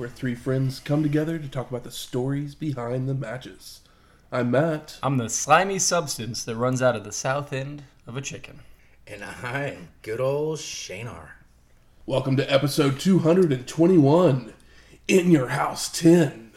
where 0.00 0.08
three 0.08 0.34
friends 0.34 0.80
come 0.80 1.02
together 1.02 1.38
to 1.38 1.46
talk 1.46 1.68
about 1.68 1.84
the 1.84 1.90
stories 1.90 2.54
behind 2.54 3.06
the 3.06 3.12
matches. 3.12 3.80
I'm 4.32 4.50
Matt. 4.50 4.98
I'm 5.02 5.18
the 5.18 5.28
slimy 5.28 5.78
substance 5.78 6.42
that 6.44 6.56
runs 6.56 6.80
out 6.80 6.96
of 6.96 7.04
the 7.04 7.12
south 7.12 7.52
end 7.52 7.82
of 8.06 8.16
a 8.16 8.22
chicken. 8.22 8.60
And 9.06 9.22
I 9.22 9.74
am 9.74 9.88
good 10.00 10.18
old 10.18 10.58
Shanar. 10.58 11.32
Welcome 12.06 12.38
to 12.38 12.50
episode 12.50 12.98
221 12.98 14.54
In 15.06 15.30
Your 15.30 15.48
House 15.48 15.90
10. 16.00 16.52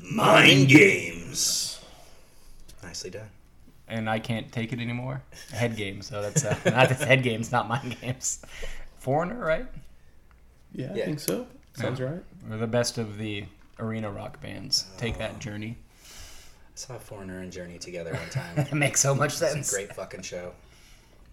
Mind 0.00 0.68
games. 0.68 1.78
Nicely 2.82 3.10
done. 3.10 3.28
And 3.88 4.08
I 4.08 4.20
can't 4.20 4.50
take 4.50 4.72
it 4.72 4.80
anymore. 4.80 5.22
Head 5.52 5.76
games, 5.76 6.06
so 6.06 6.22
that's 6.22 6.46
uh, 6.46 6.58
not 6.64 6.88
that's 6.88 7.04
head 7.04 7.22
games, 7.22 7.52
not 7.52 7.68
mind 7.68 8.00
games. 8.00 8.40
Foreigner, 9.00 9.38
right? 9.38 9.66
Yeah, 10.72 10.92
I 10.92 10.96
Yeah. 10.96 11.04
think 11.04 11.20
so. 11.20 11.46
Sounds 11.76 12.00
right. 12.00 12.22
We're 12.48 12.56
the 12.58 12.66
best 12.66 12.98
of 12.98 13.18
the 13.18 13.44
arena 13.78 14.10
rock 14.10 14.40
bands. 14.40 14.86
Take 14.96 15.16
Oh. 15.16 15.18
that 15.18 15.38
journey. 15.38 15.76
I 16.04 16.06
saw 16.74 16.98
Foreigner 16.98 17.40
and 17.40 17.52
Journey 17.52 17.78
together 17.78 18.12
one 18.14 18.28
time. 18.30 18.58
It 18.70 18.74
makes 18.74 19.00
so 19.00 19.14
much 19.14 19.32
It's 19.32 19.42
a 19.42 19.48
sense. 19.50 19.70
great 19.72 19.94
fucking 19.94 20.22
show. 20.22 20.52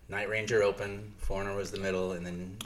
Night 0.09 0.30
Ranger 0.30 0.61
open, 0.63 1.13
Foreigner 1.17 1.55
was 1.55 1.72
the 1.72 1.80
middle, 1.80 2.11
and 2.13 2.25
then 2.25 2.58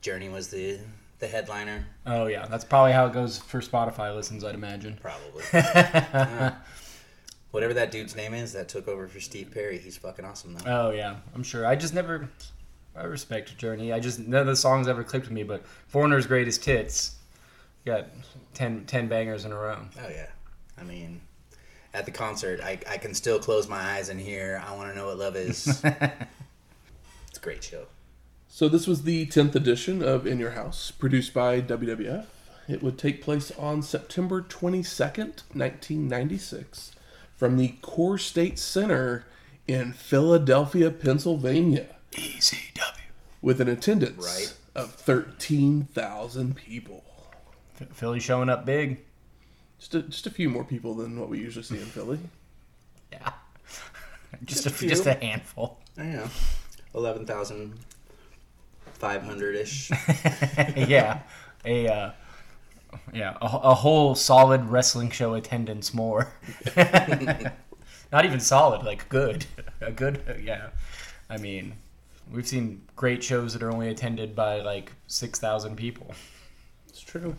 Journey 0.00 0.28
was 0.28 0.48
the 0.48 0.78
the 1.18 1.28
headliner. 1.28 1.86
Oh 2.06 2.26
yeah, 2.26 2.46
that's 2.46 2.64
probably 2.64 2.92
how 2.92 3.04
it 3.06 3.12
goes 3.12 3.36
for 3.38 3.60
Spotify 3.60 4.14
listens, 4.16 4.42
I'd 4.42 4.54
imagine. 4.54 4.98
Probably. 5.00 5.44
Yeah. 5.52 6.54
Whatever 7.50 7.74
that 7.74 7.90
dude's 7.90 8.14
name 8.14 8.32
is 8.32 8.52
that 8.52 8.68
took 8.68 8.86
over 8.86 9.08
for 9.08 9.18
Steve 9.20 9.50
Perry, 9.52 9.76
he's 9.78 9.96
fucking 9.96 10.24
awesome 10.24 10.54
though. 10.54 10.88
Oh 10.88 10.90
yeah, 10.92 11.16
I'm 11.34 11.42
sure. 11.42 11.66
I 11.66 11.74
just 11.76 11.92
never. 11.94 12.28
I 12.96 13.04
respect 13.04 13.56
Journey. 13.56 13.92
I 13.92 14.00
just 14.00 14.18
none 14.18 14.42
of 14.42 14.46
the 14.46 14.56
songs 14.56 14.88
ever 14.88 15.04
clicked 15.04 15.26
with 15.26 15.34
me. 15.34 15.42
But 15.42 15.64
Foreigner's 15.88 16.26
greatest 16.26 16.64
hits 16.64 17.16
got 17.84 18.06
10, 18.54 18.84
10 18.86 19.08
bangers 19.08 19.44
in 19.44 19.52
a 19.52 19.56
row. 19.56 19.78
Oh 19.98 20.08
yeah. 20.08 20.26
I 20.78 20.82
mean, 20.82 21.20
at 21.92 22.04
the 22.04 22.10
concert, 22.10 22.60
I, 22.60 22.78
I 22.88 22.96
can 22.96 23.14
still 23.14 23.38
close 23.38 23.68
my 23.68 23.80
eyes 23.80 24.08
and 24.08 24.20
hear 24.20 24.62
"I 24.64 24.74
Want 24.74 24.90
to 24.90 24.96
Know 24.96 25.06
What 25.06 25.18
Love 25.18 25.36
Is." 25.36 25.66
it's 25.84 25.84
a 25.84 27.40
great 27.40 27.62
show. 27.62 27.86
So, 28.48 28.68
this 28.68 28.86
was 28.86 29.02
the 29.02 29.26
10th 29.26 29.54
edition 29.54 30.02
of 30.02 30.26
In 30.26 30.40
Your 30.40 30.50
House, 30.50 30.90
produced 30.90 31.32
by 31.32 31.60
WWF. 31.60 32.26
It 32.68 32.82
would 32.82 32.98
take 32.98 33.22
place 33.22 33.52
on 33.52 33.82
September 33.82 34.42
22nd, 34.42 35.42
1996, 35.54 36.92
from 37.36 37.56
the 37.56 37.74
Core 37.80 38.18
State 38.18 38.58
Center 38.58 39.24
in 39.66 39.92
Philadelphia, 39.92 40.90
Pennsylvania, 40.90 41.96
ECW. 42.12 42.96
with 43.42 43.60
an 43.60 43.68
attendance 43.68 44.24
Right. 44.24 44.54
of 44.74 44.92
13,000 44.94 46.56
people. 46.56 47.04
Philly 47.92 48.20
showing 48.20 48.48
up 48.50 48.64
big. 48.66 49.00
Just 49.78 49.94
a, 49.94 50.02
just 50.02 50.26
a 50.26 50.30
few 50.30 50.50
more 50.50 50.64
people 50.64 50.94
than 50.94 51.18
what 51.18 51.28
we 51.30 51.38
usually 51.38 51.62
see 51.62 51.78
in 51.78 51.86
Philly. 51.86 52.18
Yeah. 53.12 53.30
Just, 54.44 54.64
Just 54.64 54.66
a 54.66 54.68
a, 54.68 54.72
few. 54.72 54.88
just 54.88 55.06
a 55.06 55.14
handful. 55.14 55.78
I 55.98 56.02
know, 56.04 56.28
eleven 56.94 57.24
thousand 57.26 57.74
five 58.94 59.22
hundred 59.22 59.56
ish. 59.56 59.90
yeah. 60.76 61.20
A 61.64 61.88
uh, 61.88 62.10
yeah, 63.12 63.36
a, 63.40 63.44
a 63.46 63.74
whole 63.74 64.14
solid 64.14 64.66
wrestling 64.68 65.10
show 65.10 65.34
attendance 65.34 65.92
more. 65.94 66.32
Not 68.12 68.24
even 68.24 68.40
solid, 68.40 68.82
like 68.84 69.08
good. 69.08 69.46
A 69.80 69.90
good 69.90 70.20
yeah. 70.44 70.68
I 71.28 71.38
mean, 71.38 71.74
we've 72.32 72.46
seen 72.46 72.82
great 72.96 73.22
shows 73.22 73.52
that 73.52 73.62
are 73.62 73.72
only 73.72 73.88
attended 73.88 74.34
by 74.34 74.60
like 74.60 74.92
6,000 75.06 75.76
people. 75.76 76.14
It's 76.88 77.00
true. 77.00 77.36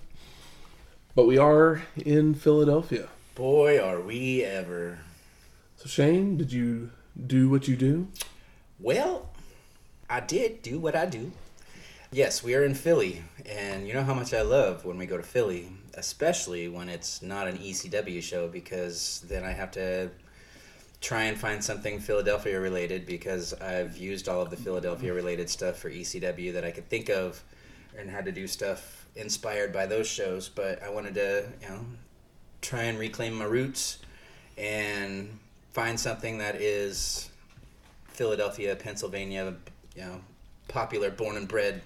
But 1.15 1.27
we 1.27 1.37
are 1.37 1.83
in 1.97 2.35
Philadelphia. 2.35 3.09
Boy, 3.35 3.79
are 3.79 3.99
we 3.99 4.43
ever. 4.43 4.99
So, 5.77 5.87
Shane, 5.87 6.37
did 6.37 6.51
you 6.51 6.91
do 7.27 7.49
what 7.49 7.67
you 7.67 7.75
do? 7.75 8.07
Well, 8.79 9.29
I 10.09 10.19
did 10.19 10.61
do 10.61 10.79
what 10.79 10.95
I 10.95 11.05
do. 11.05 11.31
Yes, 12.13 12.43
we 12.43 12.55
are 12.55 12.65
in 12.65 12.75
Philly, 12.75 13.23
and 13.45 13.87
you 13.87 13.93
know 13.93 14.03
how 14.03 14.13
much 14.13 14.33
I 14.33 14.41
love 14.41 14.83
when 14.83 14.97
we 14.97 15.05
go 15.05 15.15
to 15.15 15.23
Philly, 15.23 15.71
especially 15.93 16.67
when 16.67 16.89
it's 16.89 17.21
not 17.21 17.47
an 17.47 17.57
ECW 17.57 18.21
show, 18.21 18.49
because 18.49 19.23
then 19.29 19.45
I 19.45 19.51
have 19.51 19.71
to 19.71 20.11
try 21.01 21.23
and 21.23 21.37
find 21.37 21.63
something 21.63 21.99
Philadelphia 21.99 22.59
related 22.59 23.07
because 23.07 23.53
I've 23.55 23.97
used 23.97 24.29
all 24.29 24.41
of 24.41 24.51
the 24.51 24.57
Philadelphia 24.57 25.13
related 25.13 25.49
stuff 25.49 25.77
for 25.77 25.89
ECW 25.89 26.53
that 26.53 26.63
I 26.63 26.69
could 26.71 26.87
think 26.89 27.09
of 27.09 27.43
and 27.97 28.09
had 28.09 28.25
to 28.25 28.31
do 28.31 28.47
stuff 28.47 29.07
inspired 29.15 29.73
by 29.73 29.87
those 29.87 30.07
shows, 30.07 30.47
but 30.47 30.81
I 30.81 30.89
wanted 30.89 31.15
to, 31.15 31.45
you 31.61 31.69
know, 31.69 31.85
try 32.61 32.83
and 32.83 32.99
reclaim 32.99 33.33
my 33.33 33.45
roots 33.45 33.99
and 34.57 35.37
find 35.73 35.99
something 35.99 36.37
that 36.37 36.55
is 36.55 37.29
Philadelphia, 38.09 38.75
Pennsylvania, 38.75 39.55
you 39.95 40.03
know, 40.03 40.21
popular, 40.67 41.09
born 41.09 41.35
and 41.35 41.47
bred. 41.47 41.81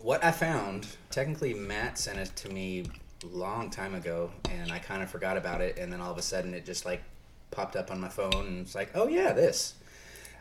What 0.00 0.24
I 0.24 0.32
found, 0.32 0.86
technically, 1.10 1.54
Matt 1.54 1.98
sent 1.98 2.18
it 2.18 2.34
to 2.36 2.48
me 2.48 2.84
a 3.22 3.26
long 3.26 3.70
time 3.70 3.94
ago, 3.94 4.30
and 4.50 4.72
I 4.72 4.80
kind 4.80 5.02
of 5.02 5.10
forgot 5.10 5.36
about 5.36 5.60
it, 5.60 5.78
and 5.78 5.92
then 5.92 6.00
all 6.00 6.10
of 6.10 6.18
a 6.18 6.22
sudden 6.22 6.52
it 6.52 6.66
just 6.66 6.84
like 6.84 7.02
popped 7.50 7.76
up 7.76 7.90
on 7.90 8.00
my 8.00 8.08
phone, 8.08 8.46
and 8.46 8.58
it's 8.60 8.74
like, 8.74 8.90
oh 8.94 9.08
yeah, 9.08 9.32
this. 9.32 9.74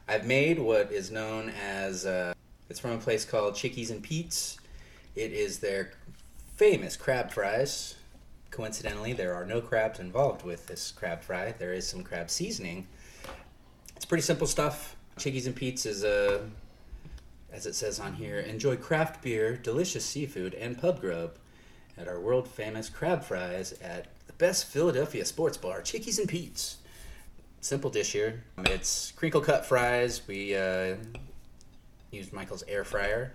I've 0.07 0.25
made 0.25 0.59
what 0.59 0.91
is 0.91 1.12
known 1.12 1.50
as, 1.50 2.06
uh, 2.06 2.34
it's 2.69 2.79
from 2.79 2.91
a 2.91 2.97
place 2.97 3.25
called 3.25 3.56
Chickies 3.56 3.91
and 3.91 4.01
Pete's. 4.01 4.57
It 5.16 5.34
is 5.34 5.59
their 5.59 5.91
famous 6.56 6.95
crab 6.95 7.31
fries. 7.31 7.95
Coincidentally, 8.51 9.13
there 9.13 9.34
are 9.34 9.45
no 9.45 9.59
crabs 9.62 10.00
involved 10.00 10.44
with 10.44 10.68
this 10.68 10.91
crab 10.91 11.22
fry. 11.22 11.53
There 11.57 11.73
is 11.73 11.88
some 11.88 12.03
crab 12.03 12.29
seasoning. 12.29 12.88
It's 13.95 14.06
pretty 14.06 14.22
simple 14.22 14.47
stuff. 14.47 14.95
Chickies 15.18 15.47
and 15.47 15.56
Pete's 15.56 15.85
is 15.85 16.03
a, 16.03 16.47
as 17.51 17.66
it 17.66 17.75
says 17.75 18.00
on 18.00 18.13
here, 18.13 18.39
enjoy 18.39 18.78
craft 18.78 19.22
beer, 19.22 19.57
delicious 19.57 20.06
seafood, 20.06 20.53
and 20.53 20.78
pub 20.78 21.01
grub 21.01 21.31
at 21.97 22.07
our 22.07 22.19
world 22.19 22.47
famous 22.47 22.89
crab 22.89 23.24
fries 23.24 23.74
at 23.81 24.07
the 24.28 24.34
best 24.34 24.66
Philadelphia 24.66 25.25
sports 25.25 25.57
bar, 25.57 25.81
Chickies 25.81 26.19
and 26.19 26.29
Pete's. 26.29 26.78
Simple 27.62 27.90
dish 27.90 28.13
here. 28.13 28.44
It's 28.59 29.12
crinkle 29.12 29.41
cut 29.41 29.66
fries. 29.66 30.22
We 30.28 30.56
uh, 30.56 30.95
used 32.12 32.34
Michael's 32.34 32.63
air 32.68 32.84
fryer. 32.84 33.34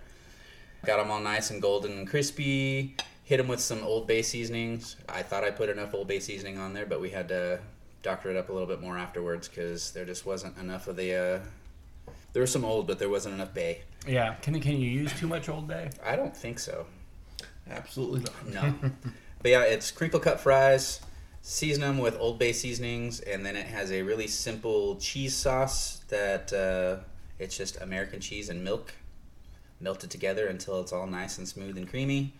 Got 0.85 0.97
them 0.97 1.11
all 1.11 1.19
nice 1.19 1.49
and 1.51 1.61
golden 1.61 1.91
and 1.99 2.07
crispy. 2.07 2.95
Hit 3.23 3.37
them 3.37 3.47
with 3.47 3.59
some 3.59 3.83
Old 3.83 4.07
Bay 4.07 4.21
seasonings. 4.21 4.95
I 5.07 5.23
thought 5.23 5.43
I 5.43 5.51
put 5.51 5.69
enough 5.69 5.93
Old 5.93 6.07
Bay 6.07 6.19
seasoning 6.19 6.57
on 6.57 6.73
there, 6.73 6.85
but 6.85 6.99
we 6.99 7.09
had 7.09 7.27
to 7.29 7.59
doctor 8.01 8.29
it 8.29 8.35
up 8.35 8.49
a 8.49 8.53
little 8.53 8.67
bit 8.67 8.81
more 8.81 8.97
afterwards 8.97 9.47
because 9.47 9.91
there 9.91 10.05
just 10.05 10.25
wasn't 10.25 10.57
enough 10.57 10.87
of 10.87 10.95
the. 10.97 11.15
Uh, 11.15 12.11
there 12.33 12.41
was 12.41 12.51
some 12.51 12.65
old, 12.65 12.87
but 12.87 12.99
there 12.99 13.09
wasn't 13.09 13.35
enough 13.35 13.53
Bay. 13.53 13.83
Yeah, 14.07 14.33
can 14.35 14.59
can 14.59 14.73
you 14.73 14.89
use 14.89 15.17
too 15.17 15.27
much 15.27 15.47
Old 15.47 15.67
Bay? 15.67 15.89
I 16.03 16.15
don't 16.15 16.35
think 16.35 16.59
so. 16.59 16.85
Absolutely 17.69 18.21
not. 18.21 18.47
No. 18.81 18.89
but 19.41 19.51
yeah, 19.51 19.61
it's 19.63 19.91
crinkle 19.91 20.19
cut 20.19 20.39
fries. 20.39 20.99
Season 21.45 21.81
them 21.81 21.97
with 21.97 22.17
Old 22.21 22.39
Bay 22.39 22.53
seasonings, 22.53 23.19
and 23.19 23.45
then 23.45 23.57
it 23.57 23.65
has 23.65 23.91
a 23.91 24.01
really 24.01 24.27
simple 24.27 24.95
cheese 24.95 25.35
sauce 25.35 26.01
that 26.07 26.53
uh, 26.53 27.03
it's 27.37 27.57
just 27.57 27.81
American 27.81 28.21
cheese 28.21 28.47
and 28.47 28.63
milk 28.63 28.93
melted 29.81 30.09
together 30.09 30.47
until 30.47 30.79
it's 30.79 30.93
all 30.93 31.05
nice 31.05 31.39
and 31.39 31.45
smooth 31.45 31.77
and 31.77 31.89
creamy. 31.89 32.31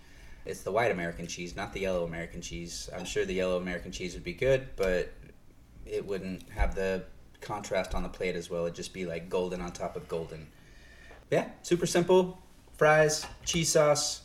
It's 0.46 0.62
the 0.62 0.72
white 0.72 0.90
American 0.90 1.28
cheese, 1.28 1.54
not 1.54 1.74
the 1.74 1.82
yellow 1.82 2.06
American 2.06 2.42
cheese. 2.42 2.90
I'm 2.96 3.04
sure 3.04 3.26
the 3.26 3.34
yellow 3.34 3.58
American 3.58 3.92
cheese 3.92 4.14
would 4.14 4.24
be 4.24 4.32
good, 4.32 4.68
but 4.78 5.12
it 5.86 6.08
wouldn't 6.08 6.50
have 6.52 6.74
the 6.74 7.04
contrast 7.42 7.94
on 7.94 8.04
the 8.04 8.10
plate 8.10 8.38
as 8.38 8.50
well. 8.50 8.64
It'd 8.64 8.76
just 8.76 8.94
be 8.94 9.06
like 9.06 9.30
golden 9.30 9.60
on 9.60 9.74
top 9.74 9.98
of 9.98 10.08
golden. 10.08 10.48
Yeah, 11.30 11.50
super 11.62 11.88
simple. 11.88 12.42
Fries, 12.78 13.26
cheese 13.44 13.68
sauce, 13.68 14.22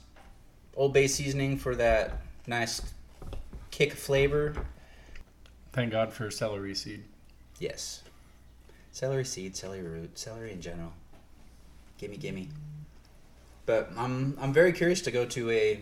Old 0.76 0.92
Bay 0.92 1.08
seasoning 1.08 1.56
for 1.56 1.74
that 1.74 2.20
nice 2.46 2.80
kick 3.70 3.92
flavor. 3.92 4.54
Thank 5.78 5.92
God 5.92 6.12
for 6.12 6.28
celery 6.28 6.74
seed. 6.74 7.04
Yes. 7.60 8.02
Celery 8.90 9.24
seed, 9.24 9.54
celery 9.54 9.82
root, 9.82 10.18
celery 10.18 10.50
in 10.50 10.60
general. 10.60 10.92
Gimme, 11.98 12.16
gimme. 12.16 12.48
But 13.64 13.92
I'm 13.96 14.36
I'm 14.40 14.52
very 14.52 14.72
curious 14.72 15.00
to 15.02 15.12
go 15.12 15.24
to 15.26 15.50
a 15.52 15.80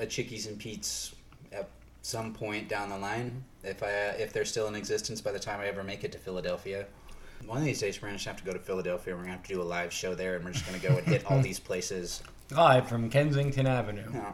a 0.00 0.06
Chickies 0.06 0.48
and 0.48 0.58
Pete's 0.58 1.14
at 1.52 1.68
some 2.02 2.34
point 2.34 2.68
down 2.68 2.88
the 2.88 2.98
line 2.98 3.44
if 3.62 3.84
I 3.84 3.86
if 4.18 4.32
they're 4.32 4.44
still 4.44 4.66
in 4.66 4.74
existence 4.74 5.20
by 5.20 5.30
the 5.30 5.38
time 5.38 5.60
I 5.60 5.68
ever 5.68 5.84
make 5.84 6.02
it 6.02 6.10
to 6.10 6.18
Philadelphia. 6.18 6.86
One 7.46 7.58
of 7.58 7.64
these 7.64 7.78
days 7.78 8.02
we're 8.02 8.08
gonna 8.08 8.18
have 8.18 8.38
to 8.38 8.44
go 8.44 8.52
to 8.52 8.58
Philadelphia. 8.58 9.14
We're 9.14 9.20
gonna 9.22 9.34
have 9.34 9.44
to 9.44 9.54
do 9.54 9.62
a 9.62 9.70
live 9.78 9.92
show 9.92 10.16
there, 10.16 10.34
and 10.34 10.44
we're 10.44 10.54
just 10.54 10.66
gonna 10.66 10.80
go 10.80 10.96
and 10.98 11.06
hit 11.06 11.24
all 11.30 11.40
these 11.50 11.60
places. 11.60 12.20
Live 12.50 12.88
from 12.88 13.10
Kensington 13.10 13.68
Avenue. 13.68 14.10
Yeah. 14.12 14.32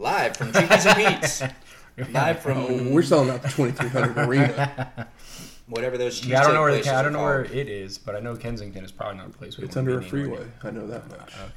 Live 0.00 0.36
from 0.36 0.52
Chickies 0.52 0.86
and 0.86 0.96
Pete's. 0.96 1.42
Live 2.10 2.40
from 2.40 2.58
Oh, 2.58 2.90
we're 2.90 3.02
selling 3.02 3.30
out 3.30 3.42
the 3.42 3.48
2300 3.48 4.18
Arena. 4.28 5.08
whatever 5.68 5.96
those. 5.96 6.24
Yeah, 6.24 6.40
I 6.40 6.44
don't 6.44 6.54
know 6.54 6.62
where 6.62 6.80
the, 6.82 6.90
I 6.94 7.02
don't 7.02 7.12
know 7.12 7.22
where 7.22 7.44
it 7.44 7.68
is, 7.68 7.98
but 7.98 8.16
I 8.16 8.20
know 8.20 8.34
Kensington 8.36 8.84
is 8.84 8.90
probably 8.92 9.18
not 9.18 9.28
a 9.28 9.30
place 9.30 9.56
we 9.56 9.64
It's 9.64 9.76
wanna 9.76 9.92
under 9.92 10.06
a 10.06 10.10
be 10.10 10.18
anyway. 10.20 10.36
freeway. 10.38 10.50
I 10.64 10.70
know 10.72 10.86
that 10.88 11.08
much. 11.08 11.32
Ah, 11.36 11.48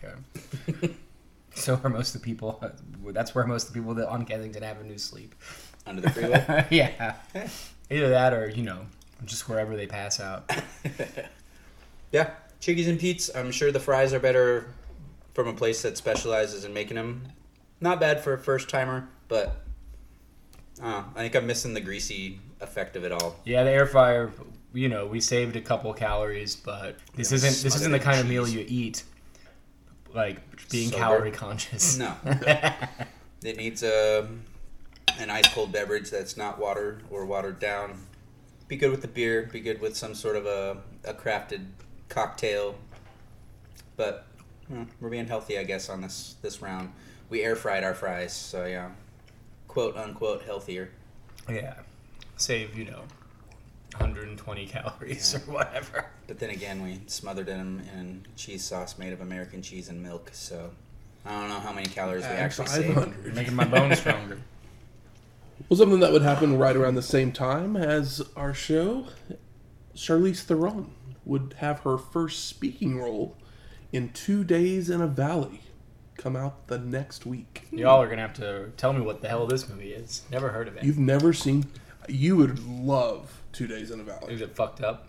okay. 0.74 0.94
so 1.56 1.80
are 1.84 1.89
most 1.89 2.13
of 2.16 2.22
the 2.22 2.25
people. 2.25 2.62
That's 3.06 3.34
where 3.34 3.45
most 3.48 3.68
of 3.68 3.74
the 3.74 3.80
people 3.80 3.95
that 3.95 4.07
on 4.10 4.25
Kensington 4.25 4.63
Avenue 4.63 4.98
sleep. 4.98 5.34
under 5.88 6.01
the 6.01 6.10
freeway. 6.12 6.68
yeah. 6.69 7.16
Either 7.90 8.10
that 8.10 8.33
or 8.33 8.50
you 8.50 8.63
know 8.63 8.81
just 9.25 9.50
wherever 9.50 9.75
they 9.75 9.88
pass 9.88 10.19
out. 10.19 10.51
Yeah, 12.12 12.30
Chickies 12.60 12.88
and 12.88 13.00
Pete's. 13.00 13.30
I'm 13.36 13.51
sure 13.51 13.72
the 13.72 13.80
fries 13.80 14.13
are 14.13 14.19
better 14.19 14.68
from 15.33 15.48
a 15.48 15.54
place 15.54 15.81
that 15.81 15.98
specializes 15.98 16.63
in 16.63 16.74
making 16.74 16.95
them. 16.95 17.24
Not 17.81 18.00
bad 18.00 18.24
for 18.24 18.33
a 18.33 18.38
first 18.40 18.69
timer, 18.69 19.07
but 19.28 19.62
uh, 20.81 21.03
I 21.15 21.19
think 21.19 21.35
I'm 21.35 21.47
missing 21.47 21.74
the 21.74 21.81
greasy 21.81 22.39
effect 22.62 22.95
of 22.95 23.03
it 23.03 23.12
all. 23.12 23.38
Yeah, 23.45 23.63
the 23.63 23.71
air 23.71 23.85
fryer. 23.88 24.31
You 24.74 24.89
know, 24.89 25.06
we 25.07 25.21
saved 25.21 25.56
a 25.56 25.62
couple 25.62 25.94
calories, 25.94 26.56
but 26.56 26.97
this 27.15 27.31
Yeah, 27.31 27.35
isn't 27.35 27.63
this 27.63 27.75
isn't 27.75 27.91
the 27.91 28.00
in 28.00 28.01
kind 28.01 28.19
of 28.19 28.27
meal 28.27 28.47
you 28.47 28.63
eat. 28.68 29.03
Like 30.13 30.69
being 30.69 30.91
Sober? 30.91 30.97
calorie 30.97 31.31
conscious. 31.31 31.97
No, 31.97 32.15
it 33.44 33.57
needs 33.57 33.83
a 33.83 34.27
an 35.18 35.29
ice 35.29 35.47
cold 35.53 35.71
beverage 35.71 36.09
that's 36.09 36.38
not 36.38 36.59
water 36.59 37.01
or 37.09 37.25
watered 37.25 37.59
down. 37.59 38.07
Be 38.68 38.75
good 38.75 38.91
with 38.91 39.01
the 39.01 39.07
beer. 39.07 39.50
Be 39.51 39.59
good 39.62 39.81
with 39.81 39.95
some 39.95 40.13
sort 40.13 40.35
of 40.35 40.45
a, 40.45 40.77
a 41.06 41.13
crafted 41.13 41.65
cocktail. 42.09 42.75
But 43.95 44.27
hmm, 44.68 44.83
we're 45.00 45.09
being 45.09 45.27
healthy, 45.27 45.57
I 45.57 45.63
guess, 45.63 45.89
on 45.89 46.01
this 46.01 46.35
this 46.41 46.62
round. 46.62 46.91
We 47.30 47.41
air 47.44 47.56
fried 47.56 47.83
our 47.83 47.94
fries, 47.94 48.33
so 48.33 48.65
yeah, 48.65 48.91
quote 49.77 49.95
unquote 49.95 50.41
healthier. 50.41 50.89
Yeah, 51.47 51.75
save 52.35 52.75
you 52.75 52.85
know, 52.85 53.03
120 53.97 54.65
calories 54.65 55.35
or 55.35 55.39
whatever. 55.51 56.07
But 56.25 56.39
then 56.39 56.50
again, 56.50 56.81
we 56.81 57.01
smothered 57.06 57.45
them 57.45 57.83
in 57.95 58.25
cheese 58.35 58.63
sauce 58.63 58.97
made 58.97 59.13
of 59.13 59.21
American 59.21 59.62
cheese 59.62 59.89
and 59.89 60.01
milk. 60.01 60.31
So 60.33 60.71
I 61.24 61.39
don't 61.39 61.50
know 61.50 61.59
how 61.59 61.71
many 61.71 61.85
calories 61.85 62.24
we 62.24 62.29
Add 62.29 62.39
actually 62.39 62.68
saved. 62.69 63.35
Making 63.35 63.53
my 63.53 63.65
bones 63.65 64.00
stronger. 64.00 64.39
Well, 65.69 65.77
something 65.77 66.00
that 66.00 66.13
would 66.13 66.21
happen 66.21 66.57
right 66.57 66.75
around 66.75 66.95
the 66.95 67.01
same 67.01 67.33
time 67.33 67.75
as 67.75 68.21
our 68.38 68.53
show, 68.53 69.07
Charlize 69.95 70.44
Theron 70.44 70.91
would 71.25 71.56
have 71.57 71.80
her 71.80 71.97
first 71.97 72.45
speaking 72.45 72.97
role 72.97 73.35
in 73.91 74.09
Two 74.09 74.45
Days 74.45 74.89
in 74.89 75.01
a 75.01 75.07
Valley 75.07 75.62
come 76.18 76.36
out 76.36 76.68
the 76.68 76.78
next 76.78 77.25
week. 77.25 77.64
Y'all 77.72 78.02
are 78.02 78.08
gonna 78.10 78.22
have 78.22 78.34
to 78.36 78.72
tell 78.78 78.92
me 78.94 79.02
what 79.02 79.22
the 79.22 79.28
hell 79.30 79.46
this 79.48 79.69
movie 79.69 79.92
is. 79.94 80.24
Never 80.31 80.50
heard 80.50 80.68
of 80.68 80.75
it. 80.78 80.84
You've 80.84 80.98
never 81.00 81.31
seen, 81.34 81.66
you 82.10 82.36
would 82.36 82.60
love 82.68 83.42
Two 83.54 83.68
Days 83.68 83.92
in 83.92 84.00
a 84.00 84.04
Valley. 84.04 84.34
Is 84.34 84.40
Valley. 84.40 84.52
it 84.52 84.56
fucked 84.56 84.81
up? 84.81 85.08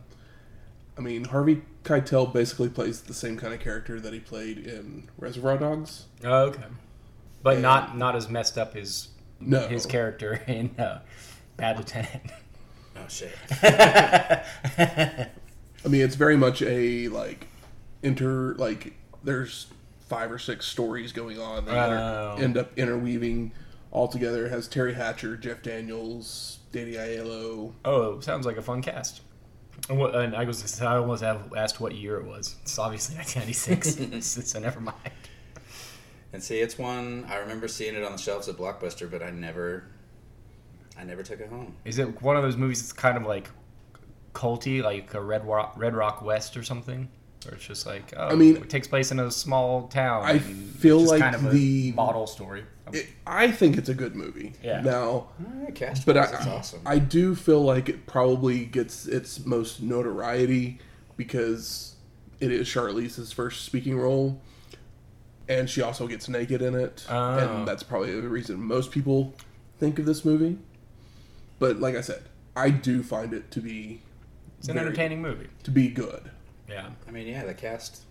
I 0.97 1.01
mean, 1.01 1.25
Harvey 1.25 1.63
Keitel 1.85 2.33
basically 2.33 2.69
plays 2.69 3.03
the 3.03 3.15
same 3.15 3.37
kind 3.37 3.55
of 3.55 3.61
character 3.61 4.01
that 4.01 4.13
he 4.13 4.21
played 4.21 4.59
in 4.59 5.09
Reservoir 5.19 5.57
Dogs. 5.59 6.07
Oh, 6.25 6.47
okay. 6.47 6.65
But 7.43 7.55
And- 7.55 7.63
not 7.63 7.97
not 7.97 8.17
as 8.17 8.29
messed 8.29 8.59
up 8.59 8.75
as 8.77 9.09
No. 9.41 9.67
his 9.69 9.87
character 9.87 10.43
in 10.47 10.71
uh, 10.79 11.01
Bad 11.57 11.79
Lieutenant. 11.79 12.23
Oh 12.97 13.07
shit! 13.09 13.33
I 13.63 15.29
mean, 15.89 16.01
it's 16.03 16.17
very 16.17 16.37
much 16.37 16.63
a 16.63 17.09
like 17.09 17.47
inter 18.03 18.55
like 18.55 18.95
there's 19.23 19.69
five 20.09 20.31
or 20.33 20.39
six 20.39 20.67
stories 20.67 21.13
going 21.13 21.39
on 21.39 21.65
that 21.67 21.91
Oh. 21.91 22.37
end 22.39 22.57
up 22.57 22.77
interweaving 22.79 23.53
all 23.91 24.09
together. 24.09 24.47
It 24.47 24.51
has 24.51 24.69
Teri 24.69 24.95
Hatcher, 24.95 25.37
Jeff 25.37 25.63
Daniels, 25.63 26.59
Danny 26.73 26.93
Aiello. 26.93 27.73
oh, 27.85 28.21
sounds 28.21 28.47
like 28.47 28.57
a 28.57 28.63
fun 28.63 28.83
cast. 28.83 29.21
And, 29.89 29.99
what, 29.99 30.15
and 30.15 30.35
I 30.35 30.45
was 30.45 30.81
I 30.83 30.97
almost 30.97 31.23
have 31.23 31.53
asked 31.57 31.81
what 31.81 31.95
year 31.95 32.17
it 32.19 32.25
was. 32.27 32.57
It's 32.63 32.79
obviously 32.79 33.15
1996, 33.17 34.27
so 34.51 34.59
never 34.59 34.81
mind. 34.81 34.97
And 36.33 36.43
see, 36.43 36.59
it's 36.61 36.77
one 36.77 37.25
I 37.31 37.37
remember 37.37 37.69
seeing 37.69 37.95
it 37.95 38.03
on 38.03 38.13
the 38.13 38.19
shelves 38.19 38.49
at 38.49 38.57
Blockbuster, 38.57 39.11
but 39.11 39.23
I 39.23 39.31
never, 39.31 39.85
I 40.99 41.05
never 41.05 41.23
took 41.23 41.41
it 41.41 41.49
home. 41.49 41.75
Is 41.85 41.99
it 41.99 42.21
one 42.21 42.37
of 42.37 42.43
those 42.43 42.57
movies 42.57 42.81
that's 42.83 42.93
kind 42.93 43.17
of 43.17 43.23
like 43.25 43.49
culty, 44.35 44.83
like 44.83 45.15
a 45.15 45.21
Red 45.23 45.47
Rock, 45.47 45.75
Red 45.77 45.95
Rock 45.95 46.21
West 46.23 46.57
or 46.57 46.63
something? 46.63 47.09
Or 47.47 47.55
it's 47.55 47.65
just 47.67 47.87
like, 47.87 48.13
oh, 48.17 48.29
I 48.29 48.35
mean- 48.35 48.57
it 48.57 48.69
takes 48.71 48.89
place 48.89 49.11
in 49.13 49.21
a 49.21 49.31
small 49.31 49.89
town. 49.89 50.25
I 50.25 50.33
and 50.33 50.71
feel 50.75 50.99
like 51.01 51.21
kind 51.21 51.35
of 51.37 51.45
a 51.47 51.51
the- 51.51 51.93
model 51.93 52.27
story. 52.27 52.65
It, 52.93 53.07
I 53.27 53.51
think 53.51 53.77
it's 53.77 53.91
a 53.91 53.95
good 53.95 54.17
movie. 54.17 54.55
Yeah. 54.63 54.81
Now, 54.81 55.29
Uh, 55.39 55.71
cast 55.73 56.07
but 56.07 56.17
I, 56.17 56.23
awesome. 56.49 56.81
I 56.87 56.99
do 56.99 57.35
feel 57.35 57.61
like 57.63 57.89
it 57.91 58.07
probably 58.07 58.65
gets 58.65 59.07
its 59.07 59.45
most 59.45 59.83
notoriety 59.83 60.79
because 61.17 61.97
it 62.41 62.51
is 62.51 62.67
Charlize's 62.67 63.31
first 63.31 63.65
speaking 63.67 63.99
role, 63.99 64.41
and 65.51 65.69
she 65.69 65.83
also 65.83 66.07
gets 66.07 66.29
naked 66.31 66.63
in 66.63 66.75
it, 66.75 67.05
Oh. 67.11 67.39
and 67.39 67.69
that's 67.69 67.83
probably 67.83 68.19
the 68.19 68.29
reason 68.29 68.59
most 68.63 68.91
people 68.91 69.35
think 69.79 69.99
of 69.99 70.07
this 70.07 70.25
movie. 70.25 70.57
But 71.59 71.81
like 71.81 71.95
I 71.95 72.01
said, 72.01 72.23
I 72.57 72.71
do 72.71 73.03
find 73.03 73.35
it 73.35 73.51
to 73.51 73.61
be 73.61 74.01
It's 74.59 74.69
an 74.69 74.75
very- 74.75 74.87
entertaining 74.87 75.21
movie. 75.21 75.49
to 75.65 75.71
be 75.71 75.89
good. 75.89 76.31
Yeah. 76.69 76.89
I 77.07 77.11
mean, 77.11 77.27
yeah, 77.27 77.45
the 77.45 77.55
cast: 77.55 78.03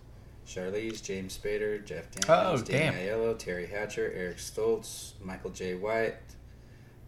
Charlize, 0.46 1.02
James 1.02 1.38
Spader, 1.38 1.84
Jeff 1.84 2.06
Oh, 2.28 2.56
Daniels, 2.56 2.62
Danny 2.62 2.84
damn. 2.84 2.94
Aiello, 2.94 3.34
Teri 3.36 3.70
Hatcher, 3.70 4.10
Eric 4.14 4.38
Stoltz, 4.38 5.12
Michael 5.22 5.50
J. 5.50 5.74
White, 5.74 6.14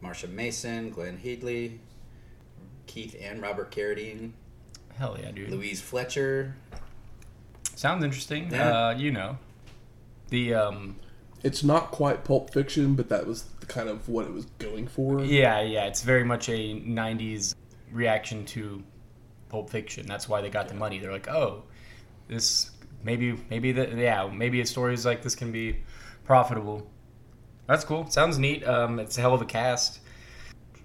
Marsha 0.03 0.31
Mason, 0.31 0.91
Glenn 0.91 1.17
Headley, 1.19 1.81
Keith 2.87 3.17
and 3.21 3.41
Robert 3.43 3.71
Carradine, 3.71 4.33
Hell 4.97 5.17
yeah, 5.21 5.31
dude. 5.31 5.51
Louise 5.51 5.81
Fletcher. 5.81 6.55
Sounds 7.75 8.05
interesting. 8.05 8.51
Yeah. 8.51 8.89
Uh, 8.89 8.91
you 8.97 9.11
know, 9.11 9.39
the 10.29 10.53
um, 10.55 10.97
It's 11.43 11.65
not 11.65 11.91
quite 11.91 12.25
Pulp 12.25 12.53
Fiction, 12.53 12.95
but 12.95 13.09
that 13.09 13.27
was 13.27 13.45
kind 13.69 13.89
of 13.89 14.09
what 14.09 14.27
it 14.27 14.33
was 14.33 14.45
going 14.59 14.87
for. 14.87 15.25
yeah, 15.25 15.61
yeah, 15.63 15.87
it's 15.87 16.03
very 16.03 16.25
much 16.25 16.49
a 16.51 16.75
'90s 16.81 17.55
reaction 17.93 18.45
to 18.47 18.83
Pulp 19.51 19.69
Fiction. 19.71 20.07
That's 20.07 20.29
why 20.29 20.41
they 20.41 20.49
got 20.49 20.69
the 20.69 20.75
money. 20.75 20.99
They're 20.99 21.13
like, 21.13 21.29
oh, 21.29 21.65
this 22.29 22.71
maybe, 23.05 23.37
maybe 23.51 23.73
that, 23.73 23.97
yeah, 23.97 24.29
maybe 24.33 24.61
a 24.61 24.67
stories 24.67 25.05
like 25.05 25.23
this 25.23 25.35
can 25.35 25.53
be 25.53 25.77
profitable. 26.25 26.87
That's 27.67 27.85
cool. 27.85 28.09
Sounds 28.11 28.39
neat. 28.39 28.67
Um, 28.67 28.99
it's 28.99 29.19
a 29.19 29.21
hell 29.21 29.35
of 29.35 29.43
a 29.43 29.45
cast. 29.47 30.01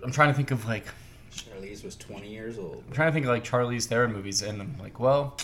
I'm 0.03 0.11
trying 0.11 0.29
to 0.29 0.35
think 0.35 0.51
of 0.51 0.65
like 0.67 0.85
Charlize 1.31 1.83
was 1.83 1.95
20 1.95 2.27
years 2.29 2.57
old. 2.57 2.83
I'm 2.87 2.93
trying 2.93 3.09
to 3.09 3.13
think 3.13 3.25
of 3.25 3.29
like 3.31 3.43
Charlize 3.43 3.85
Theron 3.87 4.13
movies, 4.13 4.41
and 4.41 4.61
I'm 4.61 4.75
like, 4.79 4.99
well, 4.99 5.37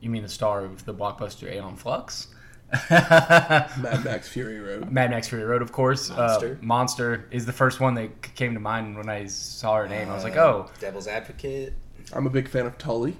you 0.00 0.10
mean 0.10 0.22
the 0.22 0.28
star 0.28 0.64
of 0.64 0.84
the 0.84 0.94
blockbuster 0.94 1.52
Aeon 1.52 1.76
Flux? 1.76 2.28
Mad 2.90 4.02
Max 4.04 4.28
Fury 4.28 4.58
Road. 4.58 4.90
Mad 4.90 5.10
Max 5.10 5.28
Fury 5.28 5.44
Road, 5.44 5.62
of 5.62 5.72
course. 5.72 6.08
Monster. 6.10 6.58
Uh, 6.60 6.64
Monster 6.64 7.28
is 7.30 7.44
the 7.44 7.52
first 7.52 7.80
one 7.80 7.94
that 7.94 8.22
came 8.34 8.54
to 8.54 8.60
mind 8.60 8.96
when 8.96 9.08
I 9.08 9.26
saw 9.26 9.76
her 9.76 9.88
name. 9.88 10.08
I 10.08 10.14
was 10.14 10.24
like, 10.24 10.36
Uh, 10.36 10.44
oh, 10.44 10.70
Devil's 10.80 11.06
Advocate. 11.06 11.74
I'm 12.12 12.26
a 12.26 12.30
big 12.30 12.48
fan 12.48 12.66
of 12.66 12.78
Tully. 12.78 13.16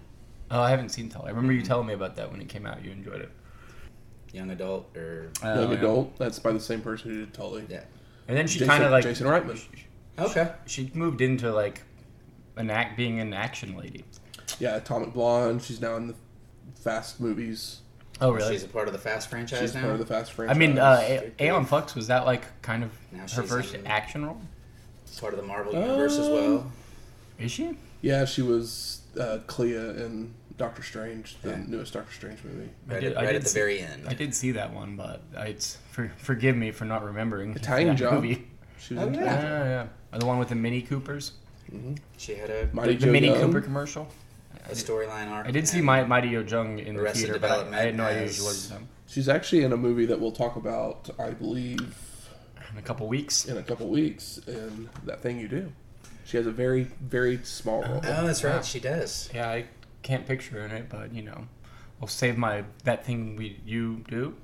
oh, 0.50 0.60
I 0.60 0.70
haven't 0.70 0.90
seen 0.90 1.08
Tully. 1.08 1.26
I 1.26 1.30
remember 1.30 1.52
you 1.52 1.62
telling 1.62 1.86
me 1.86 1.94
about 1.94 2.16
that 2.16 2.30
when 2.30 2.40
it 2.40 2.48
came 2.48 2.66
out. 2.66 2.84
You 2.84 2.90
enjoyed 2.90 3.20
it. 3.22 3.30
Young 4.32 4.50
adult 4.50 4.96
or 4.96 5.30
Oh, 5.42 5.60
Young 5.60 5.72
yeah. 5.72 5.78
Adult. 5.78 6.18
That's 6.18 6.38
by 6.38 6.52
the 6.52 6.60
same 6.60 6.80
person 6.80 7.10
who 7.10 7.20
did 7.20 7.34
Tully. 7.34 7.64
yeah. 7.68 7.84
And 8.28 8.36
then 8.36 8.46
she 8.46 8.64
kind 8.64 8.82
of 8.84 8.90
like 8.90 9.02
Jason 9.04 9.26
Reitman. 9.26 9.60
Okay. 10.18 10.52
she 10.66 10.90
moved 10.94 11.20
into 11.20 11.52
like 11.52 11.82
an 12.56 12.70
act 12.70 12.96
being 12.96 13.18
an 13.20 13.32
action 13.34 13.76
lady. 13.76 14.04
Yeah, 14.58 14.76
Atomic 14.76 15.12
Blonde. 15.12 15.62
She's 15.62 15.80
now 15.80 15.96
in 15.96 16.06
the 16.08 16.14
Fast 16.76 17.20
movies. 17.20 17.80
Oh, 18.20 18.30
really? 18.30 18.52
She's 18.52 18.62
a 18.64 18.68
part 18.68 18.86
of 18.88 18.92
the 18.92 18.98
Fast 19.00 19.28
franchise 19.30 19.58
She's 19.60 19.74
now. 19.74 19.80
part 19.82 19.92
of 19.94 19.98
the 19.98 20.06
Fast 20.06 20.32
franchise. 20.32 20.56
I 20.56 20.58
mean, 20.58 20.78
uh, 20.78 21.02
Straight 21.02 21.32
Aeon 21.40 21.64
Flux 21.64 21.94
was 21.94 22.06
that 22.08 22.24
like 22.26 22.44
kind 22.62 22.84
of 22.84 22.90
Now 23.10 23.26
her 23.34 23.42
first 23.42 23.74
action 23.86 24.24
role? 24.24 24.40
part 25.20 25.34
of 25.34 25.40
the 25.40 25.46
Marvel 25.46 25.72
universe 25.74 26.18
as 26.18 26.28
Uh, 26.28 26.32
well. 26.32 26.72
Is 27.38 27.50
she? 27.52 27.76
Yeah, 28.02 28.24
she 28.26 28.42
was 28.42 29.00
uh, 29.18 29.38
Clea 29.46 29.76
in 29.76 30.34
Doctor 30.58 30.82
Strange, 30.82 31.36
the 31.42 31.50
Yeah. 31.50 31.62
newest 31.66 31.94
Doctor 31.94 32.12
Strange 32.12 32.42
movie. 32.44 32.68
I 32.88 32.92
Right, 32.92 33.00
did- 33.00 33.12
at, 33.12 33.18
I 33.18 33.26
did 33.26 33.36
at 33.36 33.42
the 33.42 33.48
see- 33.48 33.58
very 33.58 33.80
end. 33.80 34.06
I 34.08 34.14
did 34.14 34.34
see 34.34 34.52
that 34.52 34.72
one, 34.74 34.96
but 34.96 35.22
I, 35.36 35.46
it's 35.46 35.78
for, 35.90 36.10
forgive 36.18 36.56
me 36.56 36.70
for 36.72 36.84
not 36.84 37.04
remembering 37.04 37.54
Italian 37.56 37.88
that 37.88 37.96
Job. 37.96 38.14
movie. 38.14 38.46
She 38.78 38.94
was 38.94 39.04
Oh, 39.04 39.06
in 39.06 39.14
yeah. 39.14 39.20
Yeah, 39.24 39.38
Italian 39.38 39.66
yeah, 39.70 39.86
yeah. 40.12 40.18
The 40.18 40.26
one 40.26 40.38
with 40.38 40.48
the 40.48 40.54
Mini 40.56 40.82
Coopers, 40.82 41.32
She 42.18 42.34
had 42.34 42.50
a, 42.50 42.68
Mighty 42.72 42.96
the 42.96 43.06
Joe 43.06 43.12
Mini 43.12 43.28
Young. 43.28 43.40
Cooper 43.40 43.60
commercial. 43.60 44.08
a 44.68 44.72
storyline 44.74 45.28
arc. 45.30 45.46
I 45.46 45.50
did 45.52 45.66
see 45.66 45.80
my 45.80 46.04
Mighty 46.04 46.30
Joe 46.30 46.40
Young 46.42 46.78
in 46.80 46.96
the 46.96 47.10
theater, 47.12 47.38
but 47.38 47.50
I, 47.72 47.78
I 47.78 47.80
had 47.86 47.96
no 47.96 48.04
idea 48.04 48.22
who 48.26 48.32
she 48.32 48.42
was. 48.42 48.66
as- 48.70 48.76
um, 48.76 48.88
She's 49.06 49.28
actually 49.28 49.62
in 49.64 49.72
a 49.72 49.76
movie 49.76 50.06
that 50.06 50.18
we'll 50.20 50.32
talk 50.32 50.56
about, 50.56 51.10
I 51.18 51.30
believe, 51.30 51.94
in 52.72 52.78
a 52.78 52.82
couple 52.82 53.06
weeks. 53.06 53.44
in 53.46 53.56
a 53.58 53.62
couple 53.62 53.88
weeks 53.88 54.38
in 54.46 54.88
that 55.04 55.20
thing 55.20 55.38
you 55.38 55.48
do. 55.48 55.70
She 56.24 56.36
has 56.36 56.46
a 56.46 56.50
very, 56.50 56.84
very 57.00 57.38
small 57.42 57.82
role. 57.82 58.00
Oh, 58.04 58.26
that's 58.26 58.44
right. 58.44 58.64
She 58.64 58.80
does. 58.80 59.28
Yeah, 59.34 59.50
I 59.50 59.66
can't 60.02 60.26
picture 60.26 60.60
her 60.60 60.66
in 60.66 60.70
it, 60.70 60.88
but 60.88 61.12
you 61.12 61.22
know, 61.22 61.46
I'll 62.00 62.08
save 62.08 62.36
my 62.36 62.64
that 62.84 63.04
thing 63.04 63.36
we 63.36 63.60
you 63.64 64.04
do, 64.08 64.34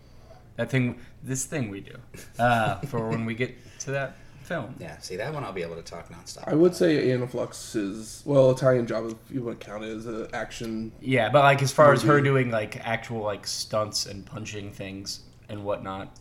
that 0.56 0.70
thing 0.70 0.99
this 1.23 1.44
thing 1.44 1.70
we 1.70 1.80
do, 1.80 1.97
uh, 2.38 2.76
for 2.87 3.08
when 3.08 3.25
we 3.25 3.35
get 3.35 3.56
to 3.80 3.90
that 3.92 4.16
film. 4.49 4.75
Yeah. 4.78 4.99
See 4.99 5.16
that 5.16 5.32
one, 5.32 5.44
I'll 5.44 5.52
be 5.52 5.62
able 5.62 5.76
to 5.76 5.82
talk 5.82 6.08
nonstop. 6.11 6.49
I 6.49 6.54
would 6.54 6.75
say 6.75 7.08
Aeon 7.08 7.28
Flux 7.28 7.75
is 7.75 8.23
well 8.25 8.50
Italian 8.50 8.87
job 8.87 9.06
if 9.06 9.35
you 9.35 9.42
want 9.42 9.61
to 9.61 9.66
count 9.66 9.85
it 9.85 9.94
as 9.94 10.06
an 10.06 10.28
action. 10.32 10.90
Yeah, 11.00 11.28
but 11.28 11.44
like 11.44 11.62
as 11.62 11.70
far 11.70 11.92
as 11.92 12.02
her 12.02 12.20
doing 12.20 12.50
like 12.50 12.85
actual 12.85 13.20
like 13.20 13.47
stunts 13.47 14.06
and 14.06 14.25
punching 14.25 14.73
things 14.73 15.20
and 15.49 15.64
whatnot, 15.64 16.16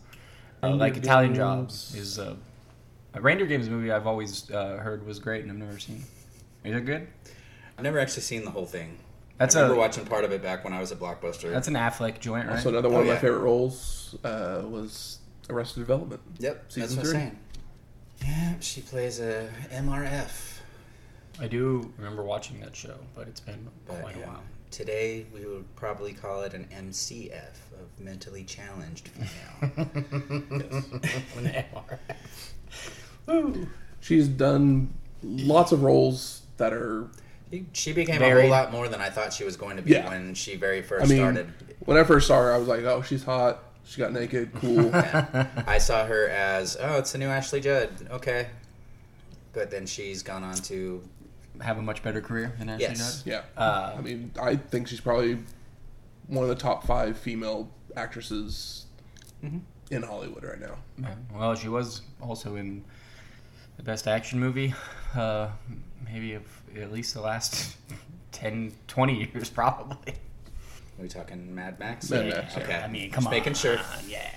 uh, 0.62 0.74
like 0.74 0.96
Italian 0.96 1.34
Job 1.34 1.68
Games. 1.68 1.94
is 1.96 2.18
uh, 2.18 2.36
a 3.14 3.20
Reindeer 3.20 3.46
Games 3.46 3.68
movie 3.68 3.90
I've 3.90 4.06
always 4.06 4.50
uh, 4.50 4.76
heard 4.78 5.06
was 5.06 5.18
great 5.18 5.42
and 5.42 5.50
I've 5.50 5.58
never 5.58 5.78
seen. 5.78 6.04
Is 6.64 6.74
it 6.76 6.84
good? 6.84 7.06
I've 7.76 7.84
never 7.84 7.98
actually 7.98 8.22
seen 8.22 8.44
the 8.44 8.50
whole 8.50 8.66
thing. 8.66 8.98
That's 9.38 9.54
I 9.54 9.60
remember 9.60 9.76
a 9.76 9.80
watching 9.84 10.04
part 10.04 10.24
of 10.24 10.32
it 10.32 10.42
back 10.42 10.64
when 10.64 10.72
I 10.72 10.80
was 10.80 10.90
at 10.90 10.98
Blockbuster. 10.98 11.50
that's 11.52 11.68
an 11.68 11.74
Affleck 11.74 12.18
joint, 12.18 12.48
right? 12.48 12.56
Also, 12.56 12.70
another 12.70 12.88
one 12.88 12.98
Oh, 12.98 13.00
of 13.02 13.06
my 13.08 13.16
favorite 13.16 13.38
roles 13.40 14.16
uh, 14.24 14.62
was 14.68 15.18
Arrested 15.48 15.80
Development. 15.80 16.20
yep. 16.38 16.64
Season 16.68 16.82
that's 16.82 16.96
what 16.96 17.06
three. 17.06 17.20
I'm 17.20 17.20
saying. 17.30 17.38
Yeah, 18.26 18.54
she 18.60 18.80
plays 18.80 19.20
a 19.20 19.48
MRF. 19.70 20.58
I 21.40 21.46
do 21.46 21.92
remember 21.98 22.24
watching 22.24 22.58
that 22.60 22.74
show, 22.74 22.96
but 23.14 23.28
it's 23.28 23.38
been 23.38 23.68
But 23.86 24.00
quite 24.00 24.16
a 24.16 24.26
while. 24.26 24.42
today 24.72 25.24
we 25.32 25.44
would 25.46 25.72
probably 25.76 26.12
call 26.12 26.42
it 26.42 26.52
an 26.52 26.66
MCF 26.74 27.54
of 27.80 28.00
mentally 28.04 28.42
challenged 28.42 29.06
female. 29.06 29.86
She's 34.00 34.28
done 34.28 34.92
lots 35.22 35.72
of 35.72 35.82
roles 35.82 36.42
that 36.56 36.72
are. 36.72 37.06
She- 37.50 37.66
she 37.72 37.92
became 37.92 38.20
a 38.22 38.40
whole 38.40 38.50
lot 38.50 38.70
more 38.72 38.88
than 38.88 39.00
I 39.00 39.08
thought 39.10 39.32
she 39.32 39.44
was 39.44 39.56
going 39.56 39.76
to 39.76 39.82
be 39.82 39.92
Yeah. 39.92 40.08
when 40.08 40.34
she 40.34 40.56
very 40.56 40.82
first 40.82 41.04
I 41.06 41.08
mean, 41.08 41.18
started. 41.18 41.52
when 41.80 41.96
I 41.96 42.04
first 42.04 42.26
saw 42.26 42.42
her, 42.42 42.52
I 42.52 42.58
was 42.58 42.68
like, 42.68 42.80
"Oh, 42.84 43.00
she's 43.02 43.24
hot. 43.24 43.62
She 43.84 43.98
got 43.98 44.12
naked. 44.12 44.52
Cool." 44.54 44.90
Yeah. 44.90 45.46
I 45.66 45.78
saw 45.78 46.04
her 46.04 46.28
as, 46.28 46.76
oh, 46.78 46.98
it's 46.98 47.12
the 47.12 47.18
new 47.18 47.28
Ashley 47.28 47.60
Judd. 47.60 47.88
Okay. 48.10 48.48
But 49.54 49.70
then 49.70 49.86
she's 49.86 50.22
gone 50.22 50.44
on 50.44 50.54
to, 50.56 51.02
Have 51.62 51.78
a 51.78 51.82
much 51.82 52.02
better 52.02 52.20
career 52.20 52.52
than 52.58 52.68
Ashley 52.68 52.82
Yes. 52.86 53.22
Judd. 53.22 53.26
yeah. 53.56 53.60
Uh, 53.62 53.94
I 53.96 54.00
mean, 54.02 54.30
I 54.40 54.56
think 54.56 54.86
she's 54.88 55.00
probably 55.00 55.38
one 56.26 56.44
of 56.44 56.48
the 56.50 56.54
top 56.54 56.84
five 56.86 57.16
female 57.18 57.68
actresses 57.96 58.84
Mm-hmm. 59.42 59.58
In 59.90 60.02
Hollywood 60.02 60.44
right 60.44 60.60
now. 60.60 60.76
Yeah, 61.00 61.14
Well, 61.34 61.54
she 61.54 61.68
was 61.68 62.02
also 62.20 62.56
in 62.56 62.84
the 63.76 63.82
best 63.82 64.06
action 64.06 64.38
movie, 64.40 64.74
uh, 65.14 65.48
maybe 66.04 66.34
of 66.34 66.42
at 66.76 66.92
least 66.92 67.14
the 67.14 67.20
last 67.20 67.76
10, 68.32 68.72
20 68.86 69.30
years, 69.32 69.48
probably. 69.50 70.12
are 70.12 71.02
we 71.02 71.08
talking 71.08 71.54
Mad 71.54 71.78
Max? 71.78 72.10
Mad 72.10 72.26
Max, 72.28 72.56
yeah. 72.56 72.62
Okay. 72.62 72.74
I 72.74 72.88
mean, 72.88 73.02
Just 73.04 73.14
come 73.14 73.26
on. 73.26 73.30
making 73.32 73.54
sure. 73.54 73.78
Yeah. 74.08 74.30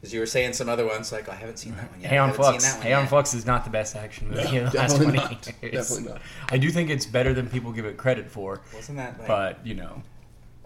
Because 0.00 0.14
you 0.14 0.20
were 0.20 0.26
saying 0.26 0.54
some 0.54 0.68
other 0.70 0.86
ones, 0.86 1.12
like, 1.12 1.28
oh, 1.28 1.32
I 1.32 1.34
haven't 1.34 1.58
seen 1.58 1.76
that 1.76 1.90
one 1.90 2.00
yet. 2.00 2.10
Hey 2.10 2.16
on 2.16 2.30
haven't 2.30 2.42
Flux. 2.42 2.64
seen 2.64 2.72
that 2.72 2.78
one 2.78 2.86
Aeon 2.88 3.00
yet. 3.00 3.08
Flux 3.10 3.34
is 3.34 3.44
not 3.44 3.64
the 3.64 3.70
best 3.70 3.96
action 3.96 4.28
movie 4.30 4.42
No, 4.58 4.64
of 4.64 4.72
the 4.72 4.78
last 4.78 4.92
definitely 4.92 5.18
20 5.18 5.34
not. 5.34 5.62
years. 5.62 5.88
Definitely 5.88 6.12
not. 6.12 6.22
I 6.50 6.56
do 6.58 6.70
think 6.70 6.88
it's 6.90 7.04
better 7.06 7.34
than 7.34 7.48
people 7.50 7.70
give 7.72 7.84
it 7.84 7.96
credit 7.98 8.30
for, 8.30 8.62
Wasn't 8.74 8.96
that 8.96 9.18
like 9.18 9.28
but, 9.28 9.66
you 9.66 9.74
know, 9.74 10.02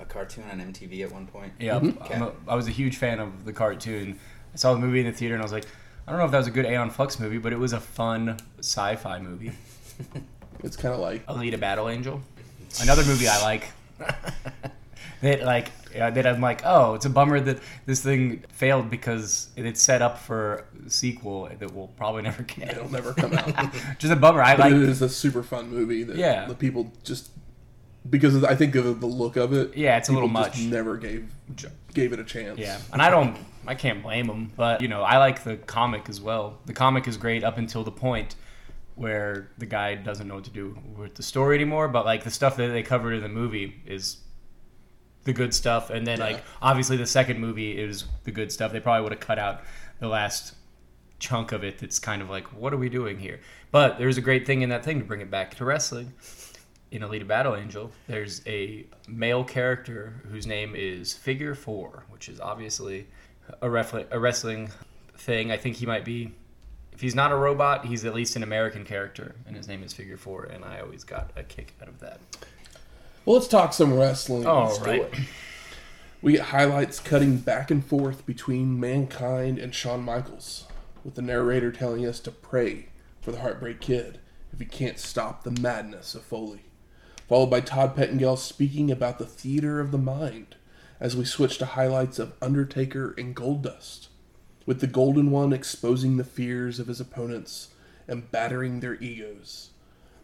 a 0.04 0.12
cartoon 0.12 0.44
on 0.52 0.60
MTV 0.60 1.02
at 1.04 1.12
one 1.12 1.26
point? 1.26 1.52
yeah, 1.58 1.76
Okay. 1.76 2.14
I'm 2.14 2.22
a, 2.22 2.32
I 2.48 2.54
was 2.54 2.66
a 2.68 2.70
huge 2.70 2.96
fan 2.96 3.18
of 3.20 3.44
the 3.44 3.52
cartoon. 3.52 4.18
I 4.52 4.56
saw 4.56 4.72
the 4.74 4.78
movie 4.80 5.00
in 5.00 5.06
the 5.06 5.12
theater 5.12 5.34
and 5.34 5.42
I 5.42 5.44
was 5.44 5.52
like, 5.52 5.66
I 6.06 6.10
don't 6.12 6.18
know 6.20 6.26
if 6.26 6.30
that 6.32 6.38
was 6.38 6.46
a 6.46 6.50
good 6.50 6.66
Aeon 6.66 6.90
Flux 6.90 7.18
movie, 7.18 7.38
but 7.38 7.52
it 7.52 7.58
was 7.58 7.72
a 7.72 7.80
fun 7.80 8.36
sci-fi 8.60 9.18
movie. 9.18 9.52
It's 10.62 10.76
kind 10.78 10.94
of 10.94 11.00
like 11.00 11.26
Alita 11.26 11.60
Battle 11.60 11.90
Angel. 11.90 12.22
Another 12.80 13.04
movie 13.04 13.28
I 13.28 13.42
like. 13.42 13.68
that 15.20 15.42
like 15.42 15.70
yeah, 15.94 16.10
that 16.10 16.26
I'm 16.26 16.40
like, 16.40 16.62
oh, 16.64 16.94
it's 16.94 17.04
a 17.04 17.10
bummer 17.10 17.38
that 17.40 17.58
this 17.86 18.02
thing 18.02 18.42
failed 18.48 18.88
because 18.90 19.50
it's 19.56 19.82
set 19.82 20.00
up 20.02 20.18
for 20.18 20.64
a 20.86 20.90
sequel 20.90 21.50
that 21.58 21.70
we'll 21.72 21.88
probably 21.88 22.22
never 22.22 22.42
get. 22.44 22.70
it'll 22.72 22.90
never 22.90 23.12
come 23.12 23.32
out. 23.34 23.72
Just 23.98 24.12
a 24.12 24.16
bummer. 24.16 24.40
I 24.42 24.56
But 24.56 24.72
like. 24.72 24.72
it 24.72 24.88
is 24.88 25.02
a 25.02 25.08
super 25.08 25.42
fun 25.42 25.68
movie 25.70 26.02
that 26.02 26.16
Yeah. 26.16 26.46
the 26.46 26.54
people 26.54 26.90
just 27.04 27.30
because 28.08 28.44
I 28.44 28.54
think 28.54 28.74
of 28.74 29.00
the 29.00 29.06
look 29.06 29.36
of 29.36 29.52
it. 29.52 29.76
Yeah, 29.76 29.96
it's 29.96 30.08
a 30.08 30.12
little 30.12 30.28
much. 30.28 30.60
Never 30.60 30.96
gave 30.96 31.32
gave 31.92 32.12
it 32.12 32.18
a 32.18 32.24
chance. 32.24 32.58
Yeah, 32.58 32.78
and 32.92 33.00
I 33.00 33.10
don't. 33.10 33.36
I 33.66 33.74
can't 33.74 34.02
blame 34.02 34.26
them, 34.26 34.52
but 34.56 34.82
you 34.82 34.88
know, 34.88 35.02
I 35.02 35.18
like 35.18 35.44
the 35.44 35.56
comic 35.56 36.08
as 36.08 36.20
well. 36.20 36.58
The 36.66 36.74
comic 36.74 37.08
is 37.08 37.16
great 37.16 37.44
up 37.44 37.56
until 37.56 37.82
the 37.82 37.92
point 37.92 38.36
where 38.94 39.50
the 39.58 39.66
guy 39.66 39.94
doesn't 39.94 40.28
know 40.28 40.36
what 40.36 40.44
to 40.44 40.50
do 40.50 40.78
with 40.96 41.14
the 41.14 41.22
story 41.22 41.56
anymore. 41.56 41.88
But 41.88 42.04
like 42.04 42.24
the 42.24 42.30
stuff 42.30 42.56
that 42.56 42.68
they 42.68 42.82
covered 42.82 43.14
in 43.14 43.22
the 43.22 43.28
movie 43.28 43.82
is 43.86 44.18
the 45.24 45.32
good 45.32 45.54
stuff, 45.54 45.90
and 45.90 46.06
then 46.06 46.18
like 46.18 46.42
obviously 46.60 46.96
the 46.96 47.06
second 47.06 47.40
movie 47.40 47.78
is 47.78 48.04
the 48.24 48.30
good 48.30 48.52
stuff. 48.52 48.72
They 48.72 48.80
probably 48.80 49.02
would 49.02 49.12
have 49.12 49.20
cut 49.20 49.38
out 49.38 49.62
the 49.98 50.08
last 50.08 50.54
chunk 51.18 51.52
of 51.52 51.64
it 51.64 51.78
that's 51.78 51.98
kind 51.98 52.20
of 52.20 52.28
like, 52.28 52.48
what 52.52 52.74
are 52.74 52.76
we 52.76 52.90
doing 52.90 53.18
here? 53.18 53.40
But 53.70 53.98
there's 53.98 54.18
a 54.18 54.20
great 54.20 54.46
thing 54.46 54.60
in 54.62 54.68
that 54.68 54.84
thing 54.84 54.98
to 54.98 55.04
bring 55.04 55.22
it 55.22 55.30
back 55.30 55.54
to 55.56 55.64
wrestling. 55.64 56.12
In 56.94 57.02
Alita 57.02 57.26
Battle 57.26 57.56
Angel, 57.56 57.90
there's 58.06 58.40
a 58.46 58.86
male 59.08 59.42
character 59.42 60.22
whose 60.30 60.46
name 60.46 60.76
is 60.76 61.12
Figure 61.12 61.56
Four, 61.56 62.04
which 62.08 62.28
is 62.28 62.38
obviously 62.38 63.08
a, 63.60 63.66
refle- 63.66 64.06
a 64.12 64.20
wrestling 64.20 64.70
thing. 65.16 65.50
I 65.50 65.56
think 65.56 65.74
he 65.74 65.86
might 65.86 66.04
be, 66.04 66.36
if 66.92 67.00
he's 67.00 67.16
not 67.16 67.32
a 67.32 67.34
robot, 67.34 67.84
he's 67.84 68.04
at 68.04 68.14
least 68.14 68.36
an 68.36 68.44
American 68.44 68.84
character, 68.84 69.34
and 69.44 69.56
his 69.56 69.66
name 69.66 69.82
is 69.82 69.92
Figure 69.92 70.16
Four, 70.16 70.44
and 70.44 70.64
I 70.64 70.78
always 70.78 71.02
got 71.02 71.32
a 71.34 71.42
kick 71.42 71.74
out 71.82 71.88
of 71.88 71.98
that. 71.98 72.20
Well, 73.24 73.38
let's 73.38 73.48
talk 73.48 73.72
some 73.72 73.98
wrestling. 73.98 74.42
Do 74.42 74.48
right. 74.84 75.12
We 76.22 76.34
get 76.34 76.42
highlights 76.42 77.00
cutting 77.00 77.38
back 77.38 77.72
and 77.72 77.84
forth 77.84 78.24
between 78.24 78.78
Mankind 78.78 79.58
and 79.58 79.74
Shawn 79.74 80.04
Michaels, 80.04 80.68
with 81.02 81.16
the 81.16 81.22
narrator 81.22 81.72
telling 81.72 82.06
us 82.06 82.20
to 82.20 82.30
pray 82.30 82.90
for 83.20 83.32
the 83.32 83.40
Heartbreak 83.40 83.80
Kid 83.80 84.20
if 84.52 84.60
he 84.60 84.64
can't 84.64 85.00
stop 85.00 85.42
the 85.42 85.60
madness 85.60 86.14
of 86.14 86.22
Foley. 86.22 86.63
Followed 87.26 87.46
by 87.46 87.60
Todd 87.60 87.96
Pettengill 87.96 88.36
speaking 88.36 88.90
about 88.90 89.18
the 89.18 89.24
theater 89.24 89.80
of 89.80 89.92
the 89.92 89.98
mind, 89.98 90.56
as 91.00 91.16
we 91.16 91.24
switch 91.24 91.56
to 91.56 91.64
highlights 91.64 92.18
of 92.18 92.34
Undertaker 92.42 93.14
and 93.16 93.34
Goldust, 93.34 94.08
with 94.66 94.80
the 94.80 94.86
Golden 94.86 95.30
One 95.30 95.50
exposing 95.54 96.18
the 96.18 96.24
fears 96.24 96.78
of 96.78 96.86
his 96.86 97.00
opponents 97.00 97.68
and 98.06 98.30
battering 98.30 98.80
their 98.80 99.00
egos. 99.02 99.70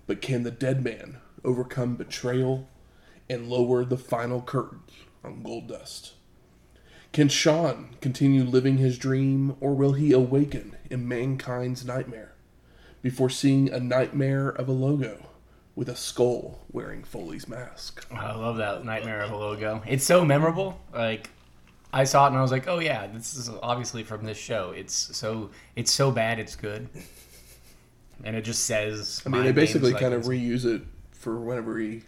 But 0.07 0.21
can 0.21 0.42
the 0.42 0.50
dead 0.50 0.85
man 0.85 1.16
overcome 1.42 1.97
betrayal 1.97 2.69
and 3.30 3.49
lower 3.49 3.83
the 3.83 3.97
final 3.97 4.42
curtain 4.42 4.83
on 5.25 5.42
Goldust? 5.42 6.12
Can 7.14 7.28
Shawn 7.30 7.97
continue 8.02 8.45
living 8.45 8.76
his 8.76 8.99
dream, 8.99 9.57
or 9.59 9.75
will 9.75 9.95
he 9.95 10.12
awaken 10.12 10.76
in 10.90 11.09
mankind's 11.09 11.83
nightmare 11.83 12.35
before 13.00 13.30
seeing 13.30 13.71
a 13.71 13.80
nightmare 13.80 14.50
of 14.50 14.69
a 14.69 14.73
logo 14.73 15.29
with 15.80 15.88
a 15.88 15.96
skull 15.96 16.58
wearing 16.72 17.02
Foley's 17.02 17.49
mask? 17.49 18.06
I 18.12 18.34
love 18.37 18.58
that 18.58 18.84
Nightmare 18.84 19.22
of 19.22 19.30
a 19.30 19.37
logo. 19.37 19.82
It's 19.88 20.04
so 20.04 20.26
memorable. 20.26 20.78
Like 20.92 21.30
I 21.90 22.04
saw 22.04 22.26
it 22.26 22.28
and 22.28 22.37
I 22.37 22.42
was 22.42 22.50
like, 22.52 22.68
"Oh 22.68 22.80
yeah, 22.80 23.06
this 23.06 23.34
is 23.34 23.49
obviously 23.62 24.02
from 24.04 24.22
this 24.26 24.37
show." 24.37 24.72
It's 24.76 24.94
so 25.16 25.49
it's 25.76 25.90
so 25.90 26.10
bad 26.10 26.38
it's 26.38 26.54
good. 26.54 26.87
And 28.22 28.37
it 28.37 28.42
just 28.42 28.64
says 28.66 29.22
I 29.25 29.30
mean, 29.30 29.42
they 29.44 29.52
basically 29.52 29.92
games, 29.92 30.02
like 30.02 30.12
kind 30.12 30.12
of 30.14 30.25
reuse 30.25 30.66
it 30.66 30.82
for 31.12 31.40
whenever 31.40 31.78
he, 31.78 32.02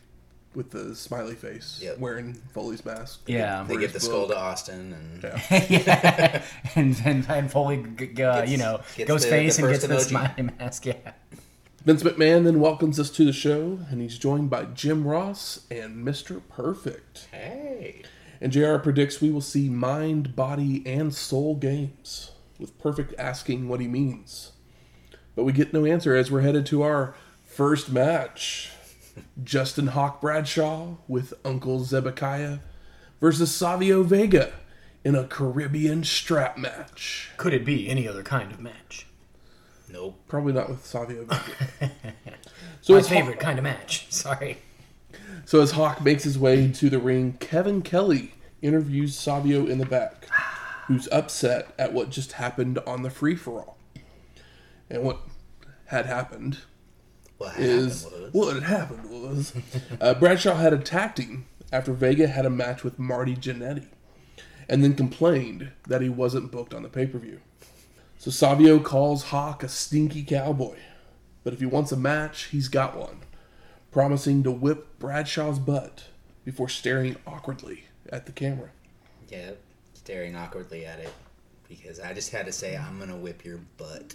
with 0.54 0.70
the 0.70 0.94
smiley 0.94 1.34
face, 1.34 1.80
Yep. 1.82 1.98
wearing 1.98 2.34
Foley's 2.52 2.84
mask. 2.84 3.20
Yeah. 3.26 3.64
They 3.66 3.74
for 3.76 3.80
give 3.80 3.92
his 3.92 4.02
the 4.02 4.08
skull 4.10 4.28
to 4.28 4.36
Austin, 4.38 4.92
and 4.92 5.22
Yeah. 5.22 5.66
yeah, 5.70 6.42
and 6.76 7.00
and, 7.06 7.26
and 7.30 7.50
Foley, 7.50 7.82
g- 7.96 8.08
g- 8.08 8.22
uh, 8.22 8.44
you 8.44 8.58
know, 8.58 8.80
gets 8.98 9.08
goes 9.08 9.22
the- 9.22 9.30
face 9.30 9.56
the 9.56 9.62
and 9.64 9.72
first 9.72 9.88
gets 9.88 10.04
the 10.04 10.08
smiley 10.10 10.50
mask. 10.58 10.84
Yeah, 10.84 11.12
Vince 11.84 12.02
McMahon 12.04 12.44
then 12.44 12.60
welcomes 12.60 13.00
us 13.00 13.10
to 13.10 13.24
the 13.24 13.32
show, 13.32 13.80
and 13.90 14.00
he's 14.00 14.18
joined 14.18 14.48
by 14.50 14.64
Jim 14.66 15.04
Ross 15.06 15.66
and 15.70 16.06
Mr. 16.06 16.40
Perfect. 16.48 17.26
hey, 17.32 18.02
And 18.40 18.52
JR 18.52 18.76
predicts 18.76 19.20
we 19.20 19.30
will 19.30 19.40
see 19.40 19.68
mind, 19.68 20.36
body, 20.36 20.82
and 20.86 21.12
soul 21.12 21.56
games, 21.56 22.30
with 22.58 22.78
Perfect 22.78 23.14
asking 23.18 23.68
what 23.68 23.80
he 23.80 23.88
means. 23.88 24.52
But 25.34 25.42
we 25.44 25.52
get 25.52 25.72
no 25.72 25.84
answer 25.84 26.14
as 26.14 26.30
we're 26.30 26.42
headed 26.42 26.66
to 26.66 26.82
our 26.82 27.14
first 27.44 27.90
match. 27.90 28.70
Justin 29.42 29.88
Hawk 29.88 30.20
Bradshaw 30.20 30.94
with 31.08 31.34
Uncle 31.44 31.84
Zebekiah 31.84 32.58
versus 33.20 33.52
Savio 33.54 34.02
Vega 34.04 34.52
in 35.04 35.14
a 35.16 35.24
Caribbean 35.24 36.04
strap 36.04 36.56
match. 36.56 37.30
could 37.36 37.52
it 37.52 37.64
be 37.64 37.88
any 37.88 38.06
other 38.06 38.22
kind 38.22 38.52
of 38.52 38.60
match? 38.60 39.06
Nope. 39.92 40.18
Probably 40.28 40.52
not 40.52 40.68
with 40.68 40.84
Savio 40.84 41.26
So 42.80 42.94
My 42.94 43.02
favorite 43.02 43.34
Hawk, 43.34 43.40
kind 43.42 43.58
of 43.58 43.62
match. 43.64 44.06
Sorry. 44.10 44.58
so 45.44 45.60
as 45.60 45.72
Hawk 45.72 46.02
makes 46.02 46.24
his 46.24 46.38
way 46.38 46.70
to 46.72 46.90
the 46.90 46.98
ring, 46.98 47.36
Kevin 47.38 47.82
Kelly 47.82 48.34
interviews 48.60 49.14
Savio 49.16 49.66
in 49.66 49.78
the 49.78 49.86
back, 49.86 50.26
who's 50.86 51.08
upset 51.12 51.72
at 51.78 51.92
what 51.92 52.10
just 52.10 52.32
happened 52.32 52.78
on 52.86 53.02
the 53.02 53.10
free 53.10 53.36
for 53.36 53.60
all. 53.60 53.78
And 54.90 55.02
what 55.04 55.20
had 55.86 56.06
happened 56.06 56.58
What 57.38 57.56
is 57.58 58.04
happened 58.04 58.22
was 58.24 58.32
what 58.32 58.54
had 58.54 58.62
happened 58.64 59.10
was 59.10 59.54
uh, 60.00 60.14
Bradshaw 60.14 60.54
had 60.56 60.72
attacked 60.72 61.18
him 61.18 61.46
after 61.72 61.92
Vega 61.92 62.26
had 62.26 62.44
a 62.46 62.50
match 62.50 62.82
with 62.84 62.98
Marty 62.98 63.34
Jannetty, 63.34 63.86
and 64.68 64.82
then 64.84 64.94
complained 64.94 65.70
that 65.88 66.02
he 66.02 66.08
wasn't 66.08 66.50
booked 66.52 66.74
on 66.74 66.82
the 66.82 66.88
pay 66.88 67.06
per 67.06 67.18
view. 67.18 67.40
So 68.22 68.30
Savio 68.30 68.78
calls 68.78 69.24
Hawk 69.24 69.64
a 69.64 69.68
stinky 69.68 70.22
cowboy, 70.22 70.76
but 71.42 71.52
if 71.52 71.58
he 71.58 71.66
wants 71.66 71.90
a 71.90 71.96
match, 71.96 72.44
he's 72.44 72.68
got 72.68 72.96
one, 72.96 73.22
promising 73.90 74.44
to 74.44 74.50
whip 74.52 74.96
Bradshaw's 75.00 75.58
butt 75.58 76.04
before 76.44 76.68
staring 76.68 77.16
awkwardly 77.26 77.86
at 78.10 78.26
the 78.26 78.30
camera. 78.30 78.70
yeah, 79.28 79.50
staring 79.94 80.36
awkwardly 80.36 80.86
at 80.86 81.00
it 81.00 81.12
because 81.68 81.98
I 81.98 82.14
just 82.14 82.30
had 82.30 82.46
to 82.46 82.52
say 82.52 82.76
I'm 82.76 83.00
gonna 83.00 83.16
whip 83.16 83.44
your 83.44 83.58
butt 83.76 84.14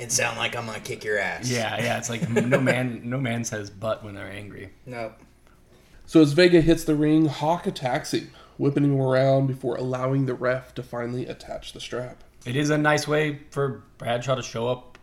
and 0.00 0.10
sound 0.10 0.36
like 0.36 0.56
I'm 0.56 0.66
gonna 0.66 0.80
kick 0.80 1.04
your 1.04 1.20
ass. 1.20 1.48
Yeah, 1.48 1.80
yeah. 1.80 1.98
It's 1.98 2.10
like 2.10 2.28
no 2.28 2.58
man, 2.60 3.02
no 3.04 3.20
man 3.20 3.44
says 3.44 3.70
butt 3.70 4.02
when 4.02 4.16
they're 4.16 4.28
angry. 4.28 4.70
No. 4.86 5.12
So 6.04 6.20
as 6.20 6.32
Vega 6.32 6.60
hits 6.60 6.82
the 6.82 6.96
ring, 6.96 7.26
Hawk 7.26 7.64
attacks 7.64 8.12
him, 8.12 8.32
whipping 8.56 8.82
him 8.82 9.00
around 9.00 9.46
before 9.46 9.76
allowing 9.76 10.26
the 10.26 10.34
ref 10.34 10.74
to 10.74 10.82
finally 10.82 11.26
attach 11.26 11.72
the 11.74 11.80
strap. 11.80 12.24
It 12.48 12.56
is 12.56 12.70
a 12.70 12.78
nice 12.78 13.06
way 13.06 13.40
for 13.50 13.82
Bradshaw 13.98 14.36
to 14.36 14.42
show 14.42 14.68
up, 14.68 14.96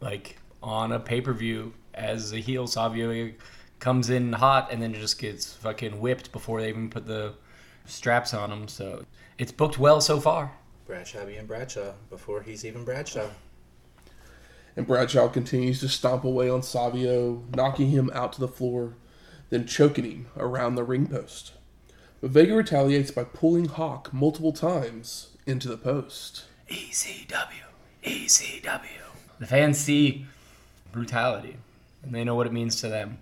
like 0.00 0.38
on 0.62 0.90
a 0.90 0.98
pay 0.98 1.20
per 1.20 1.34
view 1.34 1.74
as 1.92 2.32
a 2.32 2.38
heel. 2.38 2.66
Savio 2.66 3.32
comes 3.78 4.08
in 4.08 4.32
hot 4.32 4.72
and 4.72 4.80
then 4.80 4.94
just 4.94 5.18
gets 5.18 5.52
fucking 5.52 6.00
whipped 6.00 6.32
before 6.32 6.62
they 6.62 6.70
even 6.70 6.88
put 6.88 7.06
the 7.06 7.34
straps 7.84 8.32
on 8.32 8.50
him. 8.50 8.68
So 8.68 9.04
it's 9.36 9.52
booked 9.52 9.78
well 9.78 10.00
so 10.00 10.18
far. 10.18 10.50
Bradshaw 10.86 11.26
being 11.26 11.44
Bradshaw 11.44 11.92
before 12.08 12.40
he's 12.40 12.64
even 12.64 12.84
Bradshaw. 12.86 13.28
And 14.76 14.86
Bradshaw 14.86 15.28
continues 15.28 15.80
to 15.80 15.90
stomp 15.90 16.24
away 16.24 16.48
on 16.48 16.62
Savio, 16.62 17.42
knocking 17.54 17.90
him 17.90 18.10
out 18.14 18.32
to 18.32 18.40
the 18.40 18.48
floor, 18.48 18.94
then 19.50 19.66
choking 19.66 20.04
him 20.04 20.26
around 20.38 20.76
the 20.76 20.84
ring 20.84 21.06
post. 21.06 21.52
But 22.22 22.30
Vega 22.30 22.54
retaliates 22.54 23.10
by 23.10 23.24
pulling 23.24 23.66
Hawk 23.66 24.10
multiple 24.10 24.52
times 24.52 25.35
into 25.46 25.68
the 25.68 25.76
post. 25.76 26.44
ECW, 26.68 27.62
ECW. 28.04 28.80
The 29.38 29.46
fans 29.46 29.78
see 29.78 30.26
brutality, 30.92 31.56
and 32.02 32.12
they 32.12 32.24
know 32.24 32.34
what 32.34 32.46
it 32.46 32.52
means 32.52 32.80
to 32.80 32.88
them. 32.88 33.18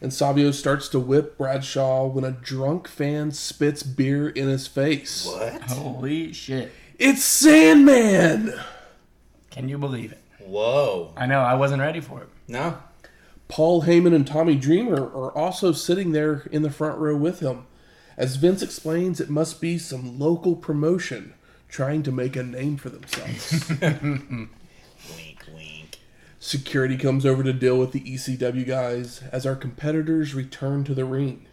And 0.00 0.14
Savio 0.14 0.50
starts 0.52 0.88
to 0.90 1.00
whip 1.00 1.36
Bradshaw 1.36 2.06
when 2.06 2.24
a 2.24 2.30
drunk 2.30 2.88
fan 2.88 3.32
spits 3.32 3.82
beer 3.82 4.28
in 4.28 4.48
his 4.48 4.66
face. 4.66 5.26
What? 5.26 5.62
Holy 5.62 6.32
shit! 6.32 6.72
It's 6.98 7.24
Sandman! 7.24 8.54
Can 9.50 9.68
you 9.68 9.76
believe 9.76 10.12
it? 10.12 10.22
Whoa. 10.38 11.12
I 11.16 11.26
know 11.26 11.40
I 11.40 11.54
wasn't 11.54 11.82
ready 11.82 12.00
for 12.00 12.22
it. 12.22 12.28
No. 12.46 12.78
Paul 13.48 13.82
Heyman 13.82 14.14
and 14.14 14.26
Tommy 14.26 14.54
Dreamer 14.54 15.02
are 15.02 15.36
also 15.36 15.72
sitting 15.72 16.12
there 16.12 16.46
in 16.52 16.62
the 16.62 16.70
front 16.70 16.98
row 16.98 17.16
with 17.16 17.40
him. 17.40 17.66
As 18.16 18.36
Vince 18.36 18.62
explains, 18.62 19.20
it 19.20 19.28
must 19.28 19.60
be 19.60 19.76
some 19.76 20.18
local 20.18 20.54
promotion 20.54 21.34
trying 21.70 22.02
to 22.02 22.12
make 22.12 22.36
a 22.36 22.42
name 22.42 22.76
for 22.76 22.90
themselves. 22.90 23.70
Wink, 23.80 25.44
wink. 25.54 25.98
Security 26.38 26.96
comes 26.96 27.24
over 27.24 27.42
to 27.42 27.52
deal 27.52 27.78
with 27.78 27.92
the 27.92 28.00
ECW 28.00 28.66
guys 28.66 29.22
as 29.32 29.46
our 29.46 29.56
competitors 29.56 30.34
return 30.34 30.84
to 30.84 30.94
the 30.94 31.04
ring, 31.04 31.46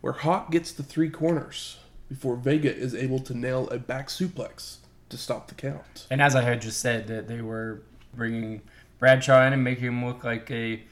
where 0.00 0.12
Hawk 0.12 0.50
gets 0.50 0.70
the 0.70 0.82
three 0.82 1.10
corners 1.10 1.78
before 2.08 2.36
Vega 2.36 2.74
is 2.74 2.94
able 2.94 3.18
to 3.20 3.36
nail 3.36 3.68
a 3.70 3.78
back 3.78 4.08
suplex 4.08 4.76
to 5.08 5.16
stop 5.16 5.48
the 5.48 5.54
count. 5.54 6.06
And 6.10 6.22
as 6.22 6.36
I 6.36 6.42
had 6.42 6.62
just 6.62 6.80
said, 6.80 7.08
that 7.08 7.26
they 7.26 7.40
were 7.40 7.82
bringing 8.14 8.62
Bradshaw 8.98 9.46
in 9.46 9.52
and 9.52 9.64
making 9.64 9.84
him 9.84 10.04
look 10.04 10.24
like 10.24 10.50
a 10.50 10.82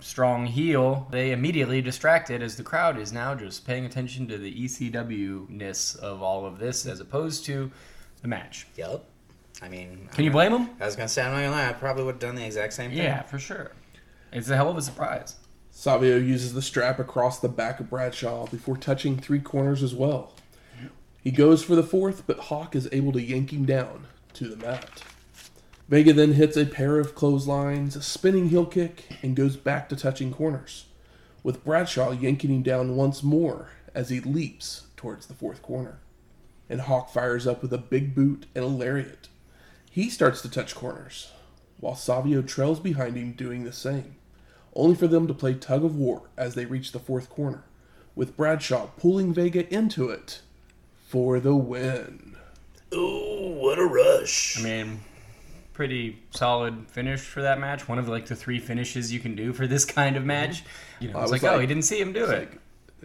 strong 0.00 0.46
heel, 0.46 1.08
they 1.10 1.32
immediately 1.32 1.82
distracted 1.82 2.42
as 2.42 2.56
the 2.56 2.62
crowd 2.62 2.98
is 2.98 3.12
now 3.12 3.34
just 3.34 3.66
paying 3.66 3.84
attention 3.84 4.28
to 4.28 4.38
the 4.38 4.64
ECW 4.64 5.48
ness 5.48 5.94
of 5.94 6.22
all 6.22 6.46
of 6.46 6.58
this 6.58 6.86
as 6.86 7.00
opposed 7.00 7.44
to 7.46 7.70
the 8.22 8.28
match. 8.28 8.66
Yep. 8.76 9.04
I 9.60 9.68
mean, 9.68 10.08
Can 10.12 10.24
you 10.24 10.30
blame 10.30 10.52
him? 10.52 10.70
I 10.80 10.86
was 10.86 10.94
gonna 10.96 11.08
say 11.08 11.22
I'm 11.22 11.32
not 11.32 11.38
gonna 11.38 11.50
lie. 11.50 11.68
I 11.68 11.72
probably 11.72 12.04
would 12.04 12.14
have 12.14 12.20
done 12.20 12.34
the 12.36 12.44
exact 12.44 12.72
same 12.72 12.90
thing. 12.90 12.98
Yeah, 12.98 13.22
for 13.22 13.38
sure. 13.38 13.72
It's 14.32 14.48
a 14.50 14.56
hell 14.56 14.68
of 14.70 14.76
a 14.76 14.82
surprise. 14.82 15.36
Savio 15.70 16.16
uses 16.16 16.54
the 16.54 16.62
strap 16.62 16.98
across 16.98 17.40
the 17.40 17.48
back 17.48 17.80
of 17.80 17.90
Bradshaw 17.90 18.46
before 18.46 18.76
touching 18.76 19.16
three 19.16 19.40
corners 19.40 19.82
as 19.82 19.94
well. 19.94 20.32
He 21.22 21.30
goes 21.30 21.62
for 21.64 21.74
the 21.74 21.82
fourth, 21.82 22.24
but 22.26 22.38
Hawk 22.38 22.74
is 22.76 22.88
able 22.92 23.12
to 23.12 23.22
yank 23.22 23.52
him 23.52 23.64
down 23.64 24.06
to 24.34 24.48
the 24.48 24.56
mat. 24.56 25.02
Vega 25.88 26.12
then 26.12 26.34
hits 26.34 26.56
a 26.56 26.66
pair 26.66 26.98
of 26.98 27.14
clotheslines, 27.14 27.96
a 27.96 28.02
spinning 28.02 28.48
heel 28.50 28.66
kick, 28.66 29.04
and 29.22 29.34
goes 29.34 29.56
back 29.56 29.88
to 29.88 29.96
touching 29.96 30.32
corners, 30.32 30.86
with 31.42 31.64
Bradshaw 31.64 32.12
yanking 32.12 32.50
him 32.50 32.62
down 32.62 32.94
once 32.94 33.22
more 33.22 33.70
as 33.94 34.10
he 34.10 34.20
leaps 34.20 34.84
towards 34.96 35.26
the 35.26 35.34
fourth 35.34 35.62
corner. 35.62 35.98
And 36.68 36.82
Hawk 36.82 37.10
fires 37.10 37.46
up 37.46 37.62
with 37.62 37.72
a 37.72 37.78
big 37.78 38.14
boot 38.14 38.46
and 38.54 38.64
a 38.64 38.68
lariat. 38.68 39.28
He 39.90 40.10
starts 40.10 40.42
to 40.42 40.50
touch 40.50 40.74
corners, 40.74 41.32
while 41.80 41.94
Savio 41.94 42.42
trails 42.42 42.78
behind 42.78 43.16
him 43.16 43.32
doing 43.32 43.64
the 43.64 43.72
same 43.72 44.16
only 44.78 44.94
for 44.94 45.08
them 45.08 45.26
to 45.26 45.34
play 45.34 45.54
tug 45.54 45.84
of 45.84 45.96
war 45.96 46.22
as 46.36 46.54
they 46.54 46.64
reach 46.64 46.92
the 46.92 46.98
fourth 47.00 47.28
corner, 47.28 47.64
with 48.14 48.36
Bradshaw 48.36 48.86
pulling 48.96 49.34
Vega 49.34 49.72
into 49.74 50.08
it 50.08 50.40
for 51.06 51.40
the 51.40 51.54
win. 51.54 52.36
Ooh, 52.94 53.56
what 53.58 53.78
a 53.78 53.84
rush! 53.84 54.58
I 54.58 54.62
mean, 54.62 55.00
pretty 55.72 56.20
solid 56.30 56.86
finish 56.88 57.20
for 57.20 57.42
that 57.42 57.58
match. 57.58 57.88
One 57.88 57.98
of 57.98 58.08
like 58.08 58.26
the 58.26 58.36
three 58.36 58.60
finishes 58.60 59.12
you 59.12 59.20
can 59.20 59.34
do 59.34 59.52
for 59.52 59.66
this 59.66 59.84
kind 59.84 60.16
of 60.16 60.24
match. 60.24 60.62
Mm-hmm. 60.62 61.04
You 61.04 61.12
know, 61.12 61.18
I 61.18 61.22
it's 61.22 61.32
was 61.32 61.42
like, 61.42 61.50
oh, 61.50 61.54
like- 61.54 61.62
he 61.62 61.66
didn't 61.66 61.84
see 61.84 62.00
him 62.00 62.12
do 62.12 62.24
it. 62.24 62.38
like 62.38 62.58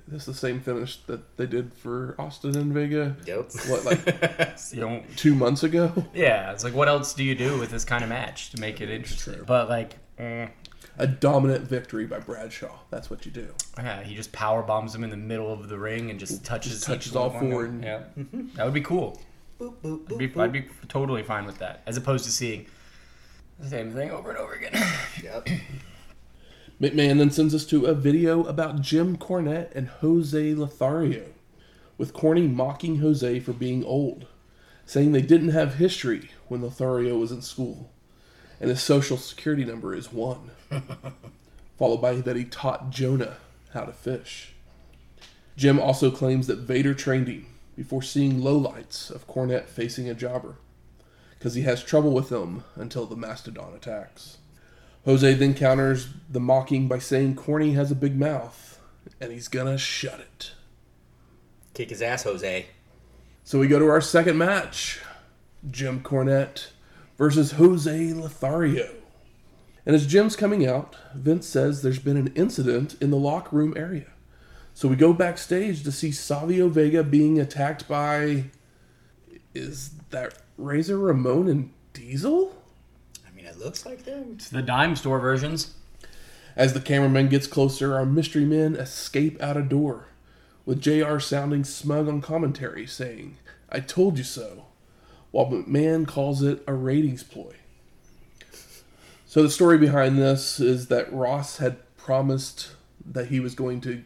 this 0.07 0.21
is 0.21 0.25
the 0.27 0.33
same 0.33 0.59
finish 0.59 0.97
that 1.07 1.37
they 1.37 1.45
did 1.45 1.73
for 1.73 2.15
Austin 2.19 2.55
and 2.57 2.73
Vega. 2.73 3.15
Yep. 3.25 3.51
What 3.67 3.85
like 3.85 4.05
You 4.73 4.81
don't 4.81 5.17
two 5.17 5.35
months 5.35 5.63
ago? 5.63 5.91
Yeah, 6.13 6.51
it's 6.51 6.63
like 6.63 6.73
what 6.73 6.87
else 6.87 7.13
do 7.13 7.23
you 7.23 7.35
do 7.35 7.57
with 7.59 7.69
this 7.71 7.85
kind 7.85 8.03
of 8.03 8.09
match 8.09 8.51
to 8.51 8.59
make 8.61 8.81
it 8.81 8.89
interesting? 8.89 9.35
true. 9.35 9.43
But 9.45 9.69
like, 9.69 9.95
eh, 10.17 10.47
A 10.97 11.07
dominant 11.07 11.67
victory 11.67 12.05
by 12.05 12.19
Bradshaw. 12.19 12.79
That's 12.89 13.09
what 13.09 13.25
you 13.25 13.31
do. 13.31 13.47
yeah, 13.77 14.03
he 14.03 14.15
just 14.15 14.31
power 14.31 14.61
bombs 14.63 14.93
him 14.93 15.03
in 15.03 15.09
the 15.09 15.17
middle 15.17 15.51
of 15.53 15.69
the 15.69 15.77
ring 15.77 16.09
and 16.09 16.19
just 16.19 16.43
touches 16.43 16.73
Just 16.73 16.85
touches 16.85 17.15
all 17.15 17.29
four 17.29 17.65
and- 17.65 17.83
Yeah, 17.83 18.03
that 18.55 18.65
would 18.65 18.73
be 18.73 18.81
cool. 18.81 19.21
Boop, 19.59 19.75
boop, 19.83 20.11
I'd 20.11 20.17
be, 20.17 20.27
boop. 20.27 20.41
I'd 20.41 20.51
be 20.51 20.65
totally 20.89 21.23
fine 21.23 21.45
with 21.45 21.59
that, 21.59 21.81
as 21.85 21.95
opposed 21.95 22.25
to 22.25 22.31
seeing 22.31 22.65
the 23.59 23.69
same 23.69 23.91
thing 23.93 24.11
over 24.11 24.29
and 24.31 24.37
over 24.39 24.53
again. 24.53 24.71
Yep. 25.23 25.47
McMahon 26.83 27.17
then 27.17 27.31
sends 27.31 27.55
us 27.55 27.65
to 27.67 27.85
a 27.85 27.93
video 27.93 28.43
about 28.43 28.81
Jim 28.81 29.15
Cornette 29.15 29.73
and 29.73 29.87
Jose 29.87 30.53
Lothario, 30.53 31.27
with 31.97 32.11
Corny 32.11 32.45
mocking 32.45 32.97
Jose 32.97 33.39
for 33.39 33.53
being 33.53 33.85
old, 33.85 34.27
saying 34.85 35.13
they 35.13 35.21
didn't 35.21 35.51
have 35.51 35.75
history 35.75 36.31
when 36.49 36.61
Lothario 36.61 37.17
was 37.17 37.31
in 37.31 37.41
school, 37.41 37.89
and 38.59 38.69
his 38.69 38.81
social 38.81 39.15
security 39.15 39.63
number 39.63 39.95
is 39.95 40.11
one, 40.11 40.51
followed 41.77 42.01
by 42.01 42.15
that 42.15 42.35
he 42.35 42.43
taught 42.43 42.89
Jonah 42.89 43.37
how 43.71 43.85
to 43.85 43.93
fish. 43.93 44.51
Jim 45.55 45.79
also 45.79 46.11
claims 46.11 46.47
that 46.47 46.57
Vader 46.57 46.93
trained 46.93 47.29
him 47.29 47.45
before 47.77 48.01
seeing 48.01 48.41
lowlights 48.41 49.09
of 49.09 49.25
Cornette 49.25 49.69
facing 49.69 50.09
a 50.09 50.13
jobber, 50.13 50.57
because 51.39 51.53
he 51.53 51.61
has 51.61 51.81
trouble 51.81 52.11
with 52.11 52.27
them 52.27 52.65
until 52.75 53.05
the 53.05 53.15
Mastodon 53.15 53.73
attacks. 53.73 54.39
Jose 55.05 55.33
then 55.33 55.53
counters 55.53 56.07
the 56.29 56.39
mocking 56.39 56.87
by 56.87 56.99
saying 56.99 57.35
Corny 57.35 57.73
has 57.73 57.91
a 57.91 57.95
big 57.95 58.17
mouth 58.17 58.79
and 59.19 59.31
he's 59.31 59.47
gonna 59.47 59.77
shut 59.77 60.19
it. 60.19 60.51
Kick 61.73 61.89
his 61.89 62.01
ass, 62.01 62.23
Jose. 62.23 62.67
So 63.43 63.59
we 63.59 63.67
go 63.67 63.79
to 63.79 63.87
our 63.87 64.01
second 64.01 64.37
match 64.37 65.01
Jim 65.69 66.01
Cornette 66.01 66.67
versus 67.17 67.53
Jose 67.53 68.13
Lothario. 68.13 68.89
And 69.85 69.95
as 69.95 70.07
Jim's 70.07 70.35
coming 70.35 70.65
out, 70.65 70.95
Vince 71.13 71.47
says 71.47 71.81
there's 71.81 71.99
been 71.99 72.17
an 72.17 72.31
incident 72.35 72.95
in 73.01 73.11
the 73.11 73.17
locker 73.17 73.55
room 73.55 73.73
area. 73.75 74.07
So 74.73 74.87
we 74.87 74.95
go 74.95 75.13
backstage 75.13 75.83
to 75.83 75.91
see 75.91 76.11
Savio 76.11 76.69
Vega 76.69 77.03
being 77.03 77.39
attacked 77.39 77.87
by. 77.87 78.45
Is 79.53 79.91
that 80.09 80.35
Razor 80.57 80.97
Ramon 80.97 81.47
and 81.47 81.71
Diesel? 81.93 82.55
I 83.53 83.55
mean, 83.55 83.61
it 83.61 83.65
looks 83.65 83.85
like 83.85 84.03
them. 84.03 84.33
it's 84.33 84.49
the 84.49 84.61
dime 84.61 84.95
store 84.95 85.19
versions. 85.19 85.73
As 86.55 86.73
the 86.73 86.79
cameraman 86.79 87.29
gets 87.29 87.47
closer, 87.47 87.95
our 87.95 88.05
mystery 88.05 88.45
men 88.45 88.75
escape 88.75 89.41
out 89.41 89.57
a 89.57 89.61
door, 89.61 90.07
with 90.65 90.81
JR 90.81 91.19
sounding 91.19 91.63
smug 91.63 92.07
on 92.07 92.21
commentary, 92.21 92.85
saying, 92.85 93.37
I 93.69 93.79
told 93.79 94.17
you 94.17 94.23
so, 94.23 94.65
while 95.31 95.47
McMahon 95.47 96.07
calls 96.07 96.43
it 96.43 96.63
a 96.67 96.73
ratings 96.73 97.23
ploy. 97.23 97.55
So 99.25 99.41
the 99.41 99.49
story 99.49 99.79
behind 99.79 100.19
this 100.19 100.59
is 100.59 100.87
that 100.87 101.11
Ross 101.11 101.57
had 101.57 101.77
promised 101.97 102.71
that 103.03 103.27
he 103.27 103.39
was 103.39 103.55
going 103.55 103.81
to 103.81 104.03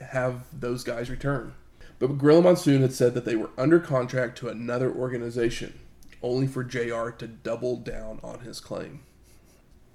have 0.00 0.44
those 0.52 0.84
guys 0.84 1.08
return. 1.08 1.54
But 1.98 2.18
Gorilla 2.18 2.42
Monsoon 2.42 2.82
had 2.82 2.92
said 2.92 3.14
that 3.14 3.24
they 3.24 3.36
were 3.36 3.50
under 3.56 3.80
contract 3.80 4.36
to 4.38 4.48
another 4.48 4.92
organization, 4.92 5.78
only 6.22 6.46
for 6.46 6.64
JR 6.64 7.10
to 7.10 7.26
double 7.26 7.76
down 7.76 8.20
on 8.22 8.40
his 8.40 8.60
claim. 8.60 9.00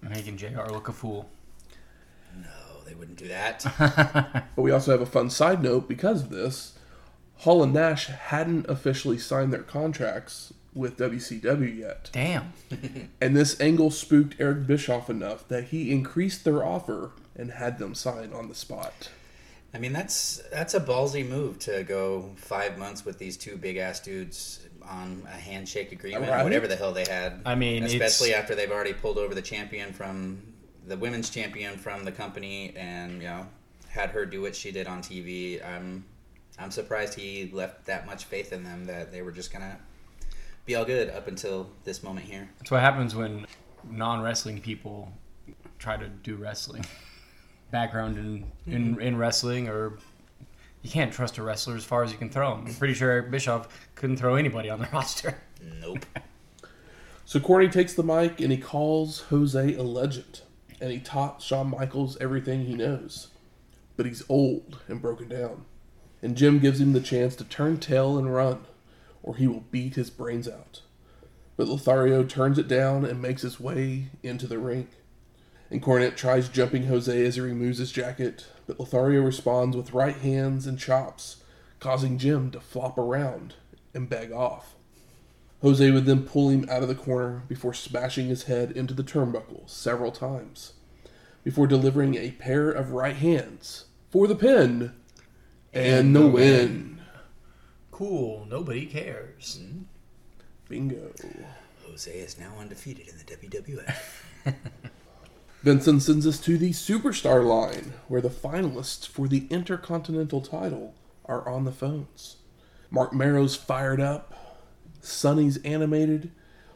Making 0.01 0.37
JR 0.37 0.67
look 0.69 0.87
a 0.87 0.93
fool. 0.93 1.29
No, 2.35 2.83
they 2.85 2.93
wouldn't 2.93 3.17
do 3.17 3.27
that. 3.27 3.65
But 4.55 4.61
we 4.61 4.71
also 4.71 4.91
have 4.91 5.01
a 5.01 5.05
fun 5.05 5.29
side 5.29 5.61
note 5.63 5.87
because 5.87 6.23
of 6.23 6.29
this. 6.29 6.77
Hall 7.37 7.63
and 7.63 7.73
Nash 7.73 8.07
hadn't 8.07 8.69
officially 8.69 9.17
signed 9.17 9.51
their 9.51 9.63
contracts 9.63 10.53
with 10.73 10.97
WCW 10.97 11.77
yet. 11.77 12.09
Damn. 12.11 12.53
And 13.21 13.35
this 13.35 13.59
angle 13.59 13.91
spooked 13.91 14.35
Eric 14.39 14.67
Bischoff 14.67 15.09
enough 15.09 15.47
that 15.47 15.65
he 15.65 15.91
increased 15.91 16.43
their 16.43 16.63
offer 16.63 17.11
and 17.35 17.51
had 17.51 17.79
them 17.79 17.95
sign 17.95 18.33
on 18.33 18.49
the 18.49 18.55
spot. 18.55 19.09
I 19.73 19.79
mean, 19.79 19.93
that's 19.93 20.41
that's 20.51 20.73
a 20.73 20.79
ballsy 20.79 21.27
move 21.27 21.59
to 21.59 21.83
go 21.83 22.31
five 22.35 22.77
months 22.77 23.03
with 23.03 23.17
these 23.17 23.35
two 23.35 23.57
big 23.57 23.77
ass 23.77 23.99
dudes 23.99 24.65
on 24.89 25.27
a 25.27 25.37
handshake 25.37 25.91
agreement, 25.91 26.29
Right. 26.29 26.43
whatever 26.43 26.67
the 26.67 26.75
hell 26.75 26.93
they 26.93 27.05
had. 27.05 27.41
I 27.45 27.55
mean, 27.55 27.83
especially 27.83 28.29
it's- 28.29 28.41
after 28.41 28.55
they've 28.55 28.71
already 28.71 28.93
pulled 28.93 29.17
over 29.17 29.33
the 29.35 29.41
champion 29.41 29.93
from 29.93 30.53
the 30.87 30.97
women's 30.97 31.29
champion 31.29 31.77
from 31.77 32.05
the 32.05 32.11
company, 32.11 32.73
and 32.75 33.21
you 33.21 33.27
know, 33.27 33.47
had 33.89 34.11
her 34.11 34.25
do 34.25 34.41
what 34.41 34.55
she 34.55 34.71
did 34.71 34.87
on 34.87 35.01
TV. 35.01 35.63
I'm 35.63 36.05
I'm 36.57 36.71
surprised 36.71 37.15
he 37.15 37.49
left 37.51 37.85
that 37.85 38.05
much 38.05 38.25
faith 38.25 38.53
in 38.53 38.63
them 38.63 38.85
that 38.85 39.11
they 39.11 39.21
were 39.21 39.31
just 39.31 39.51
gonna 39.51 39.77
be 40.65 40.75
all 40.75 40.85
good 40.85 41.09
up 41.09 41.27
until 41.27 41.69
this 41.83 42.01
moment 42.01 42.25
here. 42.25 42.49
That's 42.59 42.71
what 42.71 42.81
happens 42.81 43.15
when 43.15 43.45
non 43.83 44.21
wrestling 44.21 44.61
people 44.61 45.11
try 45.79 45.97
to 45.97 46.07
do 46.07 46.35
wrestling. 46.35 46.85
Background 47.71 48.17
in, 48.17 48.45
in, 48.71 48.91
mm-hmm. 48.91 49.01
in 49.01 49.17
wrestling, 49.17 49.67
or 49.67 49.97
you 50.85 50.91
can't 50.91 51.11
trust 51.11 51.39
a 51.39 51.43
wrestler 51.43 51.75
as 51.75 51.83
far 51.83 52.03
as 52.03 52.11
you 52.11 52.17
can 52.19 52.29
throw 52.29 52.53
him. 52.53 52.67
I'm 52.67 52.75
pretty 52.75 52.93
sure 52.93 53.09
Eric 53.09 53.31
Bischoff 53.31 53.89
couldn't 53.95 54.17
throw 54.17 54.35
anybody 54.35 54.69
on 54.69 54.77
the 54.77 54.87
roster. 54.93 55.39
Nope. 55.81 56.05
So 57.25 57.39
Corny 57.39 57.69
takes 57.69 57.95
the 57.95 58.03
mic 58.03 58.39
and 58.39 58.51
he 58.51 58.59
calls 58.59 59.21
Jose 59.31 59.73
a 59.73 59.81
legend. 59.81 60.41
And 60.79 60.91
he 60.91 60.99
taught 60.99 61.41
Shawn 61.41 61.71
Michaels 61.71 62.17
everything 62.21 62.65
he 62.65 62.75
knows. 62.75 63.29
But 63.97 64.05
he's 64.05 64.21
old 64.29 64.77
and 64.87 65.01
broken 65.01 65.27
down. 65.27 65.65
And 66.21 66.37
Jim 66.37 66.59
gives 66.59 66.79
him 66.79 66.93
the 66.93 66.99
chance 67.01 67.35
to 67.37 67.43
turn 67.43 67.79
tail 67.79 68.15
and 68.15 68.31
run, 68.31 68.65
or 69.23 69.37
he 69.37 69.47
will 69.47 69.63
beat 69.71 69.95
his 69.95 70.11
brains 70.11 70.47
out. 70.47 70.81
But 71.57 71.67
Lothario 71.67 72.23
turns 72.23 72.59
it 72.59 72.67
down 72.67 73.05
and 73.05 73.19
makes 73.19 73.41
his 73.41 73.59
way 73.59 74.09
into 74.21 74.45
the 74.45 74.59
ring. 74.59 74.89
And 75.71 75.81
Cornette 75.81 76.15
tries 76.15 76.47
jumping 76.47 76.85
Jose 76.85 77.25
as 77.25 77.35
he 77.35 77.41
removes 77.41 77.79
his 77.79 77.91
jacket, 77.91 78.45
but 78.67 78.79
Lothario 78.79 79.21
responds 79.21 79.75
with 79.75 79.93
right 79.93 80.15
hands 80.15 80.67
and 80.67 80.79
chops, 80.79 81.37
causing 81.79 82.17
Jim 82.17 82.51
to 82.51 82.59
flop 82.59 82.97
around 82.97 83.55
and 83.93 84.09
beg 84.09 84.31
off. 84.31 84.75
Jose 85.61 85.89
would 85.91 86.05
then 86.05 86.23
pull 86.23 86.49
him 86.49 86.67
out 86.69 86.83
of 86.83 86.87
the 86.87 86.95
corner 86.95 87.43
before 87.47 87.73
smashing 87.73 88.27
his 88.27 88.43
head 88.43 88.71
into 88.71 88.93
the 88.93 89.03
turnbuckle 89.03 89.69
several 89.69 90.11
times, 90.11 90.73
before 91.43 91.67
delivering 91.67 92.15
a 92.15 92.31
pair 92.31 92.69
of 92.69 92.91
right 92.91 93.15
hands 93.15 93.85
for 94.09 94.27
the 94.27 94.35
pin 94.35 94.93
and 95.73 96.15
the 96.15 96.27
win. 96.27 97.01
Cool. 97.91 98.45
Nobody 98.49 98.85
cares. 98.85 99.59
Bingo. 100.67 101.11
Jose 101.85 102.11
is 102.11 102.39
now 102.39 102.53
undefeated 102.59 103.07
in 103.07 103.17
the 103.17 103.23
WWF. 103.23 104.55
Vincent 105.65 106.03
sends 106.03 106.27
us 106.27 106.39
to 106.41 106.59
the 106.59 106.69
Superstar 106.69 107.43
line, 107.43 107.93
where 108.07 108.21
the 108.21 108.29
finalists 108.29 109.07
for 109.07 109.27
the 109.27 109.47
Intercontinental 109.49 110.39
title 110.39 110.93
are 111.25 111.49
on 111.49 111.65
the 111.65 111.71
phones. 111.71 112.35
Marc 112.91 113.13
Mero's 113.13 113.55
fired 113.55 113.99
up, 113.99 114.61
Sunny's 115.01 115.57
animated, 115.63 116.31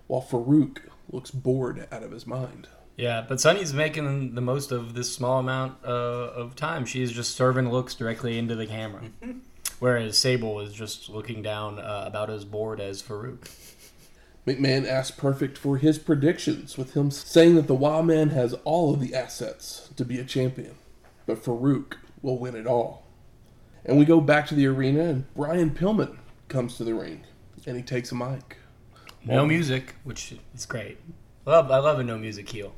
while 0.08 0.23
Farouk 0.23 0.80
looks 1.12 1.30
bored 1.30 1.88
out 1.91 2.02
of 2.02 2.10
his 2.10 2.25
mind. 2.25 2.67
Yeah, 2.97 3.23
but 3.30 3.39
Sunny's 3.39 3.75
making 3.75 4.34
the 4.34 4.41
most 4.41 4.71
of 4.71 4.95
this 4.95 5.13
small 5.13 5.38
amount 5.38 5.86
uh, 5.86 5.88
of 5.88 6.56
time. 6.56 6.84
She's 6.84 7.12
just 7.12 7.36
serving 7.36 7.69
looks 7.69 7.93
directly 7.93 8.39
into 8.39 8.56
the 8.56 8.65
camera. 8.65 9.04
Whereas 9.78 10.17
Sable 10.17 10.62
is 10.62 10.73
just 10.73 11.10
looking 11.10 11.43
down 11.43 11.78
uh, 11.78 12.06
about 12.08 12.32
as 12.32 12.43
bored 12.43 12.80
as 12.82 13.04
Farouk. 13.04 13.47
McMahon 14.49 14.88
asked 14.88 15.17
Perfect 15.17 15.59
for 15.59 15.77
his 15.77 15.99
predictions, 15.99 16.75
with 16.75 16.95
him 16.95 17.12
saying 17.12 17.55
that 17.55 17.67
the 17.67 17.75
Wild 17.75 18.07
Man 18.07 18.29
has 18.29 18.53
all 18.63 18.91
of 18.93 18.99
the 18.99 19.13
assets 19.13 19.91
to 19.95 20.03
be 20.03 20.19
a 20.19 20.25
champion, 20.25 20.75
but 21.27 21.43
Farouk 21.43 21.97
will 22.23 22.39
win 22.39 22.55
it 22.55 22.65
all. 22.65 23.05
And 23.85 23.99
we 23.99 24.05
go 24.05 24.19
back 24.19 24.47
to 24.47 24.55
the 24.55 24.65
arena, 24.65 25.03
and 25.03 25.33
Brian 25.35 25.69
Pillman 25.69 26.17
comes 26.47 26.77
to 26.77 26.83
the 26.83 26.95
ring, 26.95 27.25
and 27.67 27.77
he 27.77 27.83
takes 27.83 28.12
a 28.12 28.15
mic. 28.15 28.57
No 29.23 29.45
music, 29.45 29.95
which 30.03 30.35
is 30.55 30.65
great. 30.65 30.97
Love, 31.45 31.69
I 31.69 31.77
love 31.77 31.99
a 31.99 32.03
no 32.03 32.17
music 32.17 32.49
heel. 32.49 32.73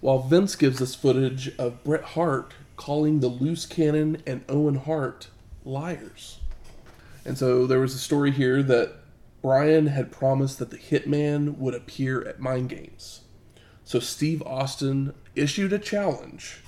While 0.00 0.18
Vince 0.18 0.56
gives 0.56 0.82
us 0.82 0.96
footage 0.96 1.56
of 1.58 1.84
Bret 1.84 2.02
Hart 2.02 2.54
calling 2.76 3.20
the 3.20 3.28
loose 3.28 3.66
cannon 3.66 4.20
and 4.26 4.44
Owen 4.48 4.74
Hart 4.74 5.28
liars. 5.64 6.40
And 7.24 7.38
so 7.38 7.66
there 7.66 7.80
was 7.80 7.94
a 7.94 7.98
story 7.98 8.32
here 8.32 8.62
that 8.64 8.96
Brian 9.44 9.88
had 9.88 10.10
promised 10.10 10.58
that 10.58 10.70
the 10.70 10.78
Hitman 10.78 11.58
would 11.58 11.74
appear 11.74 12.26
at 12.26 12.40
Mind 12.40 12.70
Games. 12.70 13.20
So 13.84 14.00
Steve 14.00 14.40
Austin 14.40 15.12
issued 15.36 15.70
a 15.70 15.78
challenge, 15.78 16.62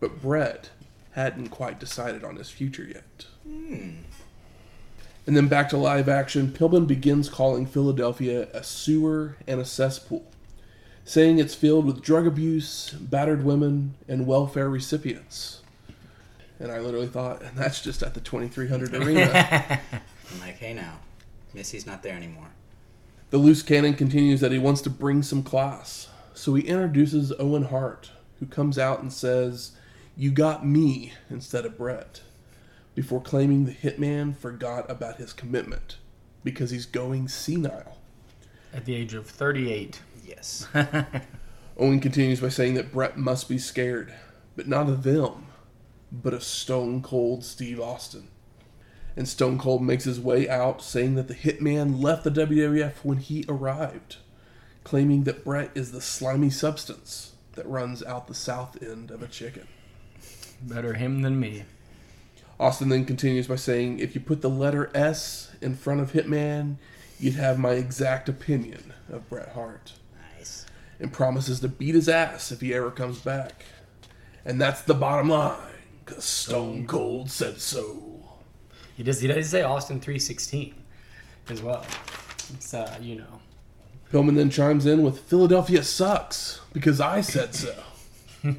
but 0.00 0.20
Bret 0.20 0.68
hadn't 1.12 1.48
quite 1.48 1.80
decided 1.80 2.22
on 2.22 2.36
his 2.36 2.50
future 2.50 2.84
yet. 2.84 3.24
And 5.26 5.34
then 5.34 5.48
back 5.48 5.70
to 5.70 5.78
live 5.78 6.10
action, 6.10 6.48
Pillman 6.48 6.86
begins 6.86 7.30
calling 7.30 7.64
Philadelphia 7.64 8.48
a 8.52 8.62
sewer 8.62 9.38
and 9.46 9.58
a 9.58 9.64
cesspool 9.64 10.30
saying 11.06 11.38
it's 11.38 11.54
filled 11.54 11.86
with 11.86 12.02
drug 12.02 12.26
abuse, 12.26 12.90
battered 12.90 13.46
women, 13.46 13.94
and 14.06 14.26
welfare 14.26 14.68
recipients. 14.68 15.62
And 16.58 16.70
I 16.70 16.80
literally 16.80 17.08
thought, 17.08 17.40
and 17.40 17.56
that's 17.56 17.80
just 17.80 18.02
at 18.02 18.12
the 18.12 18.20
2300 18.20 18.94
arena. 18.94 19.80
I'm 19.92 20.40
like, 20.40 20.58
hey 20.58 20.74
now, 20.74 20.98
Missy's 21.54 21.86
not 21.86 22.02
there 22.02 22.14
anymore. 22.16 22.48
the 23.30 23.38
loose 23.38 23.62
cannon 23.62 23.94
continues 23.94 24.40
that 24.40 24.52
he 24.52 24.58
wants 24.58 24.80
to 24.82 24.90
bring 24.90 25.22
some 25.22 25.42
class. 25.42 26.08
So 26.34 26.54
he 26.54 26.62
introduces 26.66 27.32
Owen 27.38 27.64
Hart, 27.64 28.10
who 28.38 28.46
comes 28.46 28.78
out 28.78 29.00
and 29.02 29.12
says, 29.12 29.72
You 30.16 30.30
got 30.30 30.66
me 30.66 31.12
instead 31.28 31.64
of 31.66 31.76
Bret, 31.76 32.22
before 32.94 33.20
claiming 33.20 33.64
the 33.66 33.72
hitman 33.74 34.36
forgot 34.36 34.90
about 34.90 35.16
his 35.16 35.32
commitment 35.32 35.98
because 36.42 36.70
he's 36.70 36.86
going 36.86 37.28
senile. 37.28 37.98
At 38.72 38.84
the 38.84 38.94
age 38.94 39.14
of 39.14 39.26
38. 39.26 40.00
Yes. 40.24 40.66
Owen 41.76 42.00
continues 42.00 42.40
by 42.40 42.48
saying 42.48 42.74
that 42.74 42.92
Bret 42.92 43.16
must 43.16 43.48
be 43.48 43.58
scared, 43.58 44.12
but 44.56 44.66
not 44.68 44.88
of 44.88 45.02
them, 45.02 45.46
but 46.12 46.34
of 46.34 46.42
Stone 46.42 47.02
Cold 47.02 47.44
Steve 47.44 47.80
Austin. 47.80 48.28
And 49.16 49.28
Stone 49.28 49.58
Cold 49.58 49.82
makes 49.82 50.04
his 50.04 50.20
way 50.20 50.48
out, 50.48 50.82
saying 50.82 51.16
that 51.16 51.28
the 51.28 51.34
Hitman 51.34 52.00
left 52.00 52.24
the 52.24 52.30
WWF 52.30 52.94
when 53.02 53.18
he 53.18 53.44
arrived, 53.48 54.16
claiming 54.84 55.24
that 55.24 55.44
Bret 55.44 55.70
is 55.74 55.92
the 55.92 56.00
slimy 56.00 56.50
substance 56.50 57.32
that 57.52 57.66
runs 57.66 58.02
out 58.04 58.28
the 58.28 58.34
south 58.34 58.82
end 58.82 59.10
of 59.10 59.22
a 59.22 59.26
chicken. 59.26 59.66
Better 60.62 60.94
him 60.94 61.22
than 61.22 61.40
me. 61.40 61.64
Austin 62.58 62.90
then 62.90 63.04
continues 63.04 63.46
by 63.48 63.56
saying, 63.56 63.98
if 63.98 64.14
you 64.14 64.20
put 64.20 64.42
the 64.42 64.50
letter 64.50 64.90
S 64.94 65.50
in 65.60 65.74
front 65.74 66.00
of 66.00 66.12
Hitman, 66.12 66.76
you'd 67.18 67.34
have 67.34 67.58
my 67.58 67.72
exact 67.72 68.28
opinion 68.28 68.92
of 69.10 69.28
Bret 69.28 69.50
Hart. 69.50 69.94
Nice. 70.38 70.66
and 71.00 71.12
promises 71.12 71.60
to 71.60 71.68
beat 71.68 71.94
his 71.94 72.08
ass 72.08 72.52
if 72.52 72.60
he 72.60 72.74
ever 72.74 72.90
comes 72.90 73.18
back. 73.18 73.64
And 74.44 74.60
that's 74.60 74.82
the 74.82 74.94
bottom 74.94 75.30
line, 75.30 75.56
because 76.04 76.24
Stone 76.24 76.84
oh. 76.84 76.90
Cold 76.90 77.30
said 77.30 77.60
so. 77.60 78.09
He 79.00 79.04
does. 79.04 79.18
He 79.18 79.28
does 79.28 79.48
say 79.48 79.62
Austin 79.62 79.98
316 79.98 80.74
as 81.48 81.62
well. 81.62 81.86
So 82.58 82.80
uh, 82.80 82.98
you 83.00 83.16
know. 83.16 83.40
Pillman 84.12 84.36
then 84.36 84.50
chimes 84.50 84.84
in 84.84 85.02
with 85.02 85.20
Philadelphia 85.20 85.82
sucks, 85.82 86.60
because 86.74 87.00
I 87.00 87.22
said 87.22 87.54
so. 87.54 87.82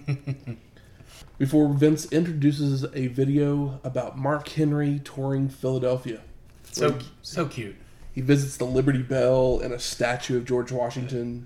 Before 1.38 1.72
Vince 1.72 2.12
introduces 2.12 2.84
a 2.96 3.06
video 3.06 3.80
about 3.84 4.18
Mark 4.18 4.48
Henry 4.50 5.00
touring 5.04 5.48
Philadelphia. 5.48 6.22
So 6.72 6.98
so 7.22 7.46
cute. 7.46 7.76
He 8.12 8.22
visits 8.22 8.58
the 8.58 8.66
Liberty 8.66 9.04
Bell 9.04 9.60
and 9.60 9.72
a 9.72 9.80
statue 9.80 10.38
of 10.38 10.46
George 10.46 10.72
Washington, 10.72 11.46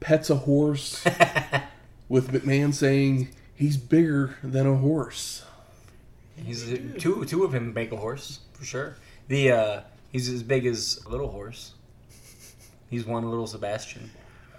pets 0.00 0.30
a 0.30 0.36
horse, 0.36 1.04
with 2.08 2.32
McMahon 2.32 2.72
saying 2.72 3.28
he's 3.54 3.76
bigger 3.76 4.36
than 4.42 4.66
a 4.66 4.76
horse. 4.76 5.44
He's 6.36 6.64
two 6.98 7.24
two 7.24 7.44
of 7.44 7.54
him 7.54 7.72
make 7.72 7.92
a 7.92 7.96
horse 7.96 8.40
for 8.52 8.64
sure. 8.64 8.96
The 9.28 9.52
uh, 9.52 9.80
he's 10.12 10.28
as 10.28 10.42
big 10.42 10.66
as 10.66 11.00
a 11.06 11.08
little 11.08 11.28
horse. 11.28 11.74
He's 12.90 13.04
one 13.06 13.28
little 13.28 13.46
Sebastian. 13.46 14.10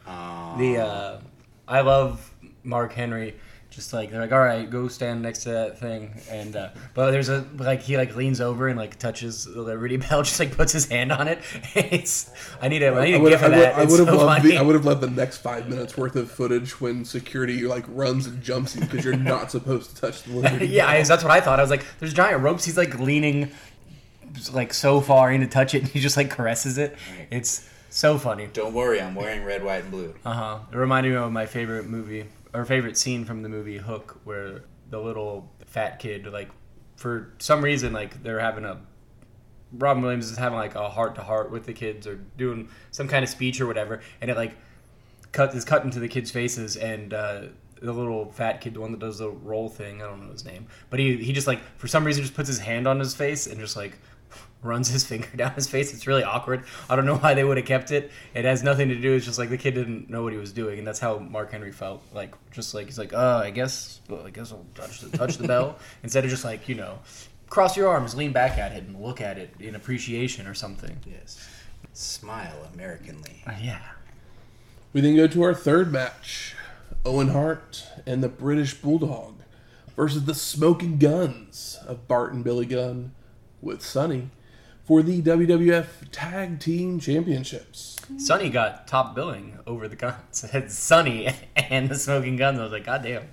The 0.05 0.77
uh, 0.77 1.19
I 1.67 1.81
love 1.81 2.31
Mark 2.63 2.93
Henry 2.93 3.35
Just 3.75 3.91
like 3.91 4.09
they're 4.09 4.21
like, 4.21 4.31
all 4.31 4.39
right, 4.39 4.69
go 4.69 4.87
stand 4.87 5.21
next 5.21 5.43
to 5.43 5.49
that 5.49 5.77
thing, 5.79 6.13
and 6.31 6.55
uh, 6.55 6.69
but 6.93 7.11
there's 7.11 7.27
a 7.27 7.45
like 7.57 7.81
he 7.81 7.97
like 7.97 8.15
leans 8.15 8.39
over 8.39 8.69
and 8.69 8.77
like 8.79 8.97
touches 8.97 9.43
the 9.43 9.61
Liberty 9.61 9.97
Bell, 10.09 10.23
just 10.23 10.39
like 10.39 10.55
puts 10.55 10.71
his 10.71 10.85
hand 10.87 11.11
on 11.11 11.27
it. 11.27 11.39
It's 11.75 12.31
I 12.61 12.69
need 12.69 12.83
a 12.83 12.93
I 12.95 13.03
need 13.03 13.15
I 13.15 13.17
a 13.17 13.21
would, 13.21 13.29
gift 13.31 13.43
I 13.43 13.45
for 13.47 13.51
would, 13.51 13.59
that. 13.61 13.75
I 13.75 13.81
It's 13.83 13.91
would 13.91 13.99
have 14.07 14.07
so 14.17 14.25
loved 14.25 14.41
funny. 14.43 14.51
the, 14.51 14.57
I 14.57 14.61
would 14.61 14.75
have 14.75 14.85
loved 14.85 15.01
the 15.01 15.09
next 15.09 15.39
five 15.39 15.67
minutes 15.67 15.97
worth 15.97 16.15
of 16.15 16.31
footage 16.31 16.79
when 16.79 17.03
security 17.03 17.63
like 17.67 17.83
runs 17.89 18.27
and 18.27 18.41
jumps 18.41 18.75
you 18.75 18.81
because 18.81 19.03
you're 19.03 19.17
not 19.17 19.51
supposed 19.51 19.93
to 19.93 20.01
touch 20.01 20.23
the 20.23 20.31
Liberty 20.33 20.67
yeah, 20.69 20.85
Bell. 20.85 21.01
I, 21.01 21.03
that's 21.03 21.23
what 21.23 21.31
I 21.33 21.41
thought. 21.41 21.59
I 21.59 21.63
was 21.63 21.69
like, 21.69 21.83
there's 21.99 22.13
giant 22.13 22.43
ropes. 22.43 22.63
He's 22.63 22.77
like 22.77 22.97
leaning 22.97 23.51
like 24.53 24.73
so 24.73 25.01
far 25.01 25.33
in 25.33 25.41
to 25.41 25.47
touch 25.47 25.73
it, 25.75 25.81
and 25.83 25.91
he 25.91 25.99
just 25.99 26.15
like 26.15 26.29
caresses 26.29 26.77
it. 26.77 26.95
It's 27.29 27.67
so 27.89 28.17
funny. 28.17 28.47
Don't 28.53 28.73
worry, 28.73 29.01
I'm 29.01 29.15
wearing 29.15 29.43
red, 29.43 29.63
white, 29.65 29.83
and 29.83 29.91
blue. 29.91 30.13
Uh 30.25 30.31
huh. 30.33 30.59
It 30.71 30.77
reminded 30.77 31.09
me 31.11 31.17
of 31.17 31.29
my 31.33 31.45
favorite 31.45 31.87
movie 31.87 32.25
or 32.55 32.65
favorite 32.65 32.97
scene 32.97 33.25
from 33.25 33.41
the 33.43 33.49
movie 33.49 33.77
Hook, 33.77 34.21
where 34.23 34.63
the 34.89 34.99
little 34.99 35.51
fat 35.65 35.99
kid, 35.99 36.25
like, 36.31 36.49
for 36.95 37.33
some 37.39 37.63
reason, 37.63 37.91
like 37.93 38.23
they're 38.23 38.39
having 38.39 38.65
a 38.65 38.79
Robin 39.73 40.01
Williams 40.01 40.31
is 40.31 40.37
having 40.37 40.57
like 40.57 40.75
a 40.75 40.89
heart 40.89 41.15
to 41.15 41.21
heart 41.21 41.51
with 41.51 41.65
the 41.65 41.73
kids 41.73 42.07
or 42.07 42.15
doing 42.37 42.69
some 42.91 43.07
kind 43.07 43.23
of 43.23 43.29
speech 43.29 43.59
or 43.59 43.67
whatever, 43.67 44.01
and 44.21 44.31
it 44.31 44.37
like 44.37 44.53
cut 45.33 45.53
is 45.53 45.65
cut 45.65 45.83
into 45.83 45.99
the 45.99 46.07
kids' 46.07 46.31
faces 46.31 46.77
and. 46.77 47.13
uh 47.13 47.41
the 47.81 47.91
little 47.91 48.31
fat 48.31 48.61
kid, 48.61 48.73
the 48.73 48.79
one 48.79 48.91
that 48.91 49.01
does 49.01 49.17
the 49.17 49.29
roll 49.29 49.67
thing, 49.67 50.01
I 50.01 50.07
don't 50.07 50.25
know 50.25 50.31
his 50.31 50.45
name, 50.45 50.65
but 50.89 50.97
he 50.97 51.17
he 51.17 51.33
just 51.33 51.45
like 51.45 51.59
for 51.77 51.87
some 51.87 52.05
reason 52.05 52.23
just 52.23 52.33
puts 52.33 52.47
his 52.47 52.57
hand 52.57 52.87
on 52.87 52.99
his 52.99 53.13
face 53.13 53.47
and 53.47 53.59
just 53.59 53.75
like 53.75 53.99
runs 54.65 54.89
his 54.89 55.03
finger 55.07 55.27
down 55.35 55.53
his 55.53 55.67
face. 55.67 55.93
It's 55.93 56.07
really 56.07 56.23
awkward. 56.23 56.63
I 56.89 56.95
don't 56.95 57.05
know 57.05 57.17
why 57.17 57.33
they 57.33 57.43
would 57.43 57.57
have 57.57 57.65
kept 57.65 57.91
it. 57.91 58.11
It 58.33 58.45
has 58.45 58.63
nothing 58.63 58.89
to 58.89 58.95
do. 58.95 59.13
It's 59.13 59.25
just 59.25 59.39
like 59.39 59.49
the 59.49 59.57
kid 59.57 59.75
didn't 59.75 60.09
know 60.09 60.23
what 60.23 60.33
he 60.33 60.39
was 60.39 60.51
doing, 60.51 60.79
and 60.79 60.87
that's 60.87 60.99
how 60.99 61.19
Mark 61.19 61.51
Henry 61.51 61.71
felt. 61.71 62.03
Like 62.13 62.33
just 62.51 62.73
like 62.73 62.87
he's 62.87 62.99
like, 62.99 63.13
uh, 63.13 63.41
I 63.43 63.51
guess, 63.51 64.01
well, 64.09 64.25
I 64.25 64.29
guess 64.31 64.51
I'll 64.51 64.65
touch 64.75 65.01
the 65.01 65.17
touch 65.17 65.37
the 65.37 65.47
bell 65.47 65.77
instead 66.03 66.23
of 66.23 66.29
just 66.29 66.43
like 66.43 66.67
you 66.67 66.75
know, 66.75 66.99
cross 67.49 67.77
your 67.77 67.87
arms, 67.87 68.15
lean 68.15 68.31
back 68.31 68.57
at 68.57 68.71
it, 68.71 68.83
and 68.83 69.01
look 69.01 69.21
at 69.21 69.37
it 69.37 69.53
in 69.59 69.75
appreciation 69.75 70.47
or 70.47 70.53
something. 70.53 70.97
Yes. 71.05 71.47
Smile 71.93 72.69
Americanly. 72.73 73.41
Uh, 73.47 73.53
yeah. 73.61 73.79
We 74.91 75.01
then 75.01 75.15
go 75.15 75.27
to 75.27 75.43
our 75.43 75.53
third 75.53 75.91
match 75.91 76.55
Owen 77.05 77.29
Hart 77.29 77.85
and 78.05 78.23
the 78.23 78.29
British 78.29 78.73
Bulldog 78.73 79.35
versus 79.95 80.25
the 80.25 80.35
Smoking 80.35 80.97
Gunns 80.97 81.77
of 81.85 82.07
Bart 82.07 82.33
and 82.33 82.43
Billy 82.43 82.65
Gunn 82.65 83.13
with 83.61 83.81
Sunny 83.81 84.29
for 84.85 85.01
the 85.01 85.19
WWF 85.19 85.87
Tag 86.11 86.59
Team 86.59 86.99
Championships. 86.99 87.95
Sunny 88.17 88.51
got 88.51 88.87
top 88.87 89.15
billing 89.15 89.57
over 89.65 89.87
the 89.87 89.95
Gunns. 89.95 90.43
It 90.43 90.51
had 90.51 90.71
Sunny 90.71 91.33
and 91.55 91.89
the 91.89 91.95
smoking 91.95 92.37
Gunns. 92.37 92.59
I 92.59 92.63
was 92.63 92.71
like, 92.71 92.85
God 92.85 93.01
damn. 93.01 93.23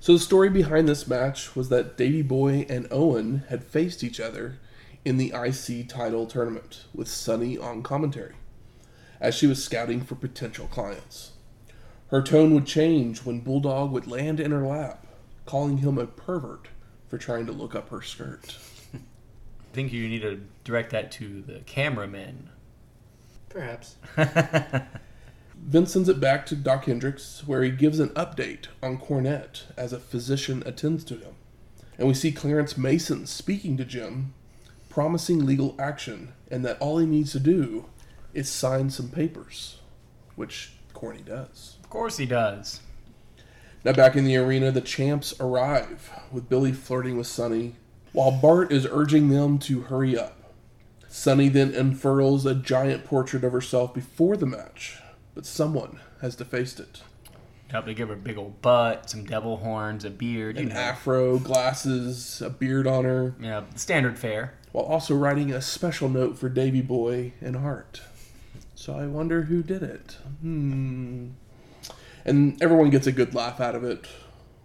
So 0.00 0.14
the 0.14 0.18
story 0.18 0.48
behind 0.48 0.88
this 0.88 1.06
match 1.06 1.54
was 1.54 1.68
that 1.68 1.98
Davey 1.98 2.22
Boy 2.22 2.64
and 2.70 2.88
Owen 2.90 3.44
had 3.50 3.62
faced 3.62 4.02
each 4.02 4.18
other 4.18 4.58
in 5.04 5.18
the 5.18 5.34
IC 5.34 5.86
title 5.86 6.26
tournament 6.26 6.86
with 6.94 7.08
Sunny 7.08 7.58
on 7.58 7.82
commentary 7.82 8.34
as 9.20 9.34
she 9.34 9.46
was 9.46 9.62
scouting 9.62 10.00
for 10.00 10.14
potential 10.14 10.66
clients. 10.66 11.32
Her 12.08 12.22
tone 12.22 12.54
would 12.54 12.66
change 12.66 13.20
when 13.24 13.40
Bulldog 13.40 13.90
would 13.92 14.06
land 14.06 14.40
in 14.40 14.50
her 14.50 14.66
lap, 14.66 15.06
calling 15.44 15.78
him 15.78 15.98
a 15.98 16.06
pervert 16.06 16.68
for 17.08 17.18
trying 17.18 17.44
to 17.46 17.52
look 17.52 17.74
up 17.74 17.90
her 17.90 18.00
skirt. 18.00 18.56
I 19.74 19.76
think 19.76 19.92
you 19.92 20.08
need 20.08 20.22
to 20.22 20.40
direct 20.62 20.90
that 20.90 21.10
to 21.12 21.42
the 21.42 21.58
cameraman. 21.66 22.48
Perhaps. 23.48 23.96
Vince 25.56 25.92
sends 25.92 26.08
it 26.08 26.20
back 26.20 26.46
to 26.46 26.54
Doc 26.54 26.84
Hendrix, 26.84 27.42
where 27.44 27.64
he 27.64 27.72
gives 27.72 27.98
an 27.98 28.10
update 28.10 28.66
on 28.80 28.98
Cornette 28.98 29.62
as 29.76 29.92
a 29.92 29.98
physician 29.98 30.62
attends 30.64 31.02
to 31.06 31.16
him. 31.16 31.34
And 31.98 32.06
we 32.06 32.14
see 32.14 32.30
Clarence 32.30 32.78
Mason 32.78 33.26
speaking 33.26 33.76
to 33.76 33.84
Jim, 33.84 34.32
promising 34.88 35.44
legal 35.44 35.74
action, 35.76 36.34
and 36.52 36.64
that 36.64 36.78
all 36.78 36.98
he 36.98 37.06
needs 37.06 37.32
to 37.32 37.40
do 37.40 37.86
is 38.32 38.48
sign 38.48 38.90
some 38.90 39.08
papers, 39.08 39.80
which 40.36 40.74
Corny 40.92 41.22
does. 41.22 41.78
Of 41.82 41.90
course 41.90 42.18
he 42.18 42.26
does. 42.26 42.78
Now, 43.84 43.92
back 43.92 44.14
in 44.14 44.24
the 44.24 44.36
arena, 44.36 44.70
the 44.70 44.80
champs 44.80 45.34
arrive, 45.40 46.12
with 46.30 46.48
Billy 46.48 46.70
flirting 46.70 47.16
with 47.16 47.26
Sunny, 47.26 47.74
while 48.14 48.30
Bart 48.30 48.72
is 48.72 48.86
urging 48.90 49.28
them 49.28 49.58
to 49.58 49.82
hurry 49.82 50.18
up. 50.18 50.38
Sunny 51.08 51.48
then 51.50 51.74
unfurls 51.74 52.46
a 52.46 52.54
giant 52.54 53.04
portrait 53.04 53.44
of 53.44 53.52
herself 53.52 53.92
before 53.92 54.36
the 54.36 54.46
match, 54.46 54.98
but 55.34 55.44
someone 55.44 56.00
has 56.22 56.34
defaced 56.36 56.80
it. 56.80 57.02
Yep, 57.72 57.86
they 57.86 57.94
give 57.94 58.08
her 58.08 58.14
a 58.14 58.16
big 58.16 58.38
old 58.38 58.62
butt, 58.62 59.10
some 59.10 59.24
devil 59.24 59.56
horns, 59.58 60.04
a 60.04 60.10
beard, 60.10 60.56
An 60.58 60.68
know. 60.68 60.74
afro, 60.76 61.38
glasses, 61.38 62.40
a 62.40 62.48
beard 62.50 62.86
on 62.86 63.04
her, 63.04 63.34
Yeah, 63.40 63.64
standard 63.74 64.16
fare. 64.18 64.54
while 64.72 64.84
also 64.84 65.14
writing 65.16 65.52
a 65.52 65.60
special 65.60 66.08
note 66.08 66.38
for 66.38 66.48
Davey 66.48 66.82
Boy 66.82 67.32
and 67.40 67.56
Hart. 67.56 68.00
So 68.76 68.94
I 68.96 69.06
wonder 69.06 69.42
who 69.42 69.62
did 69.62 69.82
it. 69.82 70.18
Hmm. 70.40 71.30
And 72.24 72.62
everyone 72.62 72.90
gets 72.90 73.06
a 73.06 73.12
good 73.12 73.34
laugh 73.34 73.60
out 73.60 73.74
of 73.74 73.82
it, 73.84 74.06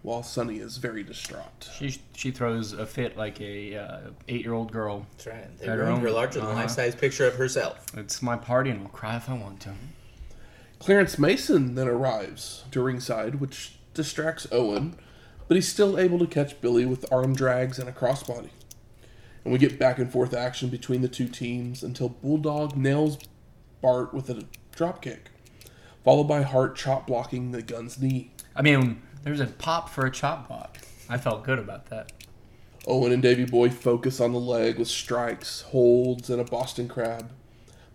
while 0.02 0.22
Sunny 0.22 0.58
is 0.58 0.78
very 0.78 1.02
distraught. 1.02 1.68
She 1.76 1.98
she 2.14 2.30
throws 2.30 2.72
a 2.72 2.86
fit 2.86 3.16
like 3.16 3.40
a 3.40 3.76
uh, 3.76 3.98
eight 4.28 4.44
year 4.44 4.54
old 4.54 4.72
girl. 4.72 5.06
That's 5.12 5.26
right. 5.26 5.58
They 5.58 5.66
Got 5.66 5.72
her 5.72 5.84
ruined 5.84 5.98
own- 5.98 6.02
her 6.02 6.10
larger 6.10 6.40
than 6.40 6.48
uh-huh. 6.48 6.60
life 6.60 6.70
size 6.70 6.94
picture 6.94 7.26
of 7.26 7.34
herself. 7.34 7.84
It's 7.96 8.22
my 8.22 8.36
party, 8.36 8.70
and 8.70 8.82
I'll 8.82 8.88
cry 8.88 9.16
if 9.16 9.28
I 9.28 9.34
want 9.34 9.60
to. 9.60 9.74
Clarence 10.78 11.18
Mason 11.18 11.74
then 11.74 11.88
arrives 11.88 12.64
to 12.70 12.80
ringside, 12.82 13.34
which 13.36 13.74
distracts 13.92 14.46
Owen, 14.50 14.96
but 15.46 15.56
he's 15.56 15.68
still 15.68 15.98
able 15.98 16.18
to 16.18 16.26
catch 16.26 16.58
Billy 16.62 16.86
with 16.86 17.10
arm 17.12 17.34
drags 17.34 17.78
and 17.78 17.88
a 17.88 17.92
crossbody. 17.92 18.48
And 19.44 19.52
we 19.52 19.58
get 19.58 19.78
back 19.78 19.98
and 19.98 20.10
forth 20.10 20.32
action 20.32 20.70
between 20.70 21.02
the 21.02 21.08
two 21.08 21.28
teams 21.28 21.82
until 21.82 22.08
Bulldog 22.08 22.76
nails 22.76 23.18
Bart 23.82 24.14
with 24.14 24.30
a 24.30 24.44
dropkick, 24.74 25.28
followed 26.04 26.24
by 26.24 26.42
Hart 26.42 26.76
chop 26.76 27.06
blocking 27.06 27.52
the 27.52 27.62
Gunn's 27.62 28.00
knee. 28.00 28.30
I 28.56 28.62
mean, 28.62 29.02
there's 29.22 29.40
a 29.40 29.46
pop 29.46 29.88
for 29.88 30.06
a 30.06 30.10
chop 30.10 30.48
block. 30.48 30.78
I 31.08 31.18
felt 31.18 31.44
good 31.44 31.58
about 31.58 31.86
that. 31.90 32.12
Owen 32.86 33.12
and 33.12 33.22
Davey 33.22 33.44
Boy 33.44 33.68
focus 33.68 34.20
on 34.20 34.32
the 34.32 34.40
leg 34.40 34.78
with 34.78 34.88
strikes, 34.88 35.62
holds, 35.62 36.30
and 36.30 36.40
a 36.40 36.44
Boston 36.44 36.88
Crab 36.88 37.30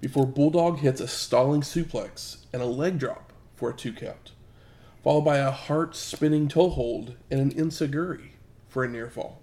before 0.01 0.27
Bulldog 0.27 0.79
hits 0.79 1.01
a 1.01 1.07
stalling 1.07 1.61
suplex 1.61 2.37
and 2.53 2.61
a 2.61 2.67
leg 2.67 2.99
drop 2.99 3.33
for 3.55 3.71
a 3.71 3.73
two 3.73 3.91
count, 3.91 4.33
followed 5.03 5.21
by 5.21 5.37
a 5.37 5.49
Hart 5.49 5.95
spinning 5.95 6.47
toe 6.47 6.69
hold 6.69 7.15
and 7.31 7.39
an 7.39 7.51
enzuigiri 7.51 8.31
for 8.67 8.83
a 8.83 8.87
near 8.87 9.09
fall. 9.09 9.41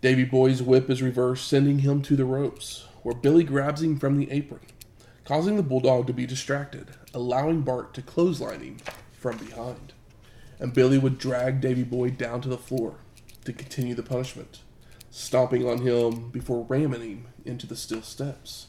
Davey 0.00 0.24
Boy's 0.24 0.62
whip 0.62 0.88
is 0.88 1.02
reversed, 1.02 1.46
sending 1.46 1.80
him 1.80 2.00
to 2.02 2.16
the 2.16 2.24
ropes, 2.24 2.86
where 3.02 3.14
Billy 3.14 3.44
grabs 3.44 3.82
him 3.82 3.98
from 3.98 4.16
the 4.16 4.30
apron, 4.30 4.60
causing 5.26 5.56
the 5.56 5.62
Bulldog 5.62 6.06
to 6.06 6.14
be 6.14 6.24
distracted, 6.24 6.86
allowing 7.12 7.60
Bart 7.60 7.92
to 7.94 8.02
clothesline 8.02 8.60
him 8.60 8.76
from 9.12 9.36
behind. 9.36 9.92
And 10.60 10.74
Billy 10.74 10.98
would 10.98 11.18
drag 11.18 11.60
Davey 11.60 11.82
Boy 11.82 12.10
down 12.10 12.42
to 12.42 12.48
the 12.48 12.58
floor 12.58 12.96
to 13.44 13.52
continue 13.52 13.94
the 13.94 14.02
punishment, 14.02 14.60
stomping 15.10 15.66
on 15.66 15.78
him 15.78 16.28
before 16.30 16.66
ramming 16.68 17.00
him 17.00 17.26
into 17.44 17.66
the 17.66 17.74
steel 17.74 18.02
steps. 18.02 18.66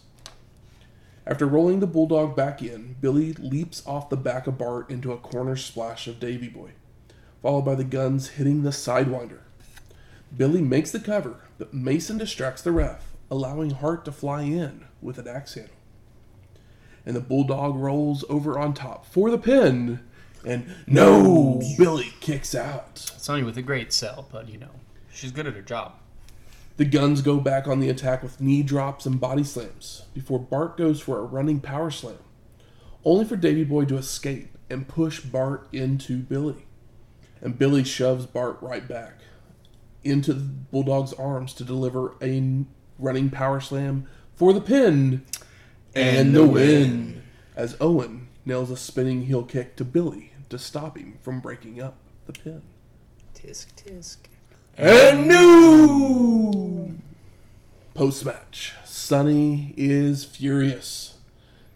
After 1.27 1.45
rolling 1.45 1.81
the 1.81 1.87
bulldog 1.87 2.35
back 2.35 2.63
in, 2.63 2.95
Billy 2.99 3.33
leaps 3.33 3.85
off 3.85 4.09
the 4.09 4.17
back 4.17 4.47
of 4.47 4.57
Bart 4.57 4.89
into 4.89 5.11
a 5.11 5.17
corner 5.17 5.55
splash 5.55 6.07
of 6.07 6.19
Davey 6.19 6.47
Boy, 6.47 6.71
followed 7.41 7.61
by 7.63 7.75
the 7.75 7.83
Gunns 7.83 8.29
hitting 8.29 8.63
the 8.63 8.71
sidewinder. 8.71 9.39
Billy 10.35 10.61
makes 10.61 10.91
the 10.91 10.99
cover, 10.99 11.41
but 11.57 11.73
Mason 11.73 12.17
distracts 12.17 12.61
the 12.61 12.71
ref, 12.71 13.13
allowing 13.29 13.71
Hart 13.71 14.05
to 14.05 14.11
fly 14.11 14.43
in 14.43 14.85
with 15.01 15.19
an 15.19 15.27
axe 15.27 15.53
handle. 15.55 15.75
And 17.05 17.15
the 17.15 17.21
bulldog 17.21 17.75
rolls 17.75 18.23
over 18.29 18.57
on 18.57 18.73
top 18.73 19.05
for 19.05 19.29
the 19.29 19.37
pin, 19.37 19.99
and 20.45 20.73
no, 20.87 21.61
Billy 21.77 22.13
kicks 22.19 22.55
out. 22.55 22.97
Sunny 22.97 23.43
with 23.43 23.57
a 23.57 23.61
great 23.61 23.93
sell, 23.93 24.27
but 24.31 24.49
you 24.49 24.57
know, 24.57 24.71
she's 25.11 25.31
good 25.31 25.47
at 25.47 25.53
her 25.53 25.61
job. 25.61 25.93
The 26.77 26.85
Gunns 26.85 27.21
go 27.21 27.39
back 27.39 27.67
on 27.67 27.79
the 27.79 27.89
attack 27.89 28.23
with 28.23 28.41
knee 28.41 28.63
drops 28.63 29.05
and 29.05 29.19
body 29.19 29.43
slams 29.43 30.05
before 30.13 30.39
Bart 30.39 30.77
goes 30.77 30.99
for 30.99 31.19
a 31.19 31.23
running 31.23 31.59
power 31.59 31.91
slam, 31.91 32.17
only 33.05 33.25
for 33.25 33.35
Davey 33.35 33.63
Boy 33.63 33.85
to 33.85 33.97
escape 33.97 34.57
and 34.69 34.87
push 34.87 35.19
Bart 35.19 35.67
into 35.71 36.17
Billy. 36.17 36.65
And 37.41 37.57
Billy 37.57 37.83
shoves 37.83 38.25
Bart 38.25 38.57
right 38.61 38.87
back 38.87 39.19
into 40.03 40.33
the 40.33 40.41
Bulldog's 40.41 41.13
arms 41.13 41.53
to 41.55 41.63
deliver 41.63 42.15
a 42.21 42.65
running 42.97 43.29
power 43.29 43.59
slam 43.59 44.07
for 44.35 44.53
the 44.53 44.61
pin 44.61 45.23
and, 45.93 46.35
the 46.35 46.45
win. 46.45 47.21
As 47.55 47.75
Owen 47.81 48.27
nails 48.45 48.71
a 48.71 48.77
spinning 48.77 49.23
heel 49.23 49.43
kick 49.43 49.75
to 49.75 49.85
Billy 49.85 50.30
to 50.51 50.59
stop 50.59 50.97
him 50.97 51.17
from 51.21 51.39
breaking 51.39 51.81
up 51.81 51.95
the 52.27 52.33
pin. 52.33 52.61
Tisk 53.33 53.67
tisk. 53.75 54.17
And 54.77 55.27
new 55.27 56.97
post 57.93 58.25
match. 58.25 58.73
Sunny 58.85 59.73
is 59.75 60.23
furious, 60.23 61.17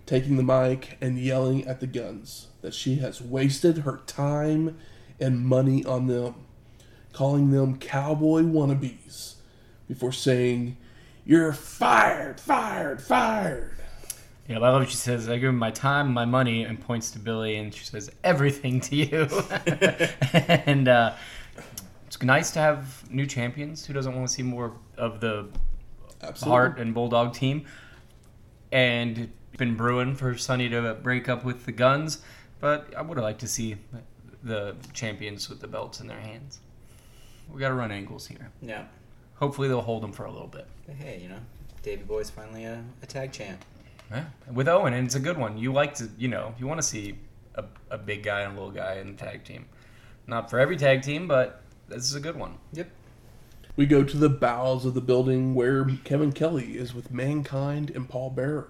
taking 0.05 0.37
the 0.37 0.43
mic 0.43 0.97
and 1.01 1.17
yelling 1.17 1.67
at 1.67 1.79
the 1.79 1.87
Gunns 1.87 2.47
that 2.61 2.73
she 2.73 2.95
has 2.95 3.21
wasted 3.21 3.79
her 3.79 4.01
time 4.05 4.77
and 5.19 5.45
money 5.45 5.83
on 5.85 6.07
them, 6.07 6.35
calling 7.13 7.51
them 7.51 7.77
cowboy 7.77 8.41
wannabes 8.41 9.35
before 9.87 10.11
saying, 10.11 10.77
You're 11.25 11.53
fired, 11.53 12.39
fired, 12.39 13.01
fired. 13.01 13.77
Yeah, 14.47 14.57
I 14.57 14.59
love 14.59 14.81
what 14.81 14.89
she 14.89 14.95
says. 14.95 15.27
I 15.27 15.37
give 15.37 15.49
him 15.49 15.57
my 15.57 15.71
time, 15.71 16.13
my 16.13 16.25
money, 16.25 16.63
and 16.63 16.79
points 16.79 17.09
to 17.11 17.19
Billy, 17.19 17.55
and 17.55 17.73
she 17.73 17.83
says 17.83 18.11
everything 18.23 18.79
to 18.81 18.95
you. 18.95 19.27
and 20.65 20.87
uh, 20.87 21.13
it's 22.05 22.21
nice 22.21 22.51
to 22.51 22.59
have 22.59 23.09
new 23.09 23.25
champions. 23.25 23.85
Who 23.85 23.93
doesn't 23.93 24.13
want 24.13 24.27
to 24.27 24.33
see 24.33 24.43
more 24.43 24.73
of 24.97 25.19
the 25.19 25.47
Absolutely. 26.21 26.51
Hart 26.51 26.79
and 26.79 26.93
Bulldog 26.93 27.33
team? 27.33 27.65
And 28.71 29.17
it's 29.17 29.57
been 29.57 29.75
brewing 29.75 30.15
for 30.15 30.37
Sunny 30.37 30.69
to 30.69 30.93
break 30.93 31.27
up 31.27 31.43
with 31.43 31.65
the 31.65 31.71
Gunns, 31.71 32.19
but 32.59 32.93
I 32.95 33.01
would 33.01 33.17
have 33.17 33.23
liked 33.23 33.39
to 33.39 33.47
see 33.47 33.77
the 34.43 34.75
champions 34.93 35.49
with 35.49 35.59
the 35.59 35.67
belts 35.67 36.01
in 36.01 36.07
their 36.07 36.19
hands. 36.19 36.59
We 37.51 37.59
got 37.59 37.69
to 37.69 37.73
run 37.73 37.91
angles 37.91 38.27
here. 38.27 38.51
Yeah. 38.61 38.83
Hopefully, 39.35 39.67
they'll 39.67 39.81
hold 39.81 40.03
them 40.03 40.11
for 40.11 40.25
a 40.25 40.31
little 40.31 40.47
bit. 40.47 40.67
But 40.85 40.95
hey, 40.95 41.19
you 41.21 41.29
know, 41.29 41.39
Davey 41.81 42.03
Boy's 42.03 42.29
finally 42.29 42.65
a, 42.65 42.83
a 43.01 43.05
tag 43.07 43.31
champ. 43.31 43.63
Yeah, 44.11 44.25
with 44.51 44.67
Owen, 44.67 44.93
and 44.93 45.05
it's 45.05 45.15
a 45.15 45.19
good 45.19 45.37
one. 45.37 45.57
You 45.57 45.73
like 45.73 45.95
to, 45.95 46.09
you 46.17 46.27
know, 46.27 46.53
you 46.59 46.67
want 46.67 46.79
to 46.79 46.87
see 46.87 47.17
a, 47.55 47.63
a 47.89 47.97
big 47.97 48.23
guy 48.23 48.41
and 48.41 48.53
a 48.53 48.55
little 48.55 48.75
guy 48.75 48.95
in 48.95 49.15
the 49.15 49.17
tag 49.17 49.43
team. 49.43 49.65
Not 50.27 50.49
for 50.49 50.59
every 50.59 50.77
tag 50.77 51.01
team, 51.01 51.27
but 51.27 51.61
this 51.87 52.05
is 52.05 52.15
a 52.15 52.19
good 52.19 52.35
one. 52.35 52.57
Yep. 52.73 52.89
We 53.75 53.85
go 53.85 54.03
to 54.03 54.17
the 54.17 54.29
bowels 54.29 54.85
of 54.85 54.93
the 54.93 55.01
building 55.01 55.53
where 55.53 55.85
Kevin 56.03 56.31
Kelly 56.31 56.77
is 56.77 56.93
with 56.93 57.11
Mankind 57.11 57.89
and 57.89 58.07
Paul 58.07 58.29
Bearer. 58.29 58.69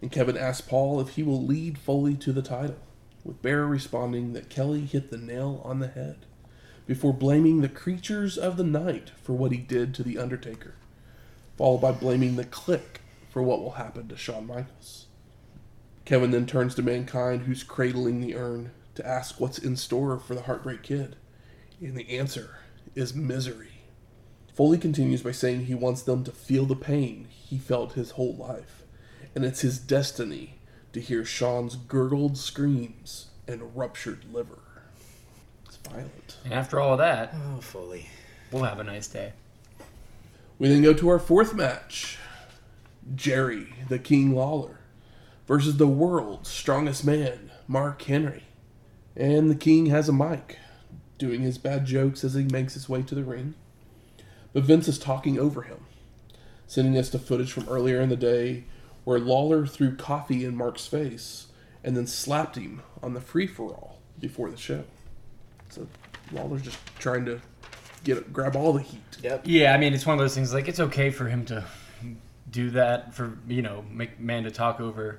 And 0.00 0.12
Kevin 0.12 0.36
asks 0.36 0.66
Paul 0.66 1.00
if 1.00 1.10
he 1.10 1.22
will 1.22 1.42
lead 1.42 1.78
Foley 1.78 2.14
to 2.16 2.32
the 2.32 2.42
title, 2.42 2.78
with 3.24 3.42
Bearer 3.42 3.66
responding 3.66 4.32
that 4.34 4.50
Kelly 4.50 4.82
hit 4.82 5.10
the 5.10 5.16
nail 5.16 5.62
on 5.64 5.80
the 5.80 5.88
head, 5.88 6.26
before 6.86 7.14
blaming 7.14 7.60
the 7.60 7.68
creatures 7.68 8.36
of 8.36 8.56
the 8.56 8.64
night 8.64 9.10
for 9.22 9.32
what 9.32 9.50
he 9.50 9.58
did 9.58 9.94
to 9.94 10.02
The 10.02 10.18
Undertaker, 10.18 10.74
followed 11.56 11.78
by 11.78 11.92
blaming 11.92 12.36
the 12.36 12.44
clique 12.44 13.00
for 13.34 13.42
what 13.42 13.60
will 13.60 13.72
happen 13.72 14.06
to 14.06 14.16
Shawn 14.16 14.46
Michaels. 14.46 15.06
Kevin 16.04 16.30
then 16.30 16.46
turns 16.46 16.72
to 16.76 16.82
Mankind, 16.82 17.42
who's 17.42 17.64
cradling 17.64 18.20
the 18.20 18.36
urn, 18.36 18.70
to 18.94 19.04
ask 19.04 19.40
what's 19.40 19.58
in 19.58 19.74
store 19.74 20.20
for 20.20 20.36
the 20.36 20.42
Heartbreak 20.42 20.84
Kid. 20.84 21.16
And 21.80 21.96
the 21.96 22.08
answer 22.16 22.58
is 22.94 23.12
misery. 23.12 23.80
Foley 24.54 24.78
continues 24.78 25.22
by 25.22 25.32
saying 25.32 25.64
he 25.64 25.74
wants 25.74 26.02
them 26.02 26.22
to 26.22 26.30
feel 26.30 26.64
the 26.64 26.76
pain 26.76 27.26
he 27.28 27.58
felt 27.58 27.94
his 27.94 28.12
whole 28.12 28.36
life, 28.36 28.84
and 29.34 29.44
it's 29.44 29.62
his 29.62 29.80
destiny 29.80 30.60
to 30.92 31.00
hear 31.00 31.24
Shawn's 31.24 31.74
gurgled 31.74 32.38
screams 32.38 33.30
and 33.48 33.76
ruptured 33.76 34.32
liver. 34.32 34.60
It's 35.66 35.76
violent. 35.78 36.36
And 36.44 36.54
after 36.54 36.78
all 36.78 36.92
of 36.92 36.98
that, 36.98 37.34
Oh, 37.34 37.60
Foley. 37.60 38.06
we'll 38.52 38.62
have 38.62 38.78
a 38.78 38.84
nice 38.84 39.08
day. 39.08 39.32
We 40.60 40.68
then 40.68 40.82
go 40.82 40.92
to 40.94 41.08
our 41.08 41.18
fourth 41.18 41.52
match 41.52 42.18
Jerry, 43.14 43.74
the 43.88 43.98
King 43.98 44.34
Lawler, 44.34 44.80
versus 45.46 45.76
the 45.76 45.86
world's 45.86 46.48
strongest 46.48 47.04
man, 47.04 47.50
Mark 47.66 48.02
Henry. 48.02 48.44
And 49.16 49.50
the 49.50 49.56
King 49.56 49.86
has 49.86 50.08
a 50.08 50.12
mic, 50.12 50.58
doing 51.18 51.42
his 51.42 51.58
bad 51.58 51.84
jokes 51.84 52.24
as 52.24 52.34
he 52.34 52.44
makes 52.44 52.74
his 52.74 52.88
way 52.88 53.02
to 53.02 53.14
the 53.14 53.24
ring. 53.24 53.54
But 54.52 54.64
Vince 54.64 54.88
is 54.88 54.98
talking 54.98 55.38
over 55.38 55.62
him, 55.62 55.86
sending 56.66 56.96
us 56.96 57.10
to 57.10 57.18
footage 57.18 57.52
from 57.52 57.68
earlier 57.68 58.00
in 58.00 58.08
the 58.08 58.16
day 58.16 58.64
where 59.04 59.18
Lawler 59.18 59.66
threw 59.66 59.94
coffee 59.94 60.44
in 60.44 60.56
Mark's 60.56 60.86
face 60.86 61.48
and 61.82 61.96
then 61.96 62.06
slapped 62.06 62.56
him 62.56 62.82
on 63.02 63.14
the 63.14 63.20
free 63.20 63.46
for 63.46 63.70
all 63.70 64.00
before 64.18 64.50
the 64.50 64.56
show. 64.56 64.84
So 65.68 65.86
Lawler's 66.32 66.62
just 66.62 66.78
trying 66.98 67.26
to 67.26 67.40
get 68.02 68.32
grab 68.32 68.56
all 68.56 68.72
the 68.72 68.82
heat. 68.82 69.00
Yep. 69.22 69.42
Yeah, 69.44 69.74
I 69.74 69.78
mean, 69.78 69.92
it's 69.92 70.06
one 70.06 70.14
of 70.14 70.20
those 70.20 70.34
things. 70.34 70.54
Like, 70.54 70.68
it's 70.68 70.80
okay 70.80 71.10
for 71.10 71.26
him 71.26 71.44
to 71.46 71.64
do 72.54 72.70
that 72.70 73.12
for 73.12 73.36
you 73.48 73.62
know 73.62 73.84
McMahon 73.92 74.44
to 74.44 74.50
talk 74.52 74.80
over 74.80 75.18